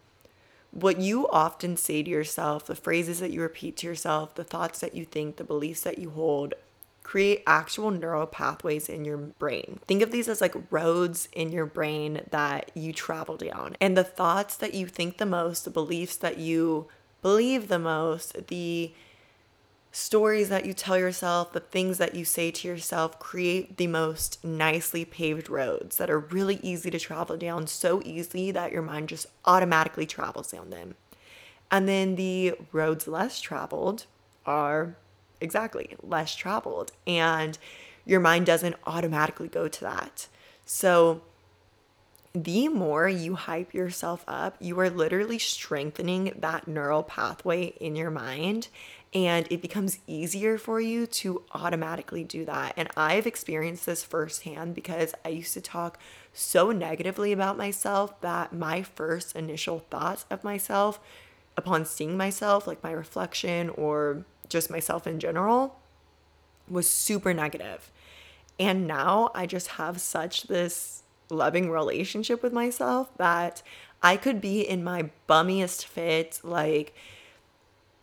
what 0.72 1.00
you 1.00 1.30
often 1.30 1.78
say 1.78 2.04
to 2.04 2.10
yourself, 2.10 2.66
the 2.66 2.76
phrases 2.76 3.20
that 3.20 3.32
you 3.32 3.42
repeat 3.42 3.78
to 3.78 3.88
yourself, 3.88 4.36
the 4.36 4.44
thoughts 4.44 4.80
that 4.80 4.96
you 4.96 5.06
think, 5.06 5.38
the 5.38 5.44
beliefs 5.46 5.82
that 5.82 5.98
you 5.98 6.10
hold, 6.10 6.56
create 7.04 7.44
actual 7.48 7.92
neural 7.92 8.26
pathways 8.26 8.88
in 8.88 9.04
your 9.06 9.18
brain. 9.18 9.80
Think 9.88 10.02
of 10.02 10.12
these 10.12 10.28
as 10.28 10.42
like 10.42 10.56
roads 10.72 11.28
in 11.34 11.52
your 11.52 11.66
brain 11.66 12.22
that 12.32 12.72
you 12.74 12.94
travel 12.94 13.38
down. 13.38 13.76
And 13.82 13.98
the 13.98 14.04
thoughts 14.04 14.56
that 14.58 14.74
you 14.74 14.88
think 14.88 15.18
the 15.18 15.26
most, 15.26 15.66
the 15.66 15.72
beliefs 15.72 16.16
that 16.18 16.38
you 16.38 16.88
believe 17.22 17.68
the 17.68 17.80
most, 17.80 18.48
the 18.48 18.94
stories 19.92 20.50
that 20.50 20.66
you 20.66 20.74
tell 20.74 20.98
yourself, 20.98 21.52
the 21.52 21.60
things 21.60 21.98
that 21.98 22.16
you 22.16 22.24
say 22.24 22.50
to 22.52 22.68
yourself 22.68 23.20
create 23.20 23.78
the 23.78 23.88
most 23.88 24.44
nicely 24.44 25.04
paved 25.04 25.50
roads 25.50 25.98
that 25.98 26.10
are 26.10 26.20
really 26.20 26.60
easy 26.64 26.90
to 26.90 27.00
travel 27.00 27.38
down, 27.38 27.68
so 27.68 28.02
easy 28.06 28.52
that 28.52 28.72
your 28.72 28.82
mind 28.82 29.10
just 29.10 29.28
automatically 29.46 30.06
travels 30.06 30.52
down 30.52 30.70
them. 30.70 30.96
And 31.70 31.88
then 31.88 32.16
the 32.16 32.56
roads 32.72 33.08
less 33.08 33.42
traveled 33.42 34.06
are 34.46 34.96
exactly 35.42 35.96
less 36.02 36.36
traveled, 36.36 36.92
and 37.06 37.58
your 38.06 38.20
mind 38.20 38.46
doesn't 38.46 38.76
automatically 38.86 39.48
go 39.48 39.68
to 39.68 39.82
that. 39.82 40.28
So, 40.66 41.22
the 42.34 42.70
more 42.70 43.10
you 43.10 43.36
hype 43.36 43.74
yourself 43.74 44.24
up, 44.26 44.56
you 44.62 44.80
are 44.80 44.90
literally 44.90 45.38
strengthening 45.38 46.34
that 46.40 46.66
neural 46.66 47.04
pathway 47.04 47.74
in 47.82 47.98
your 47.98 48.10
mind 48.10 48.70
and 49.14 49.46
it 49.50 49.62
becomes 49.62 50.00
easier 50.08 50.58
for 50.58 50.80
you 50.80 51.06
to 51.06 51.44
automatically 51.54 52.24
do 52.24 52.46
that. 52.46 52.74
And 52.78 52.90
I've 52.96 53.28
experienced 53.28 53.86
this 53.86 54.04
firsthand 54.04 54.74
because 54.74 55.14
I 55.26 55.30
used 55.30 55.54
to 55.56 55.62
talk 55.62 56.00
so 56.34 56.72
negatively 56.72 57.34
about 57.34 57.58
myself 57.58 58.20
that 58.22 58.54
my 58.54 58.84
first 58.84 59.36
initial 59.36 59.80
thoughts 59.90 60.26
of 60.30 60.46
myself 60.46 61.00
upon 61.58 61.86
seeing 61.86 62.16
myself, 62.16 62.66
like 62.66 62.82
my 62.84 62.92
reflection 62.92 63.70
or 63.72 64.24
just 64.48 64.70
myself 64.70 65.06
in 65.06 65.20
general, 65.20 65.78
was 66.70 66.90
super 66.90 67.34
negative. 67.34 67.92
And 68.58 68.88
now 68.88 69.32
I 69.36 69.46
just 69.46 69.70
have 69.70 70.00
such 70.00 70.44
this 70.44 71.04
loving 71.30 71.70
relationship 71.70 72.42
with 72.42 72.54
myself 72.54 73.10
that 73.18 73.62
I 74.02 74.16
could 74.16 74.40
be 74.40 74.62
in 74.62 74.84
my 74.84 75.10
bummiest 75.28 75.84
fit, 75.86 76.40
like 76.44 76.96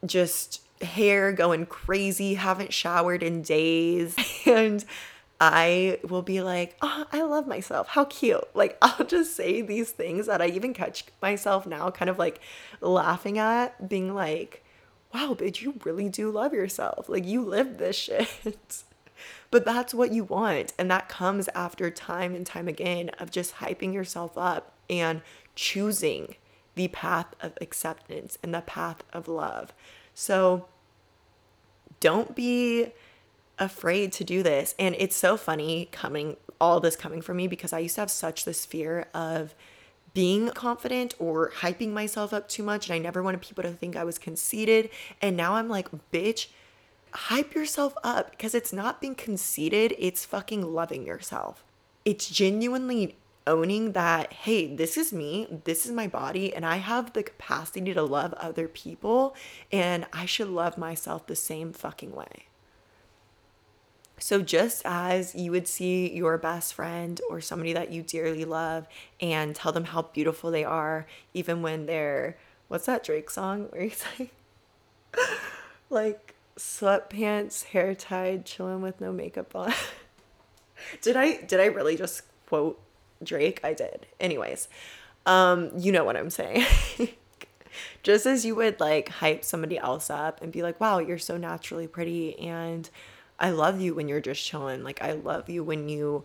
just 0.05 0.63
hair 0.83 1.33
going 1.33 1.67
crazy, 1.67 2.35
haven't 2.35 2.73
showered 2.73 3.23
in 3.23 3.43
days. 3.43 4.17
And 4.47 4.85
I 5.41 6.01
will 6.09 6.23
be 6.23 6.41
like, 6.41 6.77
oh, 6.83 7.07
I 7.13 7.23
love 7.23 7.47
myself. 7.47 7.89
How 7.89 8.05
cute. 8.05 8.45
Like, 8.55 8.77
I'll 8.83 9.07
just 9.07 9.37
say 9.37 9.61
these 9.61 9.91
things 9.91 10.27
that 10.27 10.43
I 10.43 10.47
even 10.49 10.75
catch 10.75 11.05
myself 11.23 11.67
now 11.67 11.91
kind 11.91 12.09
of 12.09 12.19
like 12.19 12.41
laughing 12.81 13.39
at, 13.39 13.89
being 13.89 14.15
like, 14.15 14.65
wow, 15.15 15.35
bitch, 15.39 15.61
you 15.61 15.75
really 15.85 16.09
do 16.09 16.31
love 16.31 16.53
yourself. 16.53 17.09
Like, 17.09 17.25
you 17.25 17.43
live 17.43 17.79
this 17.79 17.97
shit. 17.97 18.29
but 19.51 19.65
that's 19.65 19.95
what 19.95 20.13
you 20.13 20.25
want. 20.25 20.73
And 20.79 20.91
that 20.91 21.09
comes 21.09 21.49
after 21.55 21.91
time 21.91 22.35
and 22.35 22.45
time 22.45 22.69
again 22.69 23.11
of 23.19 23.31
just 23.31 23.57
hyping 23.57 23.95
yourself 23.95 24.37
up 24.37 24.73
and 24.91 25.23
choosing 25.55 26.35
the 26.75 26.89
path 26.89 27.35
of 27.41 27.53
acceptance 27.61 28.39
and 28.43 28.55
the 28.55 28.61
path 28.61 29.03
of 29.13 29.29
love. 29.29 29.73
So 30.21 30.67
don't 32.01 32.35
be 32.35 32.89
afraid 33.57 34.11
to 34.15 34.25
do 34.25 34.43
this. 34.43 34.75
And 34.77 34.97
it's 34.99 35.15
so 35.15 35.37
funny 35.37 35.89
coming, 35.93 36.37
all 36.61 36.81
this 36.81 36.97
coming 36.97 37.23
from 37.23 37.37
me 37.37 37.47
because 37.47 37.73
I 37.73 37.79
used 37.79 37.95
to 37.95 38.01
have 38.01 38.11
such 38.11 38.45
this 38.45 38.67
fear 38.67 39.07
of 39.15 39.55
being 40.15 40.49
confident 40.49 41.15
or 41.21 41.53
hyping 41.61 41.93
myself 41.93 42.33
up 42.33 42.49
too 42.49 42.65
much. 42.65 42.89
And 42.89 42.97
I 42.97 42.99
never 42.99 43.23
wanted 43.23 43.43
people 43.43 43.63
to 43.63 43.71
think 43.71 43.95
I 43.95 44.03
was 44.03 44.19
conceited. 44.19 44.91
And 45.23 45.37
now 45.37 45.55
I'm 45.55 45.69
like, 45.69 45.89
bitch, 46.13 46.49
hype 47.13 47.55
yourself 47.55 47.95
up 48.03 48.33
because 48.33 48.57
it's 48.57 48.73
not 48.73 49.01
being 49.01 49.15
conceited, 49.15 49.95
it's 50.01 50.25
fucking 50.25 50.63
loving 50.63 51.07
yourself. 51.07 51.63
It's 52.05 52.29
genuinely 52.29 53.15
owning 53.49 53.93
that, 53.93 54.33
hey, 54.33 54.73
this 54.75 54.97
is 54.97 55.13
me, 55.13 55.61
this 55.65 55.87
is 55.87 55.93
my 55.93 56.07
body, 56.07 56.55
and 56.55 56.65
I 56.65 56.77
have 56.77 57.13
the 57.13 57.23
capacity 57.23 57.95
to 57.95 58.03
love 58.03 58.33
other 58.35 58.69
people, 58.69 59.35
and 59.73 60.07
I 60.13 60.27
should 60.27 60.49
love 60.49 60.79
myself 60.79 61.27
the 61.27 61.35
same 61.35 61.73
fucking 61.73 62.15
way. 62.15 62.45
So, 64.21 64.43
just 64.43 64.83
as 64.85 65.35
you 65.35 65.51
would 65.53 65.69
see 65.69 66.13
your 66.13 66.39
best 66.39 66.75
friend 66.75 67.21
or 67.31 67.41
somebody 67.41 67.73
that 67.73 67.93
you 67.93 68.03
dearly 68.03 68.45
love 68.45 68.87
and 69.21 69.55
tell 69.55 69.73
them 69.73 69.85
how 69.85 70.03
beautiful 70.03 70.51
they 70.51 70.65
are, 70.65 71.07
even 71.35 71.63
when 71.63 71.87
they're, 71.87 72.37
what's 72.67 72.87
that 72.87 73.05
Drake 73.05 73.31
song 73.31 73.69
where 73.71 73.83
he's 73.83 74.05
like, 74.19 74.35
like 75.91 76.35
sweatpants, 76.57 77.65
hair 77.67 77.95
tied, 77.95 78.45
chilling 78.45 78.83
with 78.83 79.01
no 79.01 79.13
makeup 79.13 79.55
on. 79.55 79.73
did 81.01 81.17
I 81.17 81.41
did 81.43 81.61
I 81.61 81.67
really 81.67 81.97
just 81.97 82.23
quote 82.47 82.81
Drake, 83.23 83.61
I 83.63 83.73
did. 83.75 84.07
Anyways, 84.21 84.69
um, 85.27 85.71
you 85.77 85.93
know 85.93 86.05
what 86.05 86.17
I'm 86.17 86.31
saying. 86.31 86.65
Just 88.03 88.27
as 88.27 88.45
you 88.45 88.55
would 88.55 88.81
like 88.81 89.09
hype 89.09 89.45
somebody 89.45 89.79
else 89.79 90.11
up 90.11 90.43
and 90.43 90.51
be 90.53 90.63
like, 90.63 90.81
wow, 90.81 90.99
you're 90.99 91.19
so 91.19 91.37
naturally 91.37 91.87
pretty 91.87 92.39
and 92.39 92.89
I 93.39 93.51
love 93.51 93.81
you 93.81 93.95
when 93.95 94.09
you're 94.09 94.21
just 94.21 94.45
chilling. 94.45 94.83
Like 94.83 95.01
I 95.03 95.13
love 95.13 95.49
you 95.49 95.63
when 95.63 95.89
you 95.89 96.25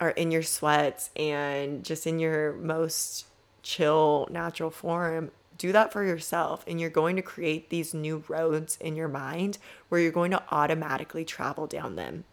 are 0.00 0.10
in 0.10 0.30
your 0.30 0.42
sweats 0.42 1.10
and 1.16 1.84
just 1.84 2.06
in 2.06 2.18
your 2.18 2.52
most 2.52 3.26
chill 3.62 4.28
natural 4.30 4.70
form. 4.70 5.30
Do 5.56 5.72
that 5.72 5.92
for 5.92 6.04
yourself 6.04 6.64
and 6.66 6.80
you're 6.80 6.90
going 6.90 7.16
to 7.16 7.22
create 7.22 7.70
these 7.70 7.94
new 7.94 8.24
roads 8.28 8.76
in 8.80 8.96
your 8.96 9.08
mind 9.08 9.58
where 9.88 10.00
you're 10.00 10.12
going 10.12 10.32
to 10.32 10.42
automatically 10.50 11.24
travel 11.24 11.66
down 11.66 11.96
them. 11.96 12.24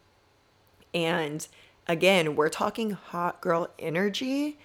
And 0.93 1.47
again, 1.92 2.36
we're 2.38 2.50
talking 2.50 2.92
hot 2.92 3.42
girl 3.42 3.68
energy. 3.78 4.58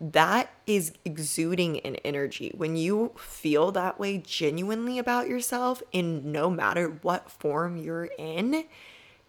That 0.00 0.50
is 0.66 0.92
exuding 1.04 1.80
an 1.80 1.96
energy. 1.96 2.52
When 2.56 2.74
you 2.74 3.12
feel 3.18 3.70
that 3.72 4.00
way 4.00 4.18
genuinely 4.18 4.98
about 4.98 5.28
yourself, 5.28 5.82
in 5.92 6.32
no 6.32 6.48
matter 6.50 6.98
what 7.02 7.30
form 7.30 7.76
you're 7.76 8.08
in, 8.18 8.64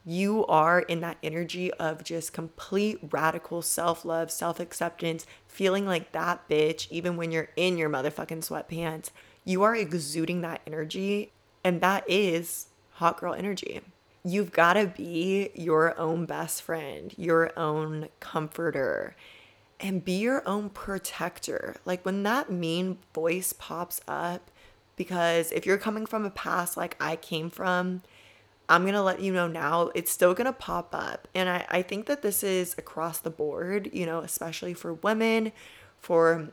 you 0.06 0.46
are 0.46 0.80
in 0.80 1.02
that 1.02 1.18
energy 1.22 1.72
of 1.74 2.04
just 2.04 2.32
complete 2.32 3.00
radical 3.12 3.62
self 3.62 4.06
love, 4.06 4.32
self 4.32 4.60
acceptance, 4.60 5.26
feeling 5.48 5.86
like 5.86 6.14
that 6.14 6.48
bitch, 6.50 6.88
even 6.90 7.18
when 7.18 7.32
you're 7.32 7.50
in 7.56 7.78
your 7.78 7.90
motherfucking 7.90 8.48
sweatpants. 8.48 9.10
You 9.44 9.64
are 9.64 9.76
exuding 9.76 10.42
that 10.42 10.62
energy, 10.66 11.32
and 11.64 11.82
that 11.82 12.10
is 12.10 12.68
hot 12.92 13.20
girl 13.20 13.34
energy 13.34 13.82
you've 14.26 14.52
got 14.52 14.74
to 14.74 14.88
be 14.88 15.52
your 15.54 15.98
own 16.00 16.26
best 16.26 16.64
friend, 16.64 17.14
your 17.16 17.58
own 17.58 18.10
comforter, 18.20 19.16
and 19.80 20.04
be 20.04 20.14
your 20.14 20.46
own 20.48 20.70
protector. 20.70 21.76
Like 21.86 22.04
when 22.04 22.24
that 22.24 22.52
mean 22.52 22.98
voice 23.14 23.54
pops 23.54 24.02
up, 24.08 24.50
because 24.96 25.52
if 25.52 25.66
you're 25.66 25.78
coming 25.78 26.08
from 26.08 26.26
a 26.26 26.32
past 26.32 26.76
like 26.76 26.98
I 27.00 27.18
came 27.18 27.52
from, 27.52 28.02
I'm 28.68 28.82
going 28.82 28.96
to 28.96 29.02
let 29.04 29.20
you 29.20 29.32
know 29.32 29.48
now, 29.48 29.92
it's 29.94 30.12
still 30.12 30.34
going 30.34 30.46
to 30.46 30.54
pop 30.54 30.96
up. 30.96 31.28
And 31.36 31.48
I, 31.48 31.66
I 31.70 31.82
think 31.84 32.08
that 32.08 32.24
this 32.24 32.42
is 32.44 32.74
across 32.80 33.20
the 33.20 33.30
board, 33.30 33.92
you 33.94 34.08
know, 34.08 34.22
especially 34.22 34.74
for 34.74 34.96
women, 34.96 35.52
for 36.00 36.50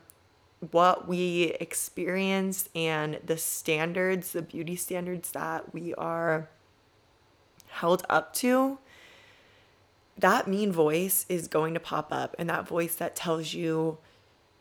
what 0.71 1.07
we 1.07 1.55
experience 1.59 2.69
and 2.75 3.19
the 3.25 3.37
standards, 3.37 4.33
the 4.33 4.43
beauty 4.43 4.75
standards 4.75 5.31
that 5.31 5.73
we 5.73 5.95
are 5.95 6.49
held 7.73 8.05
up 8.09 8.33
to, 8.35 8.79
that 10.17 10.47
mean 10.47 10.71
voice 10.71 11.25
is 11.29 11.47
going 11.47 11.73
to 11.73 11.79
pop 11.79 12.11
up. 12.11 12.35
And 12.37 12.49
that 12.49 12.67
voice 12.67 12.95
that 12.95 13.15
tells 13.15 13.53
you, 13.53 13.97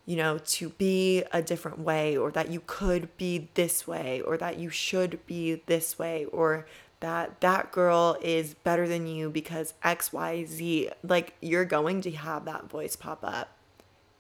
you 0.07 0.17
know, 0.17 0.39
to 0.39 0.71
be 0.71 1.23
a 1.33 1.43
different 1.43 1.79
way, 1.79 2.17
or 2.17 2.31
that 2.33 2.51
you 2.51 2.63
could 2.67 3.17
be 3.17 3.49
this 3.55 3.87
way, 3.87 4.21
or 4.21 4.37
that 4.37 4.59
you 4.59 4.69
should 4.71 5.25
be 5.27 5.63
this 5.67 5.99
way, 5.99 6.25
or 6.27 6.67
that 7.01 7.41
that 7.41 7.71
girl 7.71 8.17
is 8.23 8.55
better 8.55 8.89
than 8.89 9.07
you 9.07 9.31
because 9.31 9.75
XYZ. 9.85 10.93
Like, 11.03 11.35
you're 11.41 11.65
going 11.65 12.01
to 12.03 12.11
have 12.13 12.45
that 12.47 12.69
voice 12.69 12.97
pop 12.97 13.21
up. 13.23 13.57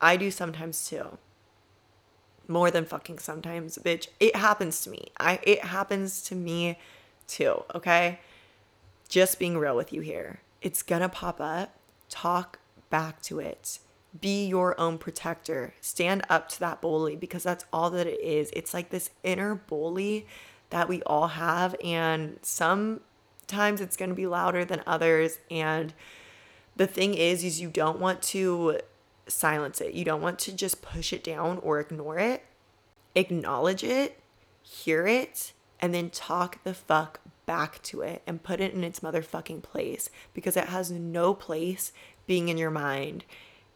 I 0.00 0.16
do 0.16 0.30
sometimes 0.30 0.88
too. 0.88 1.18
More 2.48 2.70
than 2.70 2.84
fucking 2.84 3.20
sometimes, 3.20 3.78
bitch. 3.78 4.08
It 4.18 4.34
happens 4.34 4.82
to 4.82 4.90
me. 4.90 5.12
I 5.18 5.38
it 5.44 5.64
happens 5.64 6.22
to 6.22 6.34
me 6.34 6.78
too, 7.28 7.62
okay? 7.74 8.18
Just 9.12 9.38
being 9.38 9.58
real 9.58 9.76
with 9.76 9.92
you 9.92 10.00
here. 10.00 10.40
It's 10.62 10.82
gonna 10.82 11.10
pop 11.10 11.38
up. 11.38 11.76
Talk 12.08 12.60
back 12.88 13.20
to 13.24 13.40
it. 13.40 13.78
Be 14.18 14.46
your 14.46 14.78
own 14.80 14.96
protector. 14.96 15.74
Stand 15.82 16.22
up 16.30 16.48
to 16.48 16.60
that 16.60 16.80
bully 16.80 17.14
because 17.14 17.42
that's 17.42 17.66
all 17.74 17.90
that 17.90 18.06
it 18.06 18.18
is. 18.22 18.50
It's 18.54 18.72
like 18.72 18.88
this 18.88 19.10
inner 19.22 19.54
bully 19.54 20.26
that 20.70 20.88
we 20.88 21.02
all 21.02 21.28
have, 21.28 21.76
and 21.84 22.38
sometimes 22.40 23.82
it's 23.82 23.98
gonna 23.98 24.14
be 24.14 24.26
louder 24.26 24.64
than 24.64 24.82
others. 24.86 25.40
And 25.50 25.92
the 26.76 26.86
thing 26.86 27.12
is, 27.12 27.44
is 27.44 27.60
you 27.60 27.68
don't 27.68 28.00
want 28.00 28.22
to 28.22 28.80
silence 29.26 29.82
it. 29.82 29.92
You 29.92 30.06
don't 30.06 30.22
want 30.22 30.38
to 30.38 30.52
just 30.52 30.80
push 30.80 31.12
it 31.12 31.22
down 31.22 31.58
or 31.58 31.80
ignore 31.80 32.18
it. 32.18 32.46
Acknowledge 33.14 33.84
it, 33.84 34.18
hear 34.62 35.06
it, 35.06 35.52
and 35.80 35.92
then 35.92 36.08
talk 36.08 36.64
the 36.64 36.72
fuck 36.72 37.20
back 37.46 37.82
to 37.82 38.00
it 38.00 38.22
and 38.26 38.42
put 38.42 38.60
it 38.60 38.74
in 38.74 38.84
its 38.84 39.00
motherfucking 39.00 39.62
place 39.62 40.10
because 40.34 40.56
it 40.56 40.68
has 40.68 40.90
no 40.90 41.34
place 41.34 41.92
being 42.26 42.48
in 42.48 42.58
your 42.58 42.70
mind. 42.70 43.24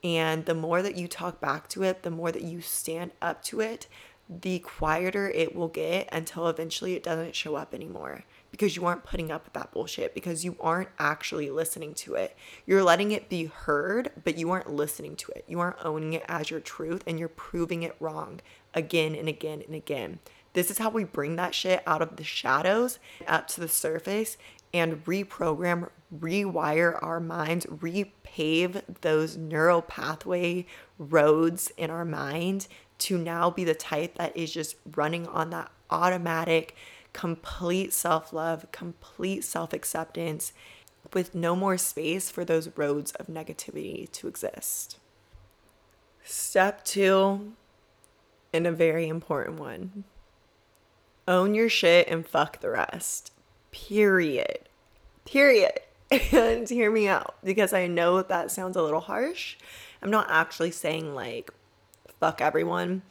And 0.05 0.45
the 0.45 0.55
more 0.55 0.83
that 0.83 0.97
you 0.97 1.09
talk 1.09 1.41
back 1.41 1.69
to 1.71 1.83
it, 1.83 2.03
the 2.03 2.11
more 2.11 2.31
that 2.31 2.43
you 2.43 2.61
stand 2.61 3.13
up 3.21 3.43
to 3.45 3.61
it, 3.61 3.87
the 4.29 4.59
quieter 4.59 5.29
it 5.31 5.55
will 5.55 5.69
get 5.69 6.09
until 6.11 6.49
eventually 6.49 6.95
it 6.95 7.03
doesn't 7.03 7.37
show 7.37 7.55
up 7.55 7.73
anymore 7.73 8.25
because 8.51 8.75
you 8.75 8.85
aren't 8.85 9.05
putting 9.05 9.31
up 9.31 9.45
with 9.45 9.53
that 9.53 9.71
bullshit 9.73 10.15
because 10.15 10.45
you 10.45 10.57
aren't 10.61 10.89
actually 10.99 11.51
listening 11.51 11.95
to 11.95 12.15
it. 12.15 12.37
You're 12.67 12.83
letting 12.83 13.13
it 13.13 13.29
be 13.29 13.45
heard, 13.45 14.11
but 14.25 14.39
you 14.39 14.51
aren't 14.51 14.71
listening 14.71 15.15
to 15.17 15.33
it. 15.33 15.45
You 15.47 15.61
aren't 15.61 15.85
owning 15.85 16.15
it 16.15 16.25
as 16.27 16.51
your 16.51 16.61
truth 16.61 17.05
and 17.07 17.19
you're 17.19 17.29
proving 17.29 17.83
it 17.83 17.97
wrong 18.01 18.41
again 18.75 19.15
and 19.15 19.29
again 19.29 19.63
and 19.65 19.75
again. 19.75 20.19
This 20.57 20.71
is 20.71 20.79
how 20.79 20.89
we 20.89 21.05
bring 21.05 21.37
that 21.37 21.55
shit 21.55 21.83
out 21.87 22.01
of 22.01 22.17
the 22.17 22.25
shadows 22.25 22.99
up 23.29 23.47
to 23.49 23.61
the 23.61 23.69
surface 23.69 24.39
and 24.73 25.05
reprogram, 25.05 25.91
rewire 26.19 26.99
our 27.03 27.21
minds, 27.21 27.67
repave 27.67 28.81
those 29.03 29.37
neural 29.37 29.83
pathway 29.83 30.65
roads 30.99 31.71
in 31.77 31.91
our 31.91 32.07
mind 32.07 32.69
to 33.01 33.19
now 33.19 33.51
be 33.51 33.65
the 33.65 33.75
type 33.75 34.15
that 34.15 34.35
is 34.35 34.51
just 34.51 34.77
running 34.97 35.27
on 35.27 35.51
that 35.51 35.71
automatic, 35.91 36.75
complete 37.13 37.93
self 37.93 38.33
love, 38.33 38.73
complete 38.73 39.45
self 39.45 39.75
acceptance, 39.75 40.55
with 41.13 41.35
no 41.35 41.55
more 41.55 41.77
space 41.77 42.31
for 42.31 42.47
those 42.47 42.71
roads 42.79 43.13
of 43.13 43.27
negativity 43.27 44.11
to 44.13 44.27
exist. 44.27 44.97
Step 46.25 46.83
two, 46.83 47.53
and 48.55 48.67
a 48.67 48.73
very 48.73 49.07
important 49.07 49.61
one 49.61 50.05
own 51.29 51.55
your 51.55 51.69
shit 51.69 52.09
and 52.09 52.27
fuck 52.27 52.61
the 52.61 52.71
rest. 52.71 53.33
Period. 53.71 54.61
Period. 55.25 55.81
And 56.33 56.69
hear 56.69 56.89
me 56.89 57.09
out 57.09 57.35
because 57.43 57.73
I 57.73 57.89
know 57.89 58.23
that 58.23 58.53
sounds 58.53 58.77
a 58.77 58.83
little 58.83 59.01
harsh. 59.01 59.57
I'm 60.01 60.11
not 60.11 60.29
actually 60.31 60.71
saying 60.71 61.17
like 61.17 61.51
fuck 62.21 62.41
everyone, 62.41 63.03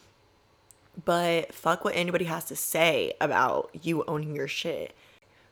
but 1.03 1.53
fuck 1.53 1.84
what 1.84 1.95
anybody 1.95 2.26
has 2.26 2.45
to 2.45 2.55
say 2.55 3.13
about 3.20 3.70
you 3.82 4.05
owning 4.05 4.36
your 4.36 4.47
shit. 4.47 4.95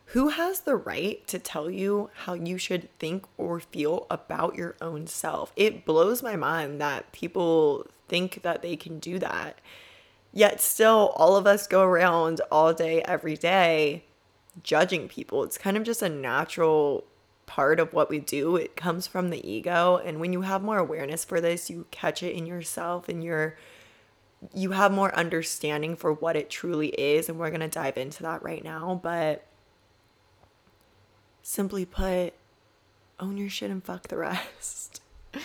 Who 0.08 0.30
has 0.30 0.62
the 0.62 0.76
right 0.76 1.26
to 1.28 1.40
tell 1.40 1.70
you 1.70 2.10
how 2.14 2.34
you 2.34 2.58
should 2.58 2.90
think 3.00 3.26
or 3.38 3.60
feel 3.60 4.06
about 4.10 4.56
your 4.56 4.76
own 4.82 5.08
self? 5.08 5.52
It 5.56 5.86
blows 5.86 6.22
my 6.22 6.36
mind 6.36 6.80
that 6.82 7.12
people 7.12 7.88
think 8.08 8.44
that 8.44 8.62
they 8.62 8.76
can 8.76 9.00
do 9.00 9.18
that. 9.20 9.60
Yet 10.34 10.60
still, 10.60 11.14
all 11.16 11.36
of 11.36 11.46
us 11.46 11.68
go 11.68 11.84
around 11.84 12.42
all 12.52 12.74
day, 12.74 13.04
every 13.04 13.38
day, 13.38 14.06
judging 14.64 15.08
people. 15.08 15.44
It's 15.44 15.60
kind 15.60 15.78
of 15.78 15.84
just 15.84 16.02
a 16.02 16.10
natural 16.10 17.06
part 17.46 17.80
of 17.80 17.94
what 17.94 18.10
we 18.10 18.18
do. 18.18 18.56
It 18.56 18.76
comes 18.76 19.06
from 19.06 19.30
the 19.30 19.48
ego. 19.48 20.02
And 20.04 20.20
when 20.20 20.34
you 20.34 20.42
have 20.42 20.64
more 20.64 20.80
awareness 20.80 21.24
for 21.24 21.40
this, 21.40 21.70
you 21.70 21.86
catch 21.92 22.24
it 22.24 22.36
in 22.36 22.48
yourself 22.48 23.08
and 23.08 23.24
you're 23.24 23.56
you 24.54 24.72
have 24.72 24.92
more 24.92 25.16
understanding 25.16 25.96
for 25.96 26.12
what 26.12 26.36
it 26.36 26.50
truly 26.50 26.90
is 26.90 27.30
and 27.30 27.40
we're 27.40 27.50
going 27.50 27.62
to 27.62 27.68
dive 27.70 27.98
into 27.98 28.24
that 28.24 28.44
right 28.44 28.62
now 28.62 29.00
but 29.02 29.46
simply 31.42 31.86
put 31.86 32.34
own 33.22 33.38
your 33.38 33.48
shit 33.48 33.72
and 33.72 33.84
fuck 33.86 34.10
the 34.10 34.18
rest 34.18 35.02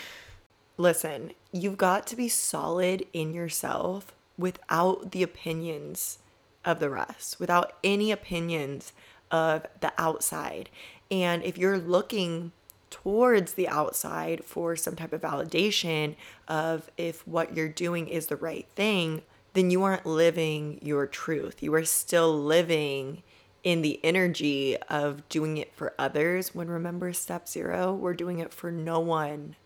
listen 0.76 1.32
you've 1.52 1.78
got 1.78 2.08
to 2.08 2.16
be 2.16 2.28
solid 2.28 3.06
in 3.12 3.32
yourself 3.32 4.12
without 4.38 5.12
the 5.12 5.22
opinions 5.22 6.18
of 6.64 6.80
the 6.80 6.88
rest, 6.88 7.40
without 7.40 7.72
any 7.82 8.12
opinions 8.12 8.92
of 9.30 9.66
the 9.80 9.92
outside. 9.98 10.70
And 11.10 11.42
if 11.42 11.58
you're 11.58 11.78
looking 11.78 12.52
towards 12.90 13.54
the 13.54 13.68
outside 13.68 14.44
for 14.44 14.76
some 14.76 14.96
type 14.96 15.12
of 15.12 15.20
validation 15.20 16.16
of 16.46 16.90
if 16.96 17.26
what 17.26 17.54
you're 17.54 17.68
doing 17.68 18.08
is 18.08 18.26
the 18.26 18.36
right 18.36 18.66
thing, 18.74 19.22
then 19.52 19.70
you 19.70 19.82
aren't 19.82 20.06
living 20.06 20.78
your 20.82 21.06
truth. 21.06 21.62
You 21.62 21.74
are 21.74 21.84
still 21.84 22.38
living 22.38 23.22
in 23.64 23.82
the 23.82 24.00
energy 24.04 24.76
of 24.88 25.28
doing 25.28 25.56
it 25.56 25.74
for 25.74 25.94
others. 25.98 26.54
When 26.54 26.68
remember 26.68 27.12
step 27.12 27.48
zero, 27.48 27.92
we're 27.92 28.14
doing 28.14 28.38
it 28.38 28.52
for 28.52 28.70
no 28.70 29.00
one 29.00 29.56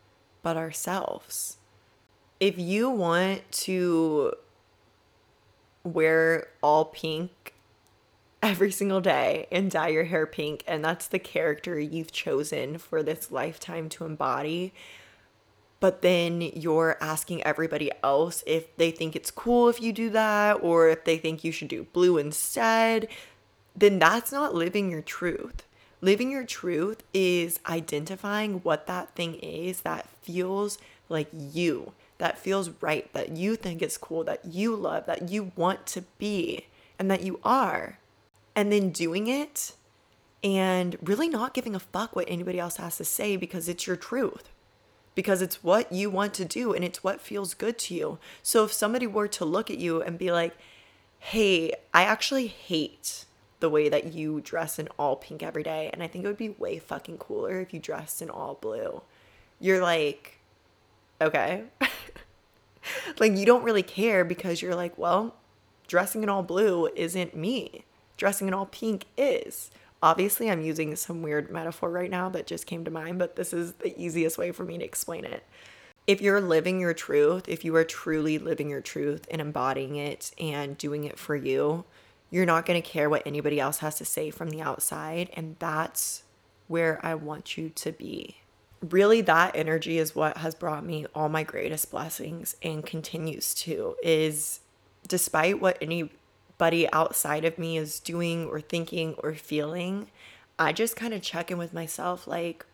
but 0.42 0.56
ourselves. 0.56 1.58
If 2.40 2.58
you 2.58 2.90
want 2.90 3.50
to 3.52 4.32
wear 5.84 6.48
all 6.62 6.86
pink 6.86 7.54
every 8.42 8.72
single 8.72 9.00
day 9.00 9.46
and 9.52 9.70
dye 9.70 9.88
your 9.88 10.04
hair 10.04 10.26
pink 10.26 10.64
and 10.66 10.84
that's 10.84 11.06
the 11.06 11.18
character 11.18 11.78
you've 11.78 12.10
chosen 12.10 12.76
for 12.76 13.02
this 13.02 13.30
lifetime 13.30 13.88
to 13.88 14.04
embody. 14.04 14.72
But 15.78 16.02
then 16.02 16.40
you're 16.40 16.96
asking 17.00 17.42
everybody 17.42 17.90
else 18.02 18.44
if 18.46 18.76
they 18.76 18.90
think 18.90 19.16
it's 19.16 19.30
cool 19.30 19.68
if 19.68 19.80
you 19.80 19.92
do 19.92 20.10
that 20.10 20.62
or 20.62 20.88
if 20.88 21.04
they 21.04 21.18
think 21.18 21.42
you 21.44 21.52
should 21.52 21.68
do 21.68 21.86
blue 21.92 22.18
instead. 22.18 23.08
Then 23.74 23.98
that's 23.98 24.32
not 24.32 24.54
living 24.54 24.90
your 24.90 25.02
truth. 25.02 25.64
Living 26.00 26.30
your 26.30 26.44
truth 26.44 27.02
is 27.14 27.60
identifying 27.66 28.54
what 28.60 28.86
that 28.86 29.14
thing 29.14 29.34
is 29.36 29.82
that 29.82 30.08
feels 30.22 30.78
like 31.08 31.28
you 31.32 31.92
that 32.22 32.38
feels 32.38 32.70
right, 32.80 33.12
that 33.14 33.36
you 33.36 33.56
think 33.56 33.82
is 33.82 33.98
cool, 33.98 34.22
that 34.22 34.44
you 34.44 34.76
love, 34.76 35.06
that 35.06 35.28
you 35.28 35.50
want 35.56 35.86
to 35.86 36.02
be, 36.18 36.66
and 36.96 37.10
that 37.10 37.24
you 37.24 37.40
are. 37.42 37.98
And 38.54 38.70
then 38.70 38.90
doing 38.90 39.26
it 39.26 39.74
and 40.44 40.96
really 41.02 41.28
not 41.28 41.52
giving 41.52 41.74
a 41.74 41.80
fuck 41.80 42.14
what 42.14 42.30
anybody 42.30 42.60
else 42.60 42.76
has 42.76 42.96
to 42.98 43.04
say 43.04 43.36
because 43.36 43.68
it's 43.68 43.88
your 43.88 43.96
truth. 43.96 44.50
Because 45.16 45.42
it's 45.42 45.64
what 45.64 45.90
you 45.90 46.10
want 46.10 46.32
to 46.34 46.44
do 46.44 46.72
and 46.72 46.84
it's 46.84 47.02
what 47.02 47.20
feels 47.20 47.54
good 47.54 47.76
to 47.80 47.94
you. 47.94 48.18
So 48.40 48.62
if 48.62 48.72
somebody 48.72 49.08
were 49.08 49.26
to 49.26 49.44
look 49.44 49.68
at 49.68 49.78
you 49.78 50.00
and 50.00 50.16
be 50.16 50.30
like, 50.30 50.56
hey, 51.18 51.72
I 51.92 52.04
actually 52.04 52.46
hate 52.46 53.24
the 53.58 53.68
way 53.68 53.88
that 53.88 54.12
you 54.12 54.40
dress 54.40 54.78
in 54.78 54.86
all 54.96 55.16
pink 55.16 55.42
every 55.42 55.64
day. 55.64 55.90
And 55.92 56.04
I 56.04 56.06
think 56.06 56.24
it 56.24 56.28
would 56.28 56.36
be 56.36 56.50
way 56.50 56.78
fucking 56.78 57.18
cooler 57.18 57.58
if 57.58 57.74
you 57.74 57.80
dressed 57.80 58.22
in 58.22 58.30
all 58.30 58.54
blue. 58.54 59.02
You're 59.58 59.82
like, 59.82 60.38
okay. 61.20 61.64
like 63.18 63.36
you 63.36 63.46
don't 63.46 63.64
really 63.64 63.82
care 63.82 64.24
because 64.24 64.62
you're 64.62 64.74
like, 64.74 64.96
well, 64.98 65.36
dressing 65.86 66.22
in 66.22 66.28
all 66.28 66.42
blue 66.42 66.88
isn't 66.94 67.36
me. 67.36 67.84
Dressing 68.16 68.48
in 68.48 68.54
all 68.54 68.66
pink 68.66 69.06
is. 69.16 69.70
Obviously, 70.02 70.50
I'm 70.50 70.62
using 70.62 70.96
some 70.96 71.22
weird 71.22 71.50
metaphor 71.50 71.90
right 71.90 72.10
now 72.10 72.28
that 72.30 72.46
just 72.46 72.66
came 72.66 72.84
to 72.84 72.90
mind, 72.90 73.18
but 73.18 73.36
this 73.36 73.52
is 73.52 73.74
the 73.74 73.98
easiest 74.00 74.36
way 74.36 74.50
for 74.50 74.64
me 74.64 74.78
to 74.78 74.84
explain 74.84 75.24
it. 75.24 75.44
If 76.06 76.20
you're 76.20 76.40
living 76.40 76.80
your 76.80 76.94
truth, 76.94 77.48
if 77.48 77.64
you 77.64 77.76
are 77.76 77.84
truly 77.84 78.38
living 78.38 78.68
your 78.68 78.80
truth 78.80 79.28
and 79.30 79.40
embodying 79.40 79.94
it 79.94 80.32
and 80.40 80.76
doing 80.76 81.04
it 81.04 81.18
for 81.18 81.36
you, 81.36 81.84
you're 82.30 82.46
not 82.46 82.66
going 82.66 82.82
to 82.82 82.88
care 82.88 83.08
what 83.08 83.22
anybody 83.24 83.60
else 83.60 83.78
has 83.78 83.96
to 83.98 84.04
say 84.04 84.30
from 84.30 84.50
the 84.50 84.60
outside. 84.60 85.30
And 85.34 85.54
that's 85.60 86.24
where 86.66 86.98
I 87.04 87.14
want 87.14 87.56
you 87.56 87.68
to 87.68 87.92
be 87.92 88.41
really 88.90 89.20
that 89.20 89.54
energy 89.54 89.98
is 89.98 90.14
what 90.14 90.38
has 90.38 90.54
brought 90.54 90.84
me 90.84 91.06
all 91.14 91.28
my 91.28 91.42
greatest 91.42 91.90
blessings 91.90 92.56
and 92.62 92.84
continues 92.84 93.54
to 93.54 93.94
is 94.02 94.60
despite 95.06 95.60
what 95.60 95.78
anybody 95.80 96.90
outside 96.92 97.44
of 97.44 97.58
me 97.58 97.76
is 97.76 98.00
doing 98.00 98.46
or 98.46 98.60
thinking 98.60 99.14
or 99.18 99.34
feeling 99.34 100.08
i 100.58 100.72
just 100.72 100.96
kind 100.96 101.14
of 101.14 101.22
check 101.22 101.50
in 101.50 101.58
with 101.58 101.72
myself 101.72 102.26
like 102.26 102.66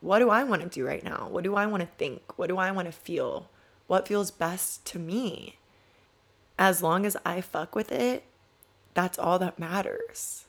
what 0.00 0.18
do 0.18 0.28
i 0.28 0.44
want 0.44 0.60
to 0.60 0.68
do 0.68 0.86
right 0.86 1.02
now? 1.02 1.28
What 1.30 1.44
do 1.44 1.54
i 1.54 1.64
want 1.64 1.80
to 1.80 1.88
think? 1.96 2.36
What 2.36 2.48
do 2.48 2.58
i 2.58 2.70
want 2.70 2.86
to 2.86 2.92
feel? 2.92 3.48
What 3.86 4.06
feels 4.06 4.30
best 4.30 4.84
to 4.86 4.98
me? 4.98 5.56
As 6.58 6.82
long 6.82 7.06
as 7.06 7.16
i 7.24 7.40
fuck 7.40 7.74
with 7.74 7.90
it 7.90 8.24
that's 8.94 9.18
all 9.18 9.38
that 9.40 9.58
matters 9.58 10.43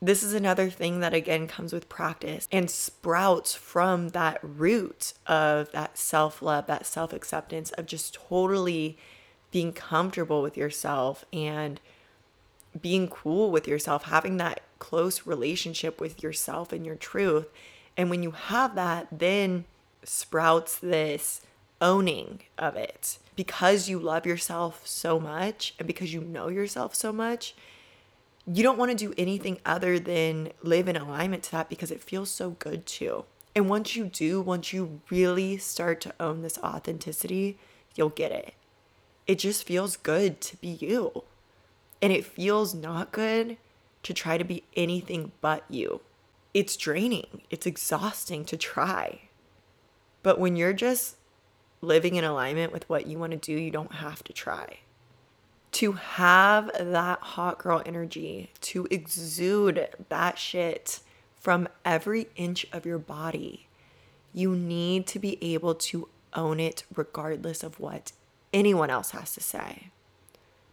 this 0.00 0.22
is 0.22 0.34
another 0.34 0.68
thing 0.68 1.00
that 1.00 1.14
again 1.14 1.48
comes 1.48 1.72
with 1.72 1.88
practice 1.88 2.46
and 2.52 2.70
sprouts 2.70 3.54
from 3.54 4.10
that 4.10 4.38
root 4.42 5.14
of 5.26 5.72
that 5.72 5.96
self 5.96 6.42
love, 6.42 6.66
that 6.66 6.86
self 6.86 7.12
acceptance, 7.12 7.70
of 7.72 7.86
just 7.86 8.14
totally 8.14 8.98
being 9.50 9.72
comfortable 9.72 10.42
with 10.42 10.56
yourself 10.56 11.24
and 11.32 11.80
being 12.80 13.08
cool 13.08 13.50
with 13.50 13.66
yourself, 13.66 14.04
having 14.04 14.36
that 14.36 14.60
close 14.78 15.26
relationship 15.26 16.00
with 16.00 16.22
yourself 16.22 16.72
and 16.72 16.84
your 16.84 16.96
truth. 16.96 17.46
And 17.96 18.10
when 18.10 18.22
you 18.22 18.32
have 18.32 18.74
that, 18.74 19.08
then 19.10 19.64
sprouts 20.04 20.78
this 20.78 21.40
owning 21.80 22.40
of 22.58 22.76
it 22.76 23.18
because 23.34 23.88
you 23.88 23.98
love 23.98 24.26
yourself 24.26 24.86
so 24.86 25.20
much 25.20 25.74
and 25.78 25.86
because 25.86 26.12
you 26.12 26.20
know 26.20 26.48
yourself 26.48 26.94
so 26.94 27.12
much 27.12 27.54
you 28.52 28.62
don't 28.62 28.78
want 28.78 28.90
to 28.92 28.96
do 28.96 29.14
anything 29.18 29.58
other 29.66 29.98
than 29.98 30.52
live 30.62 30.88
in 30.88 30.96
alignment 30.96 31.42
to 31.44 31.52
that 31.52 31.68
because 31.68 31.90
it 31.90 32.02
feels 32.02 32.30
so 32.30 32.50
good 32.50 32.86
to. 32.86 33.24
And 33.54 33.68
once 33.68 33.96
you 33.96 34.04
do, 34.04 34.40
once 34.40 34.72
you 34.72 35.00
really 35.10 35.56
start 35.56 36.00
to 36.02 36.14
own 36.20 36.42
this 36.42 36.58
authenticity, 36.58 37.58
you'll 37.94 38.10
get 38.10 38.30
it. 38.30 38.54
It 39.26 39.38
just 39.38 39.64
feels 39.64 39.96
good 39.96 40.40
to 40.42 40.56
be 40.58 40.68
you. 40.68 41.24
And 42.00 42.12
it 42.12 42.24
feels 42.24 42.74
not 42.74 43.10
good 43.10 43.56
to 44.04 44.14
try 44.14 44.38
to 44.38 44.44
be 44.44 44.62
anything 44.76 45.32
but 45.40 45.64
you. 45.68 46.00
It's 46.54 46.76
draining, 46.76 47.42
it's 47.50 47.66
exhausting 47.66 48.44
to 48.44 48.56
try. 48.56 49.22
But 50.22 50.38
when 50.38 50.54
you're 50.54 50.72
just 50.72 51.16
living 51.80 52.14
in 52.14 52.24
alignment 52.24 52.72
with 52.72 52.88
what 52.88 53.06
you 53.06 53.18
want 53.18 53.32
to 53.32 53.38
do, 53.38 53.52
you 53.52 53.70
don't 53.70 53.94
have 53.94 54.22
to 54.24 54.32
try. 54.32 54.78
To 55.76 55.92
have 55.92 56.70
that 56.80 57.18
hot 57.18 57.58
girl 57.58 57.82
energy, 57.84 58.50
to 58.62 58.88
exude 58.90 59.88
that 60.08 60.38
shit 60.38 61.00
from 61.38 61.68
every 61.84 62.28
inch 62.34 62.64
of 62.72 62.86
your 62.86 62.96
body, 62.96 63.66
you 64.32 64.56
need 64.56 65.06
to 65.08 65.18
be 65.18 65.36
able 65.42 65.74
to 65.74 66.08
own 66.32 66.60
it 66.60 66.84
regardless 66.94 67.62
of 67.62 67.78
what 67.78 68.12
anyone 68.54 68.88
else 68.88 69.10
has 69.10 69.34
to 69.34 69.42
say. 69.42 69.88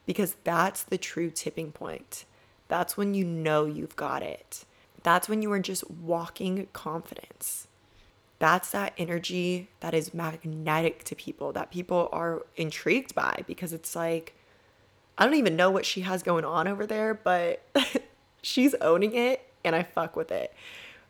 Because 0.06 0.38
that's 0.45 0.84
the 0.84 0.97
true 0.97 1.30
tipping 1.30 1.74
point. 1.74 2.24
That's 2.70 2.95
when 2.95 3.14
you 3.14 3.26
know 3.26 3.66
you've 3.66 3.97
got 3.97 4.24
it. 4.24 4.64
That's 5.04 5.28
when 5.28 5.41
you 5.41 5.51
are 5.51 5.60
just 5.60 5.91
walking 5.91 6.70
confidence. 6.72 7.68
That's 8.39 8.72
that 8.72 8.93
energy 8.97 9.68
that 9.82 9.93
is 9.93 10.14
magnetic 10.14 11.04
to 11.04 11.14
people, 11.14 11.51
that 11.51 11.72
people 11.72 12.08
are 12.14 12.43
intrigued 12.56 13.14
by 13.14 13.43
because 13.45 13.74
it's 13.74 13.97
like, 13.97 14.34
I 15.18 15.26
don't 15.26 15.36
even 15.36 15.55
know 15.55 15.72
what 15.72 15.86
she 15.86 16.01
has 16.01 16.24
going 16.24 16.45
on 16.45 16.68
over 16.68 16.86
there, 16.86 17.14
but 17.14 17.64
she's 18.41 18.74
owning 18.76 19.16
it 19.16 19.47
and 19.64 19.76
I 19.76 19.84
fuck 19.84 20.16
with 20.16 20.32
it. 20.32 20.53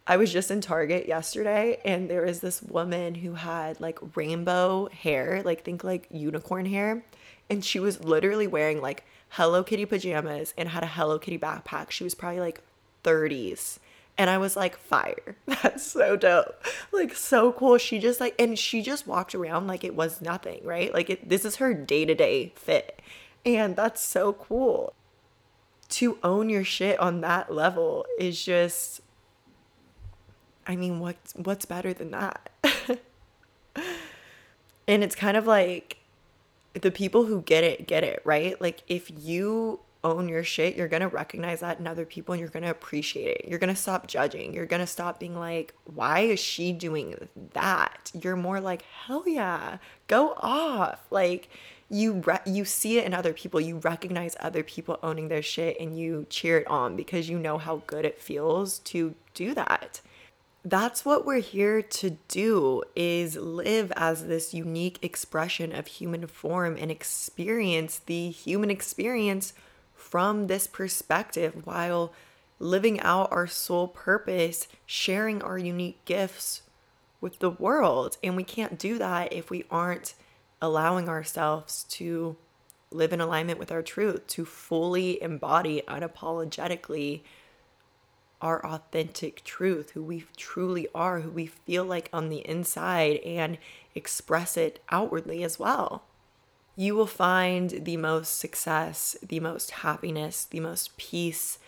I 0.05 0.17
was 0.17 0.33
just 0.33 0.51
in 0.51 0.59
Target 0.59 1.07
yesterday 1.07 1.79
and 1.85 2.09
there 2.09 2.25
was 2.25 2.41
this 2.41 2.61
woman 2.61 3.15
who 3.15 3.35
had 3.35 3.79
like 3.79 3.99
rainbow 4.15 4.89
hair, 4.89 5.41
like 5.45 5.63
think 5.63 5.83
like 5.83 6.07
unicorn 6.11 6.65
hair, 6.65 7.03
and 7.49 7.63
she 7.63 7.79
was 7.79 8.03
literally 8.03 8.47
wearing 8.47 8.81
like 8.81 9.05
Hello 9.29 9.63
Kitty 9.63 9.85
pajamas 9.85 10.53
and 10.57 10.69
had 10.69 10.83
a 10.83 10.87
Hello 10.87 11.17
Kitty 11.17 11.39
backpack. 11.39 11.91
She 11.91 12.03
was 12.03 12.15
probably 12.15 12.39
like 12.39 12.61
30s. 13.03 13.79
And 14.17 14.29
I 14.29 14.37
was 14.37 14.55
like, 14.55 14.77
fire. 14.77 15.35
That's 15.47 15.83
so 15.85 16.15
dope. 16.15 16.63
Like, 16.91 17.15
so 17.15 17.51
cool. 17.51 17.77
She 17.79 17.97
just 17.97 18.19
like, 18.19 18.35
and 18.39 18.59
she 18.59 18.81
just 18.81 19.07
walked 19.07 19.33
around 19.33 19.65
like 19.65 19.83
it 19.83 19.95
was 19.95 20.21
nothing, 20.21 20.61
right? 20.63 20.93
Like, 20.93 21.09
it, 21.09 21.29
this 21.29 21.45
is 21.45 21.55
her 21.55 21.73
day 21.73 22.05
to 22.05 22.13
day 22.13 22.53
fit. 22.55 23.01
And 23.45 23.75
that's 23.75 24.01
so 24.01 24.33
cool. 24.33 24.93
To 25.89 26.17
own 26.23 26.49
your 26.49 26.63
shit 26.63 26.99
on 26.99 27.21
that 27.21 27.53
level 27.53 28.05
is 28.17 28.43
just, 28.43 29.01
I 30.65 30.75
mean, 30.75 30.99
what's, 30.99 31.33
what's 31.33 31.65
better 31.65 31.93
than 31.93 32.11
that? 32.11 32.49
and 34.87 35.03
it's 35.03 35.15
kind 35.15 35.37
of 35.37 35.45
like, 35.45 35.97
the 36.73 36.91
people 36.91 37.25
who 37.25 37.41
get 37.41 37.63
it 37.63 37.87
get 37.87 38.03
it, 38.03 38.21
right? 38.25 38.59
Like 38.59 38.83
if 38.87 39.11
you 39.23 39.79
own 40.03 40.27
your 40.27 40.43
shit, 40.43 40.75
you're 40.75 40.87
going 40.87 41.01
to 41.01 41.07
recognize 41.07 41.61
that 41.61 41.79
in 41.79 41.87
other 41.87 42.05
people 42.05 42.33
and 42.33 42.39
you're 42.39 42.49
going 42.49 42.63
to 42.63 42.69
appreciate 42.69 43.37
it. 43.37 43.47
You're 43.47 43.59
going 43.59 43.73
to 43.73 43.79
stop 43.79 44.07
judging. 44.07 44.53
You're 44.53 44.65
going 44.65 44.81
to 44.81 44.87
stop 44.87 45.19
being 45.19 45.37
like, 45.37 45.73
why 45.85 46.21
is 46.21 46.39
she 46.39 46.73
doing 46.73 47.29
that? 47.53 48.11
You're 48.19 48.35
more 48.35 48.59
like, 48.59 48.81
hell 49.05 49.23
yeah, 49.25 49.77
go 50.07 50.33
off. 50.37 50.99
Like 51.09 51.49
you 51.93 52.23
re- 52.25 52.39
you 52.45 52.65
see 52.65 52.97
it 52.97 53.05
in 53.05 53.13
other 53.13 53.33
people. 53.33 53.61
You 53.61 53.77
recognize 53.77 54.35
other 54.39 54.63
people 54.63 54.99
owning 55.03 55.27
their 55.27 55.41
shit 55.41 55.79
and 55.79 55.97
you 55.97 56.25
cheer 56.29 56.57
it 56.59 56.67
on 56.67 56.95
because 56.95 57.29
you 57.29 57.37
know 57.37 57.57
how 57.57 57.83
good 57.87 58.05
it 58.05 58.19
feels 58.19 58.79
to 58.79 59.15
do 59.33 59.53
that 59.53 60.01
that's 60.65 61.03
what 61.03 61.25
we're 61.25 61.41
here 61.41 61.81
to 61.81 62.11
do 62.29 62.81
is 62.95 63.35
live 63.35 63.91
as 63.97 64.27
this 64.27 64.53
unique 64.53 64.97
expression 65.01 65.73
of 65.73 65.87
human 65.87 66.25
form 66.25 66.77
and 66.79 66.89
experience 66.89 67.99
the 68.05 68.29
human 68.29 68.71
experience 68.71 69.53
from 69.93 70.47
this 70.47 70.65
perspective 70.65 71.65
while 71.65 72.13
living 72.59 72.97
out 73.01 73.29
our 73.29 73.45
sole 73.45 73.89
purpose 73.89 74.69
sharing 74.85 75.41
our 75.41 75.57
unique 75.57 76.03
gifts 76.05 76.61
with 77.19 77.39
the 77.39 77.49
world 77.49 78.17
and 78.23 78.37
we 78.37 78.43
can't 78.43 78.79
do 78.79 78.97
that 78.97 79.33
if 79.33 79.49
we 79.49 79.65
aren't 79.69 80.13
allowing 80.63 81.09
ourselves 81.09 81.83
to 81.83 82.37
live 82.89 83.11
in 83.11 83.19
alignment 83.19 83.59
with 83.59 83.69
our 83.69 83.81
truth 83.81 84.25
to 84.25 84.45
fully 84.45 85.21
embody 85.21 85.83
unapologetically 85.89 87.21
our 88.41 88.65
authentic 88.65 89.43
truth, 89.43 89.91
who 89.91 90.01
we 90.01 90.23
truly 90.37 90.87
are, 90.95 91.19
who 91.19 91.29
we 91.29 91.45
feel 91.47 91.83
like 91.83 92.09
on 92.13 92.29
the 92.29 92.47
inside, 92.47 93.17
and 93.25 93.57
express 93.93 94.55
it 94.55 94.81
outwardly 94.89 95.43
as 95.43 95.59
well. 95.59 96.03
You 96.77 96.95
will 96.95 97.07
find 97.07 97.69
the 97.83 97.97
most 97.97 98.39
success, 98.39 99.17
the 99.21 99.41
most 99.41 99.71
happiness, 99.71 100.45
the 100.45 100.61
most 100.61 100.95
peace, 100.95 101.59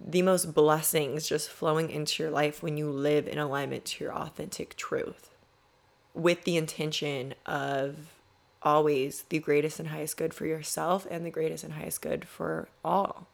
the 0.00 0.22
most 0.22 0.54
blessings 0.54 1.28
just 1.28 1.50
flowing 1.50 1.90
into 1.90 2.22
your 2.22 2.32
life 2.32 2.62
when 2.62 2.78
you 2.78 2.90
live 2.90 3.28
in 3.28 3.38
alignment 3.38 3.84
to 3.84 4.04
your 4.04 4.14
authentic 4.14 4.76
truth 4.76 5.31
with 6.14 6.44
the 6.44 6.56
intention 6.56 7.34
of 7.46 7.96
always 8.62 9.24
the 9.28 9.38
greatest 9.38 9.78
and 9.78 9.88
highest 9.88 10.16
good 10.16 10.32
for 10.32 10.46
yourself 10.46 11.06
and 11.10 11.26
the 11.26 11.30
greatest 11.30 11.64
and 11.64 11.74
highest 11.74 12.00
good 12.02 12.26
for 12.26 12.68
all. 12.84 13.26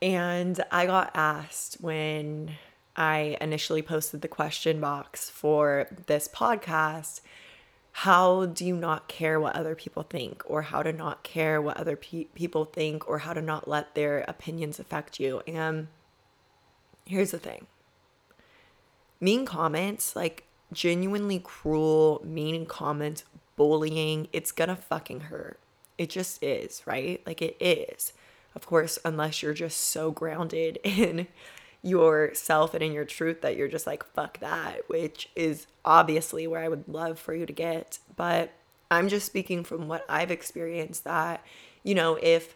And 0.00 0.62
I 0.70 0.86
got 0.86 1.10
asked 1.14 1.78
when 1.80 2.52
I 2.96 3.36
initially 3.40 3.82
posted 3.82 4.20
the 4.20 4.28
question 4.28 4.80
box 4.80 5.30
for 5.30 5.88
this 6.06 6.28
podcast 6.28 7.20
how 7.92 8.46
do 8.46 8.64
you 8.64 8.74
not 8.74 9.06
care 9.06 9.38
what 9.38 9.54
other 9.54 9.74
people 9.74 10.02
think, 10.02 10.42
or 10.46 10.62
how 10.62 10.82
to 10.82 10.92
not 10.92 11.22
care 11.22 11.60
what 11.60 11.76
other 11.76 11.94
pe- 11.94 12.24
people 12.24 12.64
think, 12.64 13.06
or 13.06 13.18
how 13.18 13.34
to 13.34 13.42
not 13.42 13.68
let 13.68 13.94
their 13.94 14.24
opinions 14.26 14.80
affect 14.80 15.20
you? 15.20 15.42
And 15.46 15.88
here's 17.04 17.32
the 17.32 17.38
thing 17.38 17.66
mean 19.20 19.44
comments, 19.44 20.16
like 20.16 20.44
genuinely 20.72 21.38
cruel, 21.38 22.20
mean 22.24 22.66
comments, 22.66 23.24
bullying, 23.56 24.28
it's 24.32 24.52
gonna 24.52 24.76
fucking 24.76 25.20
hurt. 25.20 25.58
It 25.98 26.10
just 26.10 26.42
is, 26.42 26.82
right? 26.86 27.22
Like 27.26 27.42
it 27.42 27.56
is. 27.60 28.12
Of 28.54 28.66
course, 28.66 28.98
unless 29.04 29.42
you're 29.42 29.54
just 29.54 29.80
so 29.80 30.10
grounded 30.10 30.78
in 30.84 31.28
yourself 31.82 32.74
and 32.74 32.82
in 32.82 32.92
your 32.92 33.04
truth 33.04 33.40
that 33.42 33.56
you're 33.56 33.68
just 33.68 33.86
like, 33.86 34.04
fuck 34.04 34.38
that, 34.40 34.88
which 34.88 35.28
is 35.34 35.66
obviously 35.84 36.46
where 36.46 36.62
I 36.62 36.68
would 36.68 36.88
love 36.88 37.18
for 37.18 37.34
you 37.34 37.44
to 37.46 37.52
get. 37.52 37.98
But 38.14 38.52
I'm 38.90 39.08
just 39.08 39.26
speaking 39.26 39.64
from 39.64 39.88
what 39.88 40.04
I've 40.08 40.30
experienced 40.30 41.04
that, 41.04 41.44
you 41.82 41.94
know, 41.94 42.18
if 42.22 42.54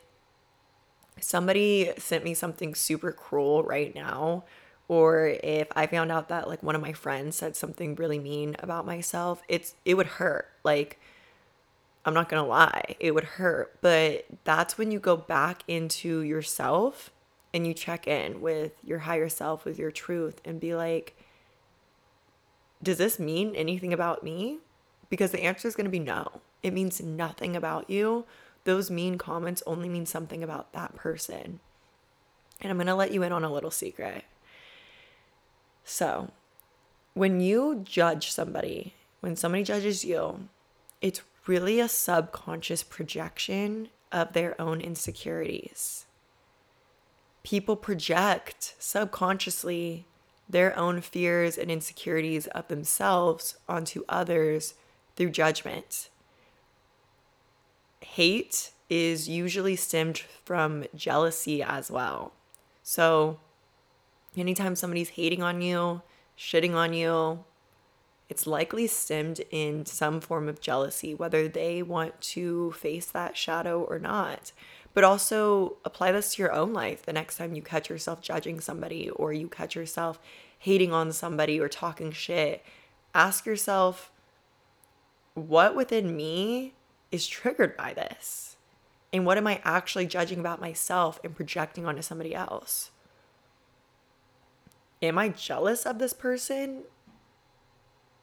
somebody 1.21 1.93
sent 1.99 2.25
me 2.25 2.35
something 2.35 2.75
super 2.75 3.11
cruel 3.11 3.63
right 3.63 3.95
now, 3.95 4.45
or 4.89 5.27
if 5.43 5.69
I 5.75 5.87
found 5.87 6.13
out 6.13 6.29
that 6.29 6.49
like 6.49 6.63
one 6.63 6.77
of 6.77 6.83
my 6.83 6.93
friends 6.93 7.37
said 7.37 7.57
something 7.57 7.95
really 7.97 8.19
mean 8.19 8.57
about 8.61 8.87
myself, 8.87 9.43
it's 9.49 9.75
it 9.85 9.95
would 9.95 10.07
hurt. 10.07 10.49
Like 10.65 10.99
I'm 12.07 12.15
not 12.15 12.29
going 12.29 12.43
to 12.43 12.49
lie, 12.49 12.95
it 13.01 13.15
would 13.15 13.25
hurt. 13.25 13.79
But 13.81 14.27
that's 14.45 14.79
when 14.79 14.93
you 14.93 15.01
go 15.01 15.17
back 15.17 15.63
into 15.67 16.21
yourself 16.21 17.11
and 17.53 17.67
you 17.67 17.75
check 17.75 18.07
in 18.07 18.41
with 18.41 18.73
your 18.85 19.01
higher 19.01 19.29
self, 19.29 19.65
with 19.65 19.79
your 19.79 19.91
truth, 19.91 20.41
and 20.45 20.61
be 20.61 20.75
like, 20.75 21.17
does 22.81 22.99
this 22.99 23.19
mean 23.19 23.57
anything 23.57 23.93
about 23.93 24.23
me? 24.23 24.59
Because 25.11 25.33
the 25.33 25.43
answer 25.43 25.67
is 25.67 25.75
going 25.75 25.87
to 25.87 25.91
be 25.91 25.99
no. 25.99 26.41
It 26.63 26.73
means 26.73 27.01
nothing 27.01 27.57
about 27.57 27.91
you. 27.91 28.25
Those 28.65 28.91
mean 28.91 29.19
comments 29.19 29.63
only 29.67 29.89
mean 29.89 30.07
something 30.07 30.45
about 30.45 30.73
that 30.75 30.95
person. 30.95 31.61
And 32.61 32.71
I'm 32.71 32.77
going 32.77 32.87
to 32.87 32.95
let 32.95 33.13
you 33.13 33.23
in 33.23 33.33
on 33.33 33.45
a 33.45 33.53
little 33.53 33.71
secret. 33.71 34.25
So, 35.89 36.31
when 37.15 37.41
you 37.41 37.83
judge 37.85 38.33
somebody, 38.33 38.95
when 39.21 39.37
somebody 39.37 39.63
judges 39.63 40.05
you, 40.05 40.49
it's 41.01 41.23
really 41.47 41.79
a 41.79 41.89
subconscious 41.89 42.83
projection 42.83 43.91
of 44.11 44.33
their 44.33 44.61
own 44.61 44.81
insecurities. 44.81 46.07
People 47.45 47.77
project 47.77 48.75
subconsciously 48.81 50.07
their 50.49 50.77
own 50.77 51.01
fears 51.01 51.57
and 51.57 51.71
insecurities 51.71 52.49
of 52.49 52.67
themselves 52.67 53.57
onto 53.69 54.03
others 54.09 54.75
through 55.15 55.31
judgment. 55.31 56.11
Hate 58.01 58.73
is 58.91 59.29
usually 59.29 59.77
stemmed 59.77 60.19
from 60.45 60.85
jealousy 60.97 61.63
as 61.63 61.93
well. 61.93 62.33
So, 62.83 63.39
anytime 64.37 64.77
somebody's 64.77 65.11
hating 65.11 65.43
on 65.43 65.61
you, 65.63 66.03
shitting 66.39 66.75
on 66.75 66.93
you, 66.93 67.45
it's 68.29 68.47
likely 68.47 68.87
stemmed 68.87 69.41
in 69.51 69.87
some 69.87 70.21
form 70.21 70.49
of 70.49 70.61
jealousy, 70.61 71.15
whether 71.15 71.49
they 71.49 71.83
want 71.83 72.21
to 72.21 72.73
face 72.73 73.07
that 73.07 73.37
shadow 73.37 73.83
or 73.83 73.99
not. 73.99 74.53
But 74.95 75.05
also 75.05 75.77
apply 75.85 76.13
this 76.13 76.35
to 76.35 76.43
your 76.43 76.53
own 76.53 76.73
life 76.73 77.03
the 77.03 77.13
next 77.13 77.37
time 77.37 77.55
you 77.55 77.63
catch 77.63 77.89
yourself 77.89 78.21
judging 78.21 78.61
somebody 78.61 79.11
or 79.11 79.33
you 79.33 79.49
catch 79.49 79.77
yourself 79.77 80.19
hating 80.59 80.93
on 80.93 81.13
somebody 81.13 81.61
or 81.61 81.69
talking 81.69 82.11
shit. 82.11 82.65
Ask 83.15 83.47
yourself, 83.47 84.11
what 85.35 85.77
within 85.77 86.17
me 86.17 86.75
is 87.13 87.27
triggered 87.27 87.77
by 87.77 87.93
this? 87.95 88.57
And 89.13 89.25
what 89.25 89.39
am 89.39 89.47
I 89.47 89.61
actually 89.65 90.07
judging 90.07 90.41
about 90.41 90.61
myself 90.61 91.21
and 91.23 91.37
projecting 91.37 91.87
onto 91.87 92.03
somebody 92.03 92.35
else? 92.35 92.91
Am 95.03 95.19
I 95.19 95.29
jealous 95.29 95.85
of 95.85 95.99
this 95.99 96.13
person? 96.13 96.83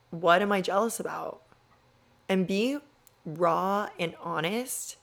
What 0.10 0.42
am 0.42 0.52
I 0.52 0.62
jealous 0.62 1.00
about? 1.00 1.42
And 2.28 2.48
be 2.48 2.78
raw 3.26 3.90
and 4.00 4.16
honest. 4.22 4.98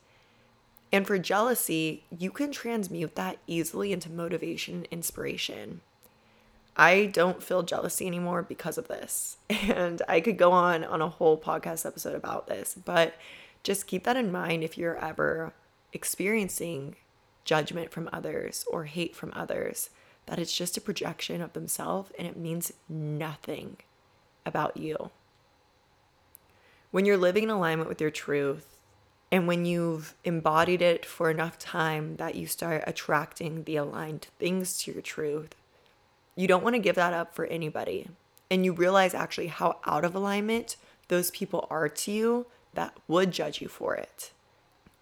And 0.93 1.07
for 1.07 1.19
jealousy, 1.19 2.05
you 2.17 2.31
can 2.31 2.51
transmute 2.51 3.15
that 3.15 3.39
easily 3.47 3.93
into 3.93 4.11
motivation 4.11 4.75
and 4.77 4.89
inspiration. 4.91 5.81
I 6.77 7.07
don't 7.07 7.43
feel 7.43 7.63
jealousy 7.63 8.07
anymore 8.07 8.43
because 8.43 8.79
of 8.79 8.89
this. 8.89 9.37
And 9.51 10.03
I 10.09 10.21
could 10.21 10.39
go 10.39 10.53
on 10.53 10.85
on 10.85 11.01
a 11.01 11.09
whole 11.09 11.39
podcast 11.39 11.87
episode 11.87 12.15
about 12.15 12.47
this, 12.47 12.75
but 12.75 13.15
just 13.63 13.87
keep 13.87 14.05
that 14.05 14.17
in 14.17 14.33
mind 14.33 14.65
if 14.65 14.79
you're 14.79 14.97
ever 14.97 15.53
experiencing 15.93 16.97
judgment 17.45 17.91
from 17.91 18.09
others 18.13 18.65
or 18.71 18.85
hate 18.85 19.15
from 19.15 19.33
others, 19.35 19.91
that 20.31 20.39
it's 20.39 20.57
just 20.57 20.77
a 20.77 20.81
projection 20.81 21.43
of 21.43 21.53
themselves 21.55 22.13
and 22.17 22.27
it 22.27 22.37
means 22.37 22.73
nothing 22.89 23.77
about 24.47 24.77
you. 24.77 25.11
When 26.93 27.05
you're 27.05 27.17
living 27.17 27.43
in 27.43 27.51
alignment 27.51 27.89
with 27.89 28.01
your 28.01 28.13
truth, 28.13 28.79
and 29.33 29.49
when 29.49 29.65
you've 29.65 30.15
embodied 30.25 30.83
it 30.83 31.05
for 31.05 31.31
enough 31.31 31.59
time 31.59 32.17
that 32.17 32.37
you 32.37 32.47
start 32.47 32.85
attracting 32.87 33.65
the 33.65 33.75
aligned 33.75 34.29
things 34.39 34.79
to 34.79 34.93
your 34.93 35.03
truth, 35.03 35.57
you 36.37 36.47
don't 36.47 36.63
want 36.63 36.75
to 36.75 36.81
give 36.81 36.95
that 36.95 37.13
up 37.13 37.35
for 37.35 37.47
anybody. 37.47 38.09
And 38.53 38.65
you 38.65 38.73
realize 38.73 39.15
actually 39.15 39.49
how 39.49 39.79
out 39.85 40.05
of 40.05 40.15
alignment 40.15 40.77
those 41.09 41.33
people 41.33 41.67
are 41.71 41.89
to 41.89 42.13
you 42.13 42.47
that 42.75 42.97
would 43.09 43.33
judge 43.33 43.61
you 43.61 43.67
for 43.67 43.97
it. 43.97 44.31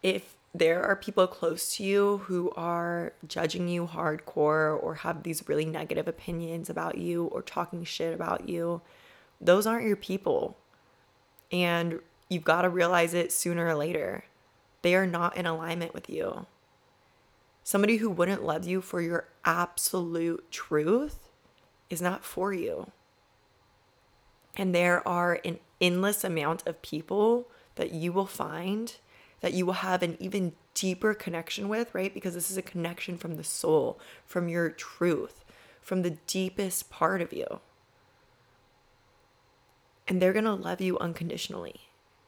If 0.03 0.37
there 0.55 0.83
are 0.83 0.97
people 0.97 1.27
close 1.27 1.77
to 1.77 1.85
you 1.85 2.19
who 2.25 2.51
are 2.57 3.13
judging 3.27 3.69
you 3.69 3.87
hardcore 3.87 4.83
or 4.83 4.97
have 5.03 5.23
these 5.23 5.49
really 5.49 5.65
negative 5.65 6.09
opinions 6.09 6.71
about 6.71 6.97
you 6.97 7.27
or 7.27 7.43
talking 7.43 7.85
shit 7.85 8.15
about 8.15 8.49
you, 8.49 8.81
those 9.41 9.67
aren't 9.67 9.87
your 9.87 9.97
people. 9.97 10.57
And 11.53 12.01
you've 12.29 12.45
got 12.45 12.63
to 12.63 12.69
realize 12.69 13.15
it 13.15 13.33
sooner 13.33 13.67
or 13.67 13.75
later. 13.75 14.25
They 14.83 14.95
are 14.95 15.07
not 15.07 15.37
in 15.37 15.47
alignment 15.47 15.95
with 15.95 16.09
you. 16.09 16.47
Somebody 17.63 17.99
who 17.99 18.09
wouldn't 18.09 18.45
love 18.45 18.67
you 18.67 18.81
for 18.81 19.01
your 19.03 19.29
absolute 19.45 20.51
truth 20.51 21.29
is 21.91 22.01
not 22.01 22.25
for 22.25 22.53
you. 22.53 22.91
And 24.57 24.75
there 24.75 25.07
are 25.07 25.41
an 25.45 25.59
endless 25.81 26.25
amount 26.25 26.67
of 26.67 26.81
people 26.83 27.49
that 27.77 27.93
you 27.93 28.13
will 28.13 28.27
find 28.27 28.97
that 29.41 29.55
you 29.55 29.65
will 29.67 29.75
have 29.75 30.03
an 30.03 30.17
even 30.21 30.53
deeper 30.75 31.15
connection 31.15 31.69
with, 31.69 31.95
right? 31.95 32.13
Because 32.13 32.35
this 32.35 32.51
is 32.51 32.57
a 32.57 32.63
connection 32.63 33.17
from 33.17 33.37
the 33.37 33.45
soul, 33.45 33.99
from 34.25 34.49
your 34.49 34.71
truth, 34.71 35.45
from 35.81 36.03
the 36.03 36.19
deepest 36.27 36.91
part 36.91 37.21
of 37.23 37.33
you. 37.33 37.61
And 40.07 40.21
they're 40.21 40.33
going 40.33 40.45
to 40.45 40.55
love 40.55 40.81
you 40.81 40.99
unconditionally, 40.99 41.81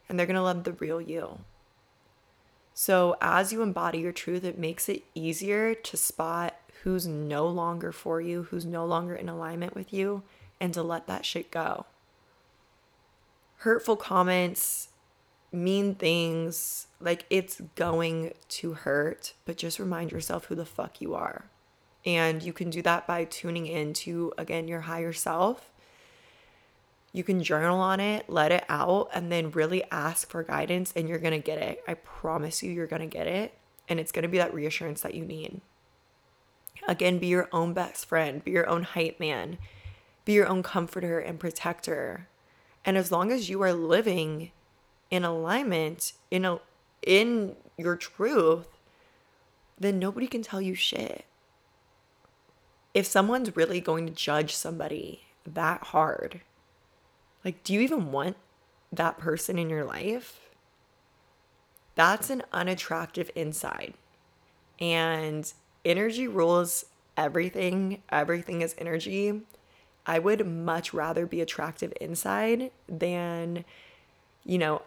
and 0.09 0.19
they're 0.19 0.27
going 0.27 0.37
to 0.37 0.43
love 0.43 0.65
the 0.65 0.73
real 0.73 1.01
you. 1.01 1.41
So, 2.75 3.17
as 3.21 3.53
you 3.53 3.63
embody 3.63 3.99
your 3.99 4.13
truth, 4.13 4.45
it 4.45 4.59
makes 4.59 4.89
it 4.89 5.05
easier 5.15 5.75
to 5.75 5.97
spot 5.97 6.57
who's 6.83 7.07
no 7.07 7.47
longer 7.47 7.93
for 7.93 8.21
you, 8.21 8.45
who's 8.45 8.65
no 8.65 8.87
longer 8.87 9.15
in 9.15 9.29
alignment 9.29 9.75
with 9.75 9.93
you, 9.93 10.23
and 10.61 10.73
to 10.75 10.83
let 10.83 11.07
that 11.07 11.25
shit 11.25 11.51
go. 11.51 11.87
Hurtful 13.57 13.97
comments, 13.97 14.89
mean 15.53 15.95
things, 15.95 16.87
like 17.01 17.25
it's 17.31 17.61
going 17.75 18.35
to 18.49 18.73
hurt, 18.75 19.35
but 19.45 19.57
just 19.57 19.79
remind 19.79 20.13
yourself 20.13 20.47
who 20.47 20.55
the 20.55 20.65
fuck 20.65 21.01
you 21.01 21.15
are. 21.15 21.45
And 22.07 22.43
you 22.43 22.53
can 22.53 22.71
do 22.71 22.83
that 22.83 23.07
by 23.07 23.25
tuning 23.25 23.67
into, 23.67 24.33
again, 24.39 24.69
your 24.69 24.83
higher 24.83 25.13
self. 25.13 25.71
You 27.13 27.25
can 27.25 27.43
journal 27.43 27.81
on 27.81 28.01
it, 28.01 28.31
let 28.31 28.53
it 28.53 28.65
out, 28.69 29.11
and 29.13 29.31
then 29.31 29.51
really 29.51 29.83
ask 29.91 30.29
for 30.31 30.43
guidance, 30.43 30.93
and 30.95 31.09
you're 31.09 31.19
gonna 31.19 31.41
get 31.41 31.59
it. 31.59 31.83
I 31.89 31.95
promise 31.95 32.63
you, 32.63 32.71
you're 32.71 32.87
gonna 32.87 33.07
get 33.07 33.27
it. 33.27 33.53
And 33.89 33.99
it's 33.99 34.13
gonna 34.13 34.29
be 34.29 34.39
that 34.39 34.55
reassurance 34.55 35.01
that 35.01 35.15
you 35.15 35.25
need. 35.25 35.61
Again, 36.87 37.19
be 37.19 37.27
your 37.27 37.49
own 37.53 37.75
best 37.75 38.07
friend, 38.07 38.43
be 38.43 38.53
your 38.53 38.69
own 38.69 38.85
hype 38.85 39.21
man, 39.21 39.59
be 40.25 40.33
your 40.33 40.47
own 40.47 40.63
comforter 40.63 41.19
and 41.19 41.41
protector. 41.41 42.29
And 42.85 42.97
as 42.97 43.13
long 43.13 43.31
as 43.31 43.51
you 43.51 43.61
are 43.63 43.73
living 43.73 44.53
in 45.11 45.25
alignment 45.25 46.13
in 46.31 46.45
a 46.45 46.61
in 47.03 47.57
your 47.77 47.97
truth, 47.97 48.69
then 49.79 49.99
nobody 49.99 50.27
can 50.27 50.43
tell 50.43 50.61
you 50.61 50.75
shit. 50.75 51.25
If 52.93 53.07
someone's 53.07 53.57
really 53.57 53.81
going 53.81 54.07
to 54.07 54.13
judge 54.13 54.55
somebody 54.55 55.23
that 55.47 55.85
hard, 55.85 56.41
like 57.45 57.63
do 57.65 57.73
you 57.73 57.81
even 57.81 58.13
want 58.13 58.37
that 58.93 59.19
person 59.19 59.59
in 59.59 59.71
your 59.71 59.85
life? 59.85 60.51
That's 61.95 62.31
an 62.31 62.43
unattractive 62.53 63.31
inside. 63.35 63.95
And 64.81 65.53
energy 65.85 66.27
rules 66.27 66.87
everything. 67.17 68.03
Everything 68.11 68.63
is 68.63 68.75
energy. 68.79 69.43
I 70.07 70.19
would 70.19 70.47
much 70.47 70.95
rather 70.95 71.27
be 71.27 71.41
attractive 71.41 71.93
inside 72.01 72.71
than, 72.89 73.65
you 74.45 74.59
know, 74.59 74.83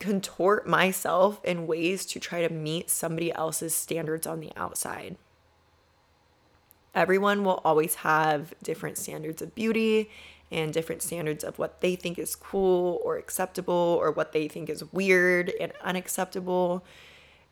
contort 0.00 0.66
myself 0.66 1.44
in 1.44 1.66
ways 1.66 2.04
to 2.06 2.18
try 2.18 2.46
to 2.46 2.52
meet 2.52 2.90
somebody 2.90 3.32
else's 3.32 3.74
standards 3.74 4.26
on 4.26 4.40
the 4.40 4.50
outside. 4.56 5.16
Everyone 6.94 7.44
will 7.44 7.60
always 7.64 7.96
have 7.96 8.52
different 8.62 8.98
standards 8.98 9.40
of 9.40 9.54
beauty 9.54 10.10
and 10.50 10.72
different 10.72 11.02
standards 11.02 11.44
of 11.44 11.58
what 11.58 11.80
they 11.80 11.94
think 11.94 12.18
is 12.18 12.34
cool 12.34 13.00
or 13.04 13.16
acceptable 13.16 13.96
or 14.00 14.10
what 14.10 14.32
they 14.32 14.48
think 14.48 14.68
is 14.68 14.92
weird 14.92 15.52
and 15.60 15.72
unacceptable. 15.84 16.84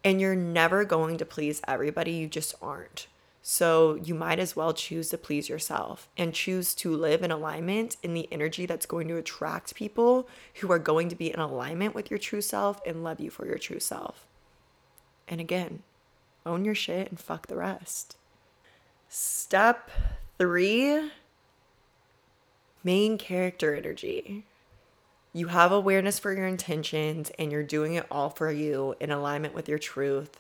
And 0.02 0.20
you're 0.20 0.34
never 0.34 0.84
going 0.84 1.18
to 1.18 1.24
please 1.24 1.60
everybody, 1.68 2.12
you 2.12 2.26
just 2.26 2.54
aren't. 2.60 3.06
So 3.50 3.94
you 4.04 4.14
might 4.14 4.38
as 4.38 4.54
well 4.54 4.74
choose 4.74 5.08
to 5.08 5.16
please 5.16 5.48
yourself 5.48 6.10
and 6.18 6.34
choose 6.34 6.74
to 6.74 6.94
live 6.94 7.22
in 7.22 7.30
alignment 7.30 7.96
in 8.02 8.12
the 8.12 8.28
energy 8.30 8.66
that's 8.66 8.84
going 8.84 9.08
to 9.08 9.16
attract 9.16 9.74
people 9.74 10.28
who 10.56 10.70
are 10.70 10.78
going 10.78 11.08
to 11.08 11.16
be 11.16 11.32
in 11.32 11.40
alignment 11.40 11.94
with 11.94 12.10
your 12.10 12.18
true 12.18 12.42
self 12.42 12.78
and 12.84 13.02
love 13.02 13.20
you 13.20 13.30
for 13.30 13.46
your 13.46 13.56
true 13.56 13.80
self. 13.80 14.26
And 15.26 15.40
again, 15.40 15.82
own 16.44 16.66
your 16.66 16.74
shit 16.74 17.08
and 17.08 17.18
fuck 17.18 17.46
the 17.46 17.56
rest. 17.56 18.18
Step 19.08 19.90
three 20.36 21.10
main 22.84 23.16
character 23.16 23.74
energy. 23.74 24.44
You 25.32 25.46
have 25.46 25.72
awareness 25.72 26.18
for 26.18 26.34
your 26.34 26.46
intentions 26.46 27.32
and 27.38 27.50
you're 27.50 27.62
doing 27.62 27.94
it 27.94 28.04
all 28.10 28.28
for 28.28 28.52
you 28.52 28.94
in 29.00 29.10
alignment 29.10 29.54
with 29.54 29.70
your 29.70 29.78
truth 29.78 30.38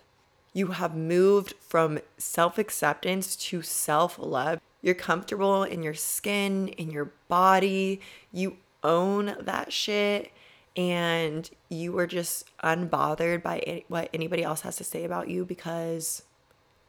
you 0.58 0.68
have 0.68 0.96
moved 0.96 1.54
from 1.60 2.00
self 2.16 2.58
acceptance 2.58 3.36
to 3.36 3.62
self 3.62 4.18
love. 4.18 4.60
You're 4.82 4.94
comfortable 4.94 5.62
in 5.62 5.84
your 5.84 5.94
skin, 5.94 6.68
in 6.68 6.90
your 6.90 7.12
body. 7.28 8.00
You 8.32 8.56
own 8.82 9.36
that 9.40 9.72
shit. 9.72 10.32
And 10.76 11.48
you 11.68 11.96
are 11.98 12.06
just 12.06 12.44
unbothered 12.62 13.42
by 13.42 13.84
what 13.88 14.10
anybody 14.12 14.42
else 14.42 14.60
has 14.60 14.76
to 14.76 14.84
say 14.84 15.04
about 15.04 15.28
you 15.28 15.44
because 15.44 16.22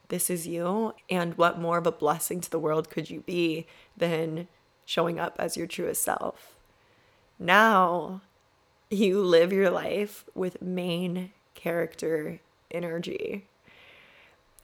this 0.10 0.30
is 0.30 0.48
you. 0.48 0.94
And 1.10 1.38
what 1.38 1.60
more 1.60 1.78
of 1.78 1.88
a 1.88 1.92
blessing 1.92 2.42
to 2.42 2.52
the 2.52 2.60
world 2.60 2.90
could 2.90 3.10
you 3.10 3.22
be 3.22 3.68
than 3.96 4.48
showing 4.86 5.20
up 5.20 5.36
as 5.40 5.58
your 5.58 5.68
truest 5.68 6.04
self? 6.04 6.56
Now 7.38 8.22
you 8.90 9.24
live 9.24 9.54
your 9.54 9.70
life 9.70 10.26
with 10.36 10.62
main 10.62 11.32
character 11.56 12.42
energy. 12.72 13.49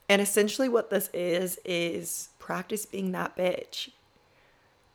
And 0.08 0.22
essentially, 0.22 0.68
what 0.68 0.90
this 0.90 1.10
is, 1.12 1.58
is 1.64 2.28
practice 2.38 2.86
being 2.86 3.12
that 3.12 3.36
bitch. 3.36 3.90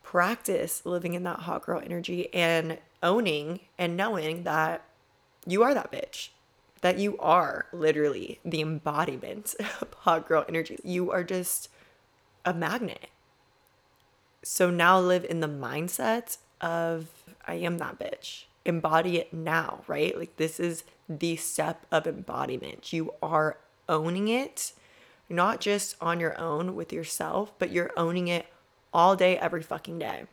Practice 0.04 0.86
living 0.86 1.14
in 1.14 1.24
that 1.24 1.40
hot 1.40 1.66
girl 1.66 1.82
energy 1.84 2.34
and 2.34 2.78
owning 3.04 3.62
and 3.78 3.98
knowing 3.98 4.44
that 4.44 4.84
you 5.46 5.64
are 5.64 5.74
that 5.74 5.92
bitch, 5.92 6.30
that 6.82 6.98
you 6.98 7.18
are 7.18 7.66
literally 7.74 8.40
the 8.46 8.62
embodiment 8.62 9.56
of 9.82 9.94
hot 10.00 10.28
girl 10.28 10.46
energy. 10.48 10.80
You 10.84 11.12
are 11.12 11.24
just 11.24 11.70
a 12.46 12.54
magnet. 12.54 13.08
So 14.44 14.70
now 14.70 15.00
live 15.00 15.26
in 15.26 15.40
the 15.40 15.48
mindset 15.48 16.38
of 16.60 17.08
I 17.48 17.56
am 17.56 17.78
that 17.80 18.00
bitch. 18.00 18.46
Embody 18.66 19.18
it 19.18 19.34
now, 19.34 19.82
right? 19.88 20.18
Like 20.18 20.38
this 20.38 20.60
is 20.60 20.84
the 21.10 21.36
step 21.36 21.86
of 21.92 22.08
embodiment. 22.08 22.94
You 22.94 23.14
are 23.22 23.58
owning 23.90 24.28
it 24.28 24.74
not 25.32 25.62
just 25.62 25.96
on 26.02 26.20
your 26.20 26.38
own 26.40 26.76
with 26.76 26.94
yourself, 26.94 27.54
but 27.60 27.72
you're 27.72 27.92
owning 27.98 28.28
it 28.28 28.48
all 28.94 29.16
day, 29.16 29.38
every 29.38 29.64
fucking 29.64 30.00
day. 30.00 30.26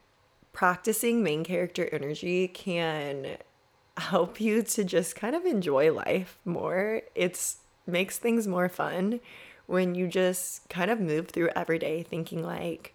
Practicing 0.53 1.23
main 1.23 1.45
character 1.45 1.89
energy 1.93 2.49
can 2.49 3.39
help 3.97 4.41
you 4.41 4.63
to 4.63 4.85
just 4.85 5.17
kind 5.17 5.35
of 5.35 5.45
enjoy 5.45 5.93
life 5.93 6.39
more. 6.45 7.03
It's 7.15 7.59
makes 7.87 8.19
things 8.19 8.47
more 8.47 8.69
fun 8.69 9.21
when 9.67 9.95
you 9.95 10.07
just 10.07 10.69
kind 10.69 10.91
of 10.91 11.01
move 11.01 11.29
through 11.29 11.51
every 11.57 11.79
day 11.79 12.03
thinking 12.03 12.43
like 12.43 12.95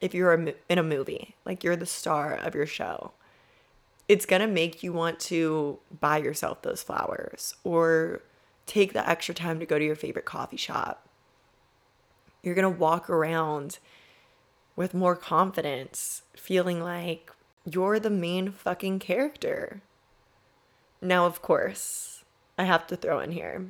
if 0.00 0.14
you're 0.14 0.32
in 0.68 0.78
a 0.78 0.82
movie, 0.82 1.34
like 1.44 1.64
you're 1.64 1.76
the 1.76 1.86
star 1.86 2.34
of 2.34 2.54
your 2.54 2.66
show. 2.66 3.12
It's 4.08 4.26
going 4.26 4.42
to 4.42 4.46
make 4.46 4.82
you 4.82 4.92
want 4.92 5.18
to 5.20 5.78
buy 6.00 6.18
yourself 6.18 6.62
those 6.62 6.82
flowers 6.82 7.54
or 7.64 8.22
take 8.66 8.92
the 8.92 9.08
extra 9.08 9.34
time 9.34 9.58
to 9.58 9.66
go 9.66 9.78
to 9.78 9.84
your 9.84 9.96
favorite 9.96 10.24
coffee 10.24 10.56
shop. 10.56 11.05
You're 12.46 12.54
going 12.54 12.72
to 12.72 12.80
walk 12.80 13.10
around 13.10 13.78
with 14.76 14.94
more 14.94 15.16
confidence, 15.16 16.22
feeling 16.36 16.82
like 16.82 17.30
you're 17.64 17.98
the 17.98 18.08
main 18.08 18.52
fucking 18.52 19.00
character. 19.00 19.82
Now, 21.02 21.26
of 21.26 21.42
course, 21.42 22.24
I 22.56 22.64
have 22.64 22.86
to 22.86 22.96
throw 22.96 23.20
in 23.20 23.32
here 23.32 23.66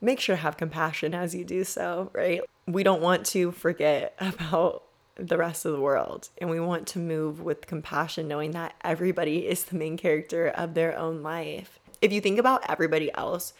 make 0.00 0.20
sure 0.20 0.36
to 0.36 0.42
have 0.42 0.56
compassion 0.56 1.14
as 1.14 1.34
you 1.34 1.44
do 1.44 1.64
so, 1.64 2.10
right? 2.12 2.40
We 2.66 2.82
don't 2.82 3.02
want 3.02 3.26
to 3.26 3.52
forget 3.52 4.14
about 4.20 4.84
the 5.16 5.38
rest 5.38 5.64
of 5.64 5.72
the 5.72 5.80
world 5.80 6.28
and 6.38 6.50
we 6.50 6.60
want 6.60 6.86
to 6.88 6.98
move 6.98 7.40
with 7.40 7.66
compassion, 7.66 8.28
knowing 8.28 8.50
that 8.52 8.74
everybody 8.82 9.46
is 9.46 9.64
the 9.64 9.76
main 9.76 9.96
character 9.96 10.48
of 10.48 10.74
their 10.74 10.96
own 10.96 11.22
life. 11.22 11.78
If 12.02 12.12
you 12.12 12.20
think 12.20 12.38
about 12.38 12.68
everybody 12.68 13.12
else 13.14 13.54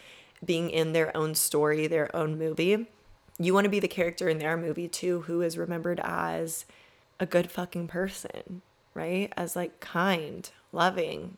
being 0.45 0.69
in 0.69 0.93
their 0.93 1.15
own 1.17 1.33
story, 1.33 1.87
their 1.87 2.15
own 2.15 2.37
movie, 2.37 2.87
you 3.39 3.53
want 3.53 3.65
to 3.65 3.69
be 3.69 3.79
the 3.79 3.87
character 3.87 4.27
in 4.27 4.39
their 4.39 4.57
movie 4.57 4.87
too 4.87 5.21
who 5.21 5.41
is 5.41 5.57
remembered 5.57 5.99
as 6.03 6.65
a 7.19 7.25
good 7.25 7.51
fucking 7.51 7.87
person, 7.87 8.61
right? 8.93 9.31
As 9.37 9.55
like 9.55 9.79
kind, 9.79 10.49
loving, 10.71 11.37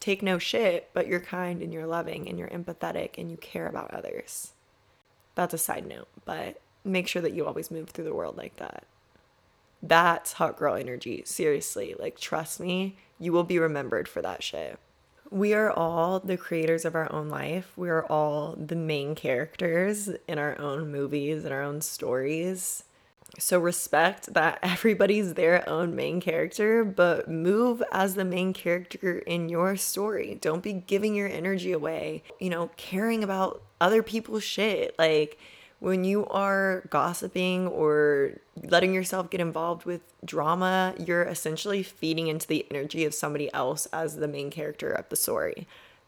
take 0.00 0.22
no 0.22 0.38
shit, 0.38 0.90
but 0.92 1.06
you're 1.06 1.20
kind 1.20 1.62
and 1.62 1.72
you're 1.72 1.86
loving 1.86 2.28
and 2.28 2.38
you're 2.38 2.48
empathetic 2.48 3.18
and 3.18 3.30
you 3.30 3.36
care 3.36 3.66
about 3.66 3.92
others. 3.92 4.52
That's 5.34 5.54
a 5.54 5.58
side 5.58 5.86
note, 5.86 6.08
but 6.24 6.60
make 6.84 7.08
sure 7.08 7.22
that 7.22 7.34
you 7.34 7.44
always 7.44 7.70
move 7.70 7.90
through 7.90 8.04
the 8.04 8.14
world 8.14 8.36
like 8.36 8.56
that. 8.56 8.84
That's 9.82 10.34
hot 10.34 10.56
girl 10.56 10.74
energy. 10.74 11.22
Seriously, 11.26 11.94
like, 11.98 12.18
trust 12.18 12.60
me, 12.60 12.96
you 13.18 13.32
will 13.32 13.44
be 13.44 13.58
remembered 13.58 14.08
for 14.08 14.22
that 14.22 14.42
shit. 14.42 14.78
We 15.30 15.54
are 15.54 15.70
all 15.70 16.20
the 16.20 16.36
creators 16.36 16.84
of 16.84 16.94
our 16.94 17.12
own 17.12 17.28
life. 17.28 17.72
We 17.76 17.88
are 17.88 18.04
all 18.06 18.54
the 18.56 18.76
main 18.76 19.14
characters 19.14 20.08
in 20.28 20.38
our 20.38 20.58
own 20.60 20.90
movies 20.90 21.44
and 21.44 21.52
our 21.52 21.62
own 21.62 21.80
stories. 21.80 22.84
So 23.38 23.58
respect 23.58 24.32
that 24.34 24.58
everybody's 24.62 25.34
their 25.34 25.68
own 25.68 25.94
main 25.94 26.20
character, 26.20 26.84
but 26.84 27.28
move 27.28 27.82
as 27.92 28.14
the 28.14 28.24
main 28.24 28.52
character 28.52 29.18
in 29.18 29.48
your 29.48 29.76
story. 29.76 30.38
Don't 30.40 30.62
be 30.62 30.72
giving 30.72 31.14
your 31.14 31.28
energy 31.28 31.72
away, 31.72 32.22
you 32.38 32.50
know, 32.50 32.70
caring 32.76 33.22
about 33.22 33.62
other 33.80 34.02
people's 34.02 34.44
shit. 34.44 34.94
Like 34.98 35.38
when 35.78 36.04
you 36.04 36.26
are 36.26 36.84
gossiping 36.90 37.66
or 37.66 38.38
letting 38.62 38.94
yourself 38.94 39.30
get 39.30 39.40
involved 39.40 39.84
with 39.84 40.00
drama, 40.24 40.94
you're 40.98 41.24
essentially 41.24 41.82
feeding 41.82 42.28
into 42.28 42.46
the 42.46 42.66
energy 42.70 43.04
of 43.04 43.14
somebody 43.14 43.52
else 43.52 43.86
as 43.86 44.16
the 44.16 44.28
main 44.28 44.50
character 44.50 44.90
of 44.90 45.08
the 45.08 45.16
story. 45.16 45.66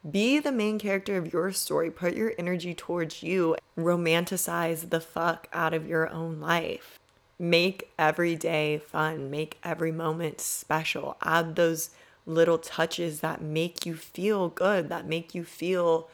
Be 0.09 0.39
the 0.39 0.53
main 0.53 0.79
character 0.79 1.17
of 1.17 1.33
your 1.33 1.53
story. 1.53 1.91
Put 1.91 2.15
your 2.15 2.33
energy 2.39 2.75
towards 2.75 3.23
you. 3.23 3.57
Romanticize 3.77 4.91
the 4.91 5.01
fuck 5.01 5.49
out 5.53 5.75
of 5.75 5.87
your 5.87 6.09
own 6.11 6.41
life 6.41 6.99
make 7.39 7.91
every 7.99 8.35
day 8.35 8.79
fun, 8.79 9.31
make 9.31 9.59
every 9.63 9.93
moment 9.93 10.41
special. 10.41 11.17
Add 11.23 11.57
those 11.57 11.91
little 12.27 12.59
touches 12.59 13.21
that 13.21 13.41
make 13.41 13.87
you 13.87 13.95
feel 13.95 14.49
good, 14.49 14.89
that 14.89 15.07
make 15.07 15.35
you 15.35 15.45
feel 15.45 16.09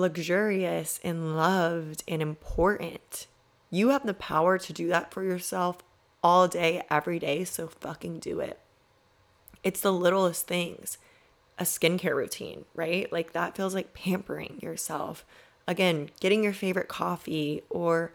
luxurious 0.00 0.98
and 1.04 1.36
loved 1.36 2.02
and 2.08 2.20
important. 2.22 3.26
You 3.70 3.90
have 3.90 4.06
the 4.06 4.14
power 4.14 4.58
to 4.58 4.72
do 4.72 4.88
that 4.88 5.12
for 5.12 5.22
yourself 5.22 5.78
all 6.22 6.48
day, 6.48 6.82
every 6.90 7.18
day, 7.18 7.44
so 7.44 7.68
fucking 7.68 8.18
do 8.18 8.40
it. 8.40 8.58
It's 9.62 9.80
the 9.80 9.92
littlest 9.92 10.46
things. 10.46 10.98
A 11.58 11.64
skincare 11.64 12.16
routine, 12.16 12.64
right? 12.74 13.10
Like 13.12 13.32
that 13.32 13.54
feels 13.54 13.74
like 13.74 13.92
pampering 13.92 14.58
yourself. 14.62 15.26
Again, 15.68 16.10
getting 16.18 16.42
your 16.42 16.54
favorite 16.54 16.88
coffee 16.88 17.62
or 17.68 18.12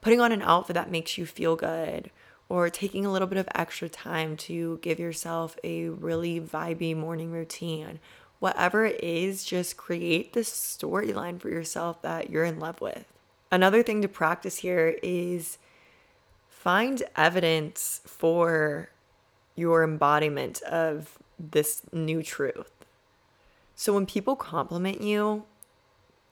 putting 0.00 0.20
on 0.20 0.32
an 0.32 0.42
outfit 0.42 0.74
that 0.74 0.90
makes 0.90 1.16
you 1.16 1.24
feel 1.24 1.54
good 1.54 2.10
or 2.48 2.70
taking 2.70 3.04
a 3.06 3.12
little 3.12 3.28
bit 3.28 3.38
of 3.38 3.48
extra 3.54 3.88
time 3.88 4.36
to 4.36 4.78
give 4.82 4.98
yourself 4.98 5.56
a 5.62 5.88
really 5.88 6.40
vibey 6.40 6.96
morning 6.96 7.30
routine. 7.30 8.00
Whatever 8.38 8.86
it 8.86 9.02
is, 9.02 9.44
just 9.44 9.76
create 9.76 10.32
this 10.32 10.50
storyline 10.50 11.40
for 11.40 11.48
yourself 11.48 12.02
that 12.02 12.30
you're 12.30 12.44
in 12.44 12.60
love 12.60 12.80
with. 12.80 13.04
Another 13.50 13.82
thing 13.82 14.02
to 14.02 14.08
practice 14.08 14.58
here 14.58 14.96
is 15.02 15.58
find 16.48 17.02
evidence 17.16 18.00
for 18.06 18.90
your 19.56 19.82
embodiment 19.82 20.62
of 20.62 21.18
this 21.38 21.82
new 21.92 22.22
truth. 22.22 22.70
So 23.74 23.94
when 23.94 24.06
people 24.06 24.36
compliment 24.36 25.00
you, 25.00 25.44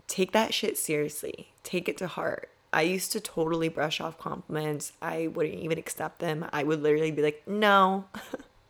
take 0.06 0.32
that 0.32 0.52
shit 0.52 0.76
seriously, 0.76 1.52
take 1.62 1.88
it 1.88 1.96
to 1.98 2.06
heart. 2.06 2.50
I 2.72 2.82
used 2.82 3.12
to 3.12 3.20
totally 3.20 3.68
brush 3.68 4.00
off 4.00 4.18
compliments. 4.18 4.92
I 5.00 5.28
wouldn't 5.28 5.60
even 5.60 5.78
accept 5.78 6.18
them. 6.18 6.44
I 6.52 6.62
would 6.62 6.82
literally 6.82 7.10
be 7.10 7.22
like, 7.22 7.42
no. 7.46 8.04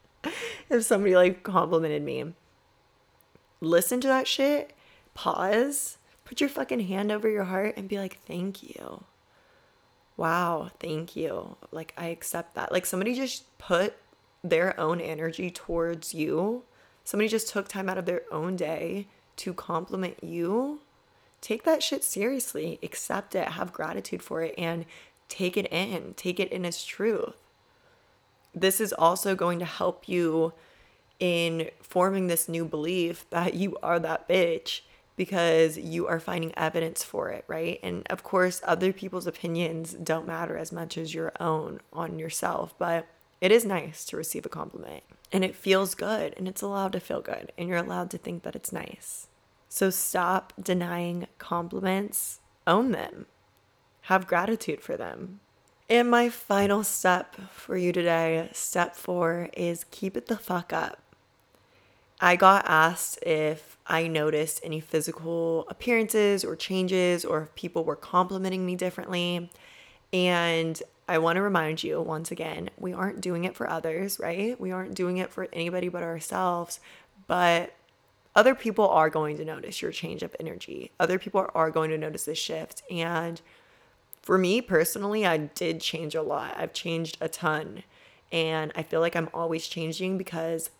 if 0.70 0.84
somebody 0.84 1.16
like 1.16 1.42
complimented 1.42 2.02
me, 2.02 2.34
listen 3.60 4.00
to 4.00 4.08
that 4.08 4.26
shit, 4.26 4.72
pause, 5.14 5.98
put 6.24 6.40
your 6.40 6.50
fucking 6.50 6.80
hand 6.80 7.12
over 7.12 7.28
your 7.28 7.44
heart 7.44 7.74
and 7.76 7.88
be 7.88 7.98
like, 7.98 8.20
thank 8.26 8.62
you. 8.62 9.04
Wow, 10.16 10.70
thank 10.80 11.14
you. 11.14 11.56
Like, 11.70 11.92
I 11.96 12.06
accept 12.06 12.54
that. 12.54 12.72
Like, 12.72 12.86
somebody 12.86 13.14
just 13.14 13.58
put 13.58 13.94
their 14.42 14.78
own 14.80 15.00
energy 15.00 15.50
towards 15.50 16.14
you. 16.14 16.62
Somebody 17.04 17.28
just 17.28 17.48
took 17.48 17.68
time 17.68 17.88
out 17.88 17.98
of 17.98 18.06
their 18.06 18.22
own 18.32 18.56
day 18.56 19.08
to 19.36 19.52
compliment 19.52 20.22
you 20.22 20.80
take 21.40 21.62
that 21.62 21.82
shit 21.82 22.02
seriously, 22.02 22.78
accept 22.82 23.34
it, 23.36 23.46
have 23.48 23.72
gratitude 23.72 24.20
for 24.20 24.42
it, 24.42 24.54
and 24.58 24.84
take 25.28 25.56
it 25.56 25.66
in, 25.72 26.14
take 26.14 26.40
it 26.40 26.50
in 26.50 26.64
as 26.64 26.84
truth. 26.84 27.36
This 28.54 28.80
is 28.80 28.92
also 28.92 29.36
going 29.36 29.58
to 29.58 29.64
help 29.64 30.08
you 30.08 30.52
in 31.18 31.70
forming 31.80 32.26
this 32.26 32.48
new 32.48 32.64
belief 32.64 33.28
that 33.30 33.54
you 33.54 33.76
are 33.82 33.98
that 33.98 34.28
bitch 34.28 34.82
because 35.16 35.78
you 35.78 36.06
are 36.06 36.20
finding 36.20 36.52
evidence 36.56 37.02
for 37.02 37.30
it, 37.30 37.44
right? 37.48 37.80
And 37.82 38.06
of 38.10 38.22
course, 38.22 38.60
other 38.64 38.92
people's 38.92 39.26
opinions 39.26 39.94
don't 39.94 40.26
matter 40.26 40.56
as 40.56 40.72
much 40.72 40.98
as 40.98 41.14
your 41.14 41.32
own 41.40 41.80
on 41.92 42.18
yourself, 42.18 42.74
but 42.78 43.06
it 43.40 43.50
is 43.50 43.64
nice 43.64 44.04
to 44.06 44.16
receive 44.16 44.46
a 44.46 44.50
compliment 44.50 45.02
and 45.32 45.44
it 45.44 45.56
feels 45.56 45.94
good 45.94 46.34
and 46.36 46.46
it's 46.46 46.62
allowed 46.62 46.92
to 46.92 47.00
feel 47.00 47.20
good 47.20 47.52
and 47.56 47.68
you're 47.68 47.78
allowed 47.78 48.10
to 48.10 48.18
think 48.18 48.42
that 48.42 48.54
it's 48.54 48.72
nice. 48.72 49.28
So 49.68 49.90
stop 49.90 50.52
denying 50.62 51.26
compliments, 51.38 52.40
own 52.66 52.92
them, 52.92 53.26
have 54.02 54.26
gratitude 54.26 54.80
for 54.80 54.96
them. 54.96 55.40
And 55.88 56.10
my 56.10 56.28
final 56.28 56.82
step 56.82 57.36
for 57.52 57.76
you 57.76 57.92
today, 57.92 58.48
step 58.52 58.96
four, 58.96 59.50
is 59.56 59.84
keep 59.90 60.16
it 60.16 60.26
the 60.26 60.36
fuck 60.36 60.72
up. 60.72 61.00
I 62.20 62.36
got 62.36 62.64
asked 62.66 63.18
if 63.22 63.76
I 63.86 64.06
noticed 64.06 64.60
any 64.64 64.80
physical 64.80 65.66
appearances 65.68 66.44
or 66.44 66.56
changes 66.56 67.24
or 67.24 67.42
if 67.42 67.54
people 67.54 67.84
were 67.84 67.96
complimenting 67.96 68.64
me 68.64 68.74
differently. 68.74 69.50
And 70.12 70.82
I 71.08 71.18
want 71.18 71.36
to 71.36 71.42
remind 71.42 71.84
you 71.84 72.00
once 72.00 72.30
again, 72.30 72.70
we 72.78 72.92
aren't 72.92 73.20
doing 73.20 73.44
it 73.44 73.54
for 73.54 73.68
others, 73.68 74.18
right? 74.18 74.58
We 74.60 74.72
aren't 74.72 74.94
doing 74.94 75.18
it 75.18 75.30
for 75.30 75.46
anybody 75.52 75.88
but 75.88 76.02
ourselves. 76.02 76.80
But 77.26 77.74
other 78.34 78.54
people 78.54 78.88
are 78.88 79.10
going 79.10 79.36
to 79.36 79.44
notice 79.44 79.80
your 79.82 79.92
change 79.92 80.22
of 80.22 80.34
energy. 80.40 80.92
Other 80.98 81.18
people 81.18 81.48
are 81.54 81.70
going 81.70 81.90
to 81.90 81.98
notice 81.98 82.24
the 82.24 82.34
shift. 82.34 82.82
And 82.90 83.40
for 84.20 84.36
me 84.36 84.60
personally, 84.60 85.24
I 85.24 85.36
did 85.36 85.80
change 85.80 86.14
a 86.14 86.22
lot. 86.22 86.54
I've 86.56 86.72
changed 86.72 87.18
a 87.20 87.28
ton. 87.28 87.82
And 88.32 88.72
I 88.74 88.82
feel 88.82 89.00
like 89.00 89.14
I'm 89.14 89.30
always 89.32 89.68
changing 89.68 90.18
because 90.18 90.70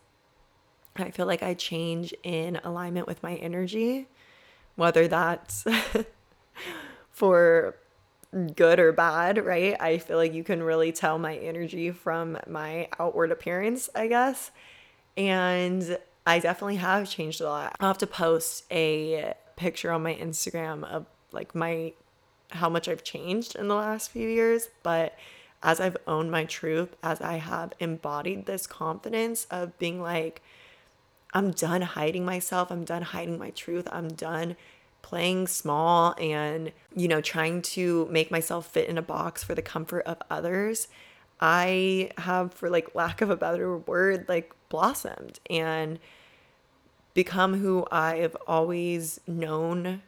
I 1.01 1.11
feel 1.11 1.25
like 1.25 1.43
I 1.43 1.53
change 1.53 2.13
in 2.23 2.57
alignment 2.63 3.07
with 3.07 3.21
my 3.23 3.35
energy, 3.35 4.07
whether 4.75 5.07
that's 5.07 5.65
for 7.11 7.75
good 8.55 8.79
or 8.79 8.91
bad, 8.91 9.43
right? 9.43 9.75
I 9.79 9.97
feel 9.97 10.17
like 10.17 10.33
you 10.33 10.43
can 10.43 10.61
really 10.61 10.91
tell 10.91 11.17
my 11.17 11.35
energy 11.37 11.91
from 11.91 12.37
my 12.47 12.89
outward 12.99 13.31
appearance, 13.31 13.89
I 13.95 14.07
guess. 14.07 14.51
And 15.15 15.97
I 16.25 16.39
definitely 16.39 16.75
have 16.75 17.09
changed 17.09 17.41
a 17.41 17.45
lot. 17.45 17.75
I'll 17.79 17.87
have 17.87 17.97
to 17.99 18.07
post 18.07 18.65
a 18.71 19.33
picture 19.55 19.91
on 19.91 20.03
my 20.03 20.13
Instagram 20.13 20.83
of 20.83 21.05
like 21.31 21.55
my 21.55 21.93
how 22.51 22.69
much 22.69 22.87
I've 22.87 23.03
changed 23.03 23.55
in 23.55 23.67
the 23.67 23.75
last 23.75 24.11
few 24.11 24.27
years, 24.27 24.69
but 24.83 25.15
as 25.63 25.79
I've 25.79 25.97
owned 26.07 26.31
my 26.31 26.45
truth, 26.45 26.95
as 27.03 27.19
I 27.19 27.37
have 27.37 27.73
embodied 27.79 28.45
this 28.45 28.67
confidence 28.67 29.45
of 29.49 29.77
being 29.79 30.01
like, 30.01 30.41
I'm 31.33 31.51
done 31.51 31.81
hiding 31.81 32.25
myself. 32.25 32.71
I'm 32.71 32.85
done 32.85 33.01
hiding 33.01 33.37
my 33.37 33.51
truth. 33.51 33.87
I'm 33.91 34.09
done 34.09 34.55
playing 35.01 35.47
small 35.47 36.15
and, 36.19 36.71
you 36.95 37.07
know, 37.07 37.21
trying 37.21 37.61
to 37.61 38.07
make 38.11 38.31
myself 38.31 38.67
fit 38.67 38.89
in 38.89 38.97
a 38.97 39.01
box 39.01 39.43
for 39.43 39.55
the 39.55 39.61
comfort 39.61 40.01
of 40.05 40.17
others. 40.29 40.87
I 41.39 42.11
have, 42.17 42.53
for 42.53 42.69
like 42.69 42.95
lack 42.95 43.21
of 43.21 43.29
a 43.29 43.37
better 43.37 43.77
word, 43.77 44.25
like 44.27 44.53
blossomed 44.69 45.39
and 45.49 45.99
become 47.13 47.59
who 47.59 47.85
I've 47.91 48.35
always 48.47 49.19
known 49.27 50.01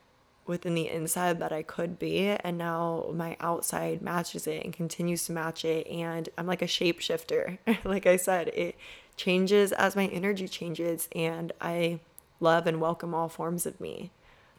within 0.45 0.73
the 0.73 0.89
inside 0.89 1.39
that 1.39 1.51
I 1.51 1.61
could 1.61 1.99
be. 1.99 2.27
And 2.27 2.57
now 2.57 3.09
my 3.13 3.37
outside 3.39 4.01
matches 4.01 4.47
it 4.47 4.65
and 4.65 4.73
continues 4.73 5.25
to 5.25 5.31
match 5.31 5.63
it. 5.63 5.87
And 5.87 6.27
I'm 6.37 6.47
like 6.47 6.61
a 6.61 6.65
shapeshifter. 6.65 7.59
like 7.83 8.05
I 8.05 8.17
said, 8.17 8.49
it 8.49 8.75
changes 9.19 9.71
as 9.73 9.95
my 9.95 10.07
energy 10.07 10.47
changes. 10.47 11.09
And 11.13 11.51
I 11.61 11.99
love 12.39 12.65
and 12.65 12.81
welcome 12.81 13.13
all 13.13 13.29
forms 13.29 13.65
of 13.65 13.79
me. 13.79 14.11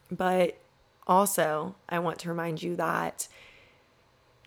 But 0.09 0.57
also, 1.07 1.75
I 1.89 1.99
want 1.99 2.19
to 2.19 2.29
remind 2.29 2.61
you 2.61 2.75
that 2.75 3.27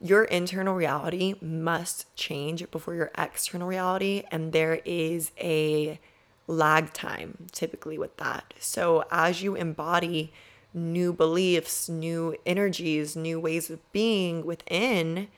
your 0.00 0.24
internal 0.24 0.74
reality 0.74 1.34
must 1.42 2.14
change 2.16 2.70
before 2.70 2.94
your 2.94 3.10
external 3.18 3.66
reality. 3.66 4.22
And 4.30 4.52
there 4.52 4.80
is 4.84 5.32
a 5.38 5.98
lag 6.46 6.92
time 6.92 7.46
typically 7.52 7.98
with 7.98 8.16
that. 8.18 8.54
So 8.60 9.04
as 9.10 9.42
you 9.42 9.54
embody 9.54 10.32
new 10.72 11.12
beliefs, 11.12 11.88
new 11.88 12.36
energies, 12.44 13.16
new 13.16 13.40
ways 13.40 13.70
of 13.70 13.92
being 13.92 14.44
within, 14.44 15.28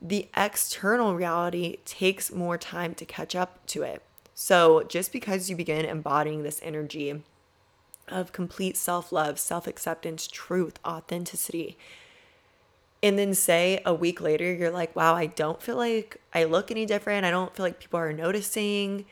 the 0.00 0.28
external 0.36 1.14
reality 1.14 1.78
takes 1.84 2.32
more 2.32 2.58
time 2.58 2.94
to 2.94 3.04
catch 3.04 3.34
up 3.34 3.64
to 3.66 3.82
it. 3.82 4.02
So, 4.34 4.82
just 4.82 5.12
because 5.12 5.48
you 5.48 5.56
begin 5.56 5.86
embodying 5.86 6.42
this 6.42 6.60
energy 6.62 7.22
of 8.08 8.32
complete 8.32 8.76
self 8.76 9.10
love, 9.10 9.38
self 9.38 9.66
acceptance, 9.66 10.26
truth, 10.26 10.78
authenticity, 10.84 11.78
and 13.02 13.18
then 13.18 13.34
say 13.34 13.80
a 13.84 13.94
week 13.94 14.20
later, 14.20 14.52
you're 14.52 14.70
like, 14.70 14.94
wow, 14.94 15.14
I 15.14 15.26
don't 15.26 15.62
feel 15.62 15.76
like 15.76 16.20
I 16.34 16.44
look 16.44 16.70
any 16.70 16.86
different. 16.86 17.24
I 17.24 17.30
don't 17.30 17.54
feel 17.54 17.64
like 17.64 17.80
people 17.80 18.00
are 18.00 18.12
noticing. 18.12 19.06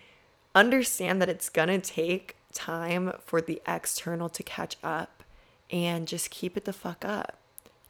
Understand 0.55 1.21
that 1.23 1.29
it's 1.29 1.49
gonna 1.49 1.79
take 1.79 2.37
time 2.53 3.13
for 3.25 3.41
the 3.41 3.61
external 3.67 4.29
to 4.29 4.43
catch 4.43 4.77
up 4.83 5.23
and 5.71 6.07
just 6.07 6.31
keep 6.31 6.57
it 6.57 6.65
the 6.65 6.73
fuck 6.73 7.05
up. 7.05 7.39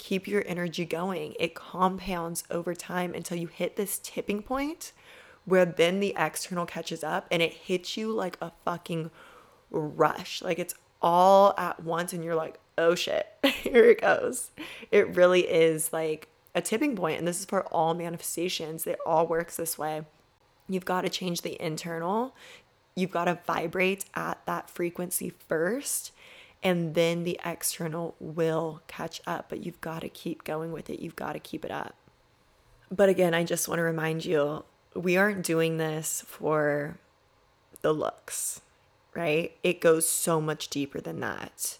Keep 0.05 0.29
your 0.29 0.45
energy 0.47 0.85
going. 0.85 1.35
It 1.41 1.55
compounds 1.55 2.45
over 2.51 2.75
time 2.75 3.15
until 3.15 3.39
you 3.39 3.47
hit 3.47 3.77
this 3.77 3.99
tipping 4.03 4.43
point 4.43 4.93
where 5.47 5.65
then 5.65 5.99
the 5.99 6.13
external 6.19 6.67
catches 6.67 7.03
up 7.03 7.27
and 7.31 7.41
it 7.41 7.55
hits 7.55 7.97
you 7.97 8.13
like 8.13 8.37
a 8.43 8.53
fucking 8.67 9.11
rush. 9.71 10.43
Like 10.43 10.59
it's 10.59 10.75
all 11.01 11.55
at 11.57 11.83
once 11.83 12.13
and 12.13 12.23
you're 12.23 12.35
like, 12.35 12.61
oh 12.77 12.95
shit, 12.95 13.29
here 13.47 13.87
it 13.87 14.03
goes. 14.03 14.51
It 14.91 15.17
really 15.17 15.49
is 15.49 15.91
like 15.91 16.29
a 16.55 16.61
tipping 16.61 16.97
point, 16.97 17.19
and 17.19 17.27
this 17.27 17.41
is 17.41 17.47
for 17.47 17.63
all 17.69 17.95
manifestations. 17.95 18.87
It 18.87 18.99
all 19.07 19.27
works 19.27 19.57
this 19.57 19.79
way. 19.79 20.05
You've 20.69 20.85
got 20.85 21.01
to 21.01 21.09
change 21.09 21.41
the 21.41 21.57
internal. 21.59 22.37
You've 22.95 23.11
got 23.11 23.25
to 23.25 23.39
vibrate 23.47 24.05
at 24.15 24.45
that 24.45 24.69
frequency 24.69 25.33
first 25.49 26.13
and 26.65 26.95
then 26.95 27.25
the 27.25 27.39
external 27.45 28.17
will 28.19 28.81
catch 28.89 29.21
up, 29.27 29.51
but 29.51 29.65
you've 29.65 29.83
got 29.83 30.01
to 30.01 30.09
keep 30.09 30.45
going 30.45 30.73
with 30.73 30.89
it. 30.89 30.99
You've 30.99 31.15
got 31.15 31.35
to 31.35 31.39
keep 31.39 31.62
it 31.62 31.71
up. 31.71 31.95
But 32.91 33.11
again, 33.11 33.35
I 33.35 33.45
just 33.45 33.69
want 33.69 33.81
to 33.81 33.83
remind 33.83 34.25
you 34.25 34.65
we 34.95 35.17
aren't 35.19 35.45
doing 35.45 35.77
this 35.77 36.25
for 36.27 36.97
the 37.83 37.93
looks, 37.93 38.62
right? 39.15 39.53
It 39.62 39.83
goes 39.83 40.09
so 40.09 40.41
much 40.41 40.69
deeper 40.69 41.01
than 41.01 41.21
that. 41.21 41.79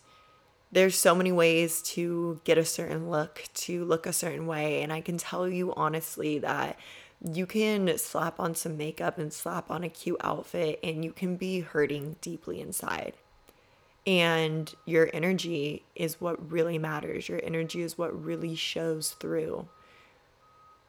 There's 0.71 0.99
so 0.99 1.15
many 1.15 1.33
ways 1.33 1.81
to 1.83 2.41
get 2.45 2.59
a 2.59 2.65
certain 2.65 3.09
look, 3.09 3.45
to 3.55 3.85
look 3.85 4.07
a 4.07 4.13
certain 4.13 4.47
way. 4.47 4.83
And 4.83 4.93
I 4.93 5.01
can 5.01 5.17
tell 5.17 5.49
you 5.49 5.73
honestly 5.75 6.39
that 6.41 6.79
you 7.25 7.47
can 7.47 7.97
slap 7.97 8.39
on 8.39 8.55
some 8.55 8.77
makeup 8.77 9.17
and 9.17 9.33
slap 9.33 9.71
on 9.71 9.83
a 9.83 9.89
cute 9.89 10.21
outfit 10.21 10.79
and 10.83 11.05
you 11.05 11.13
can 11.13 11.37
be 11.37 11.61
hurting 11.61 12.17
deeply 12.21 12.61
inside. 12.61 13.15
And 14.07 14.73
your 14.85 15.09
energy 15.15 15.85
is 15.95 16.21
what 16.21 16.51
really 16.51 16.79
matters. 16.79 17.29
Your 17.29 17.41
energy 17.43 17.81
is 17.81 17.97
what 17.97 18.25
really 18.25 18.55
shows 18.55 19.13
through. 19.13 19.67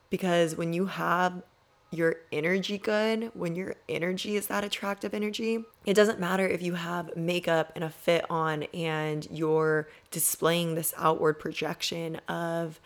Because 0.10 0.56
when 0.56 0.74
you 0.74 0.88
have 0.88 1.42
your 1.92 2.18
energy 2.32 2.78
good, 2.78 3.32
when 3.34 3.56
your 3.56 3.76
energy 3.88 4.36
is 4.36 4.48
that 4.48 4.64
attractive 4.64 5.14
energy, 5.14 5.64
it 5.86 5.94
doesn't 5.94 6.20
matter 6.20 6.48
if 6.48 6.62
you 6.62 6.74
have 6.74 7.16
makeup 7.16 7.72
and 7.76 7.84
a 7.84 7.90
fit 7.90 8.26
on 8.30 8.64
and 8.74 9.28
you're 9.32 9.88
displaying 10.12 10.76
this 10.76 10.94
outward 10.98 11.40
projection 11.40 12.18
of 12.28 12.80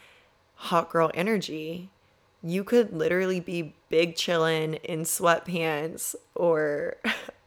hot 0.55 0.89
girl 0.89 1.09
energy. 1.13 1.89
You 2.43 2.63
could 2.63 2.93
literally 2.93 3.39
be 3.39 3.75
big 3.89 4.15
chillin' 4.15 4.80
in 4.84 5.01
sweatpants 5.01 6.15
or 6.36 6.97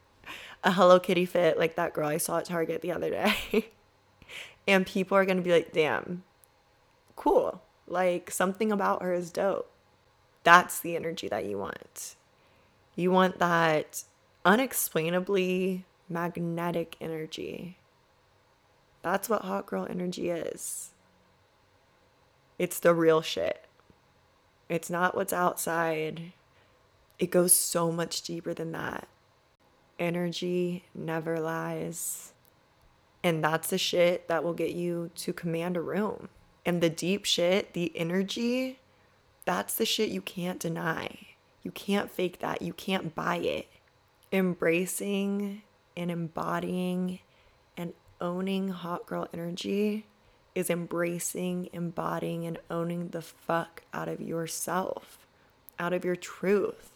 a 0.64 0.72
Hello 0.72 1.00
Kitty 1.00 1.26
fit 1.26 1.58
like 1.58 1.76
that 1.76 1.92
girl 1.92 2.08
I 2.08 2.18
saw 2.18 2.38
at 2.38 2.44
Target 2.44 2.82
the 2.82 2.92
other 2.92 3.10
day. 3.10 3.70
and 4.68 4.86
people 4.86 5.16
are 5.16 5.24
going 5.24 5.36
to 5.36 5.42
be 5.42 5.52
like, 5.52 5.72
damn, 5.72 6.22
cool. 7.16 7.62
Like 7.86 8.30
something 8.30 8.70
about 8.70 9.02
her 9.02 9.12
is 9.12 9.30
dope. 9.30 9.70
That's 10.44 10.80
the 10.80 10.96
energy 10.96 11.28
that 11.28 11.44
you 11.44 11.58
want. 11.58 12.16
You 12.94 13.10
want 13.10 13.38
that 13.38 14.04
unexplainably 14.44 15.84
magnetic 16.08 16.96
energy. 17.00 17.78
That's 19.02 19.28
what 19.28 19.42
hot 19.42 19.66
girl 19.66 19.86
energy 19.88 20.30
is. 20.30 20.90
It's 22.58 22.78
the 22.78 22.94
real 22.94 23.22
shit. 23.22 23.66
It's 24.68 24.90
not 24.90 25.16
what's 25.16 25.32
outside. 25.32 26.32
It 27.18 27.30
goes 27.30 27.52
so 27.52 27.90
much 27.90 28.22
deeper 28.22 28.54
than 28.54 28.72
that 28.72 29.08
energy 29.99 30.84
never 30.95 31.40
lies. 31.40 32.32
And 33.24 33.43
that's 33.43 33.70
the 33.70 33.78
shit 33.78 34.28
that 34.28 34.43
will 34.43 34.53
get 34.53 34.72
you 34.72 35.11
to 35.16 35.32
command 35.32 35.76
a 35.76 35.80
room. 35.80 36.28
And 36.66 36.80
the 36.80 36.90
deep 36.90 37.24
shit, 37.24 37.72
the 37.72 37.93
energy, 37.97 38.78
that's 39.45 39.74
the 39.74 39.86
shit 39.86 40.11
you 40.11 40.20
can't 40.20 40.59
deny. 40.59 41.18
You 41.62 41.70
can't 41.70 42.11
fake 42.11 42.40
that. 42.40 42.62
You 42.62 42.72
can't 42.72 43.14
buy 43.14 43.36
it. 43.36 43.68
Embracing 44.32 45.62
and 45.97 46.11
embodying 46.11 47.20
and 47.76 47.93
owning 48.20 48.68
hot 48.70 49.07
girl 49.07 49.28
energy 49.32 50.07
is 50.55 50.68
embracing, 50.70 51.68
embodying, 51.72 52.47
and 52.47 52.59
owning 52.70 53.09
the 53.09 53.22
fuck 53.22 53.82
out 53.93 54.09
of 54.09 54.20
yourself, 54.20 55.27
out 55.78 55.93
of 55.93 56.05
your 56.05 56.16
truth. 56.16 56.90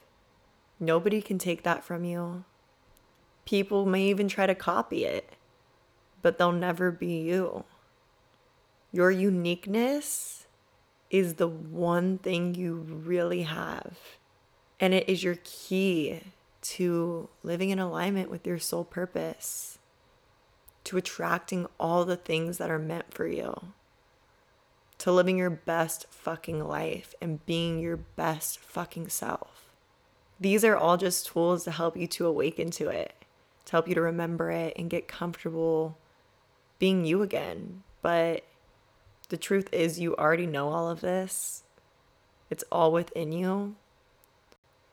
Nobody 0.78 1.22
can 1.22 1.38
take 1.38 1.62
that 1.62 1.84
from 1.84 2.04
you. 2.04 2.44
People 3.46 3.86
may 3.86 4.08
even 4.08 4.26
try 4.26 4.46
to 4.46 4.56
copy 4.56 5.04
it, 5.04 5.30
but 6.20 6.36
they'll 6.36 6.50
never 6.50 6.90
be 6.90 7.20
you. 7.20 7.64
Your 8.92 9.12
uniqueness 9.12 10.46
is 11.10 11.34
the 11.34 11.46
one 11.46 12.18
thing 12.18 12.56
you 12.56 12.74
really 12.74 13.42
have, 13.42 13.96
and 14.80 14.92
it 14.92 15.08
is 15.08 15.22
your 15.22 15.38
key 15.44 16.22
to 16.60 17.28
living 17.44 17.70
in 17.70 17.78
alignment 17.78 18.30
with 18.30 18.44
your 18.44 18.58
soul 18.58 18.82
purpose, 18.82 19.78
to 20.82 20.96
attracting 20.96 21.68
all 21.78 22.04
the 22.04 22.16
things 22.16 22.58
that 22.58 22.70
are 22.70 22.80
meant 22.80 23.14
for 23.14 23.28
you, 23.28 23.68
to 24.98 25.12
living 25.12 25.38
your 25.38 25.50
best 25.50 26.06
fucking 26.10 26.66
life 26.66 27.14
and 27.22 27.46
being 27.46 27.78
your 27.78 27.96
best 27.96 28.58
fucking 28.58 29.08
self. 29.08 29.66
These 30.40 30.64
are 30.64 30.76
all 30.76 30.96
just 30.96 31.26
tools 31.26 31.62
to 31.64 31.70
help 31.70 31.96
you 31.96 32.08
to 32.08 32.26
awaken 32.26 32.72
to 32.72 32.88
it 32.88 33.12
to 33.66 33.72
help 33.72 33.88
you 33.88 33.94
to 33.94 34.00
remember 34.00 34.50
it 34.50 34.72
and 34.76 34.88
get 34.88 35.08
comfortable 35.08 35.98
being 36.78 37.04
you 37.04 37.22
again. 37.22 37.82
But 38.00 38.44
the 39.28 39.36
truth 39.36 39.68
is, 39.72 40.00
you 40.00 40.16
already 40.16 40.46
know 40.46 40.68
all 40.68 40.88
of 40.88 41.00
this, 41.00 41.64
it's 42.48 42.64
all 42.70 42.92
within 42.92 43.32
you. 43.32 43.74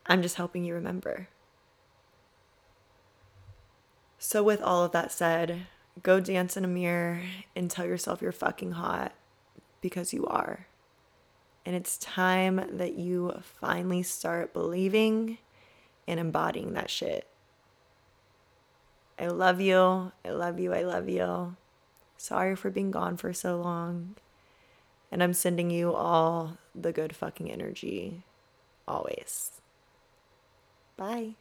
I'm 0.05 0.21
just 0.21 0.35
helping 0.35 0.65
you 0.65 0.73
remember. 0.73 1.27
So, 4.17 4.41
with 4.41 4.61
all 4.61 4.83
of 4.83 4.91
that 4.93 5.11
said, 5.11 5.67
go 6.01 6.19
dance 6.19 6.57
in 6.57 6.65
a 6.65 6.67
mirror 6.67 7.21
and 7.55 7.69
tell 7.69 7.85
yourself 7.85 8.21
you're 8.21 8.31
fucking 8.31 8.71
hot 8.71 9.13
because 9.81 10.13
you 10.13 10.25
are. 10.25 10.67
And 11.65 11.75
it's 11.75 11.97
time 11.97 12.61
that 12.71 12.95
you 12.95 13.33
finally 13.59 14.03
start 14.03 14.53
believing 14.53 15.37
and 16.07 16.19
embodying 16.19 16.73
that 16.73 16.89
shit. 16.89 17.27
I 19.23 19.27
love 19.27 19.61
you. 19.61 20.11
I 20.25 20.31
love 20.31 20.59
you. 20.59 20.73
I 20.73 20.83
love 20.83 21.07
you. 21.07 21.55
Sorry 22.17 22.57
for 22.57 22.69
being 22.69 22.91
gone 22.91 23.15
for 23.15 23.31
so 23.31 23.55
long. 23.55 24.15
And 25.09 25.23
I'm 25.23 25.33
sending 25.33 25.69
you 25.69 25.93
all 25.93 26.57
the 26.75 26.91
good 26.91 27.15
fucking 27.15 27.49
energy 27.49 28.23
always. 28.85 29.61
Bye. 30.97 31.35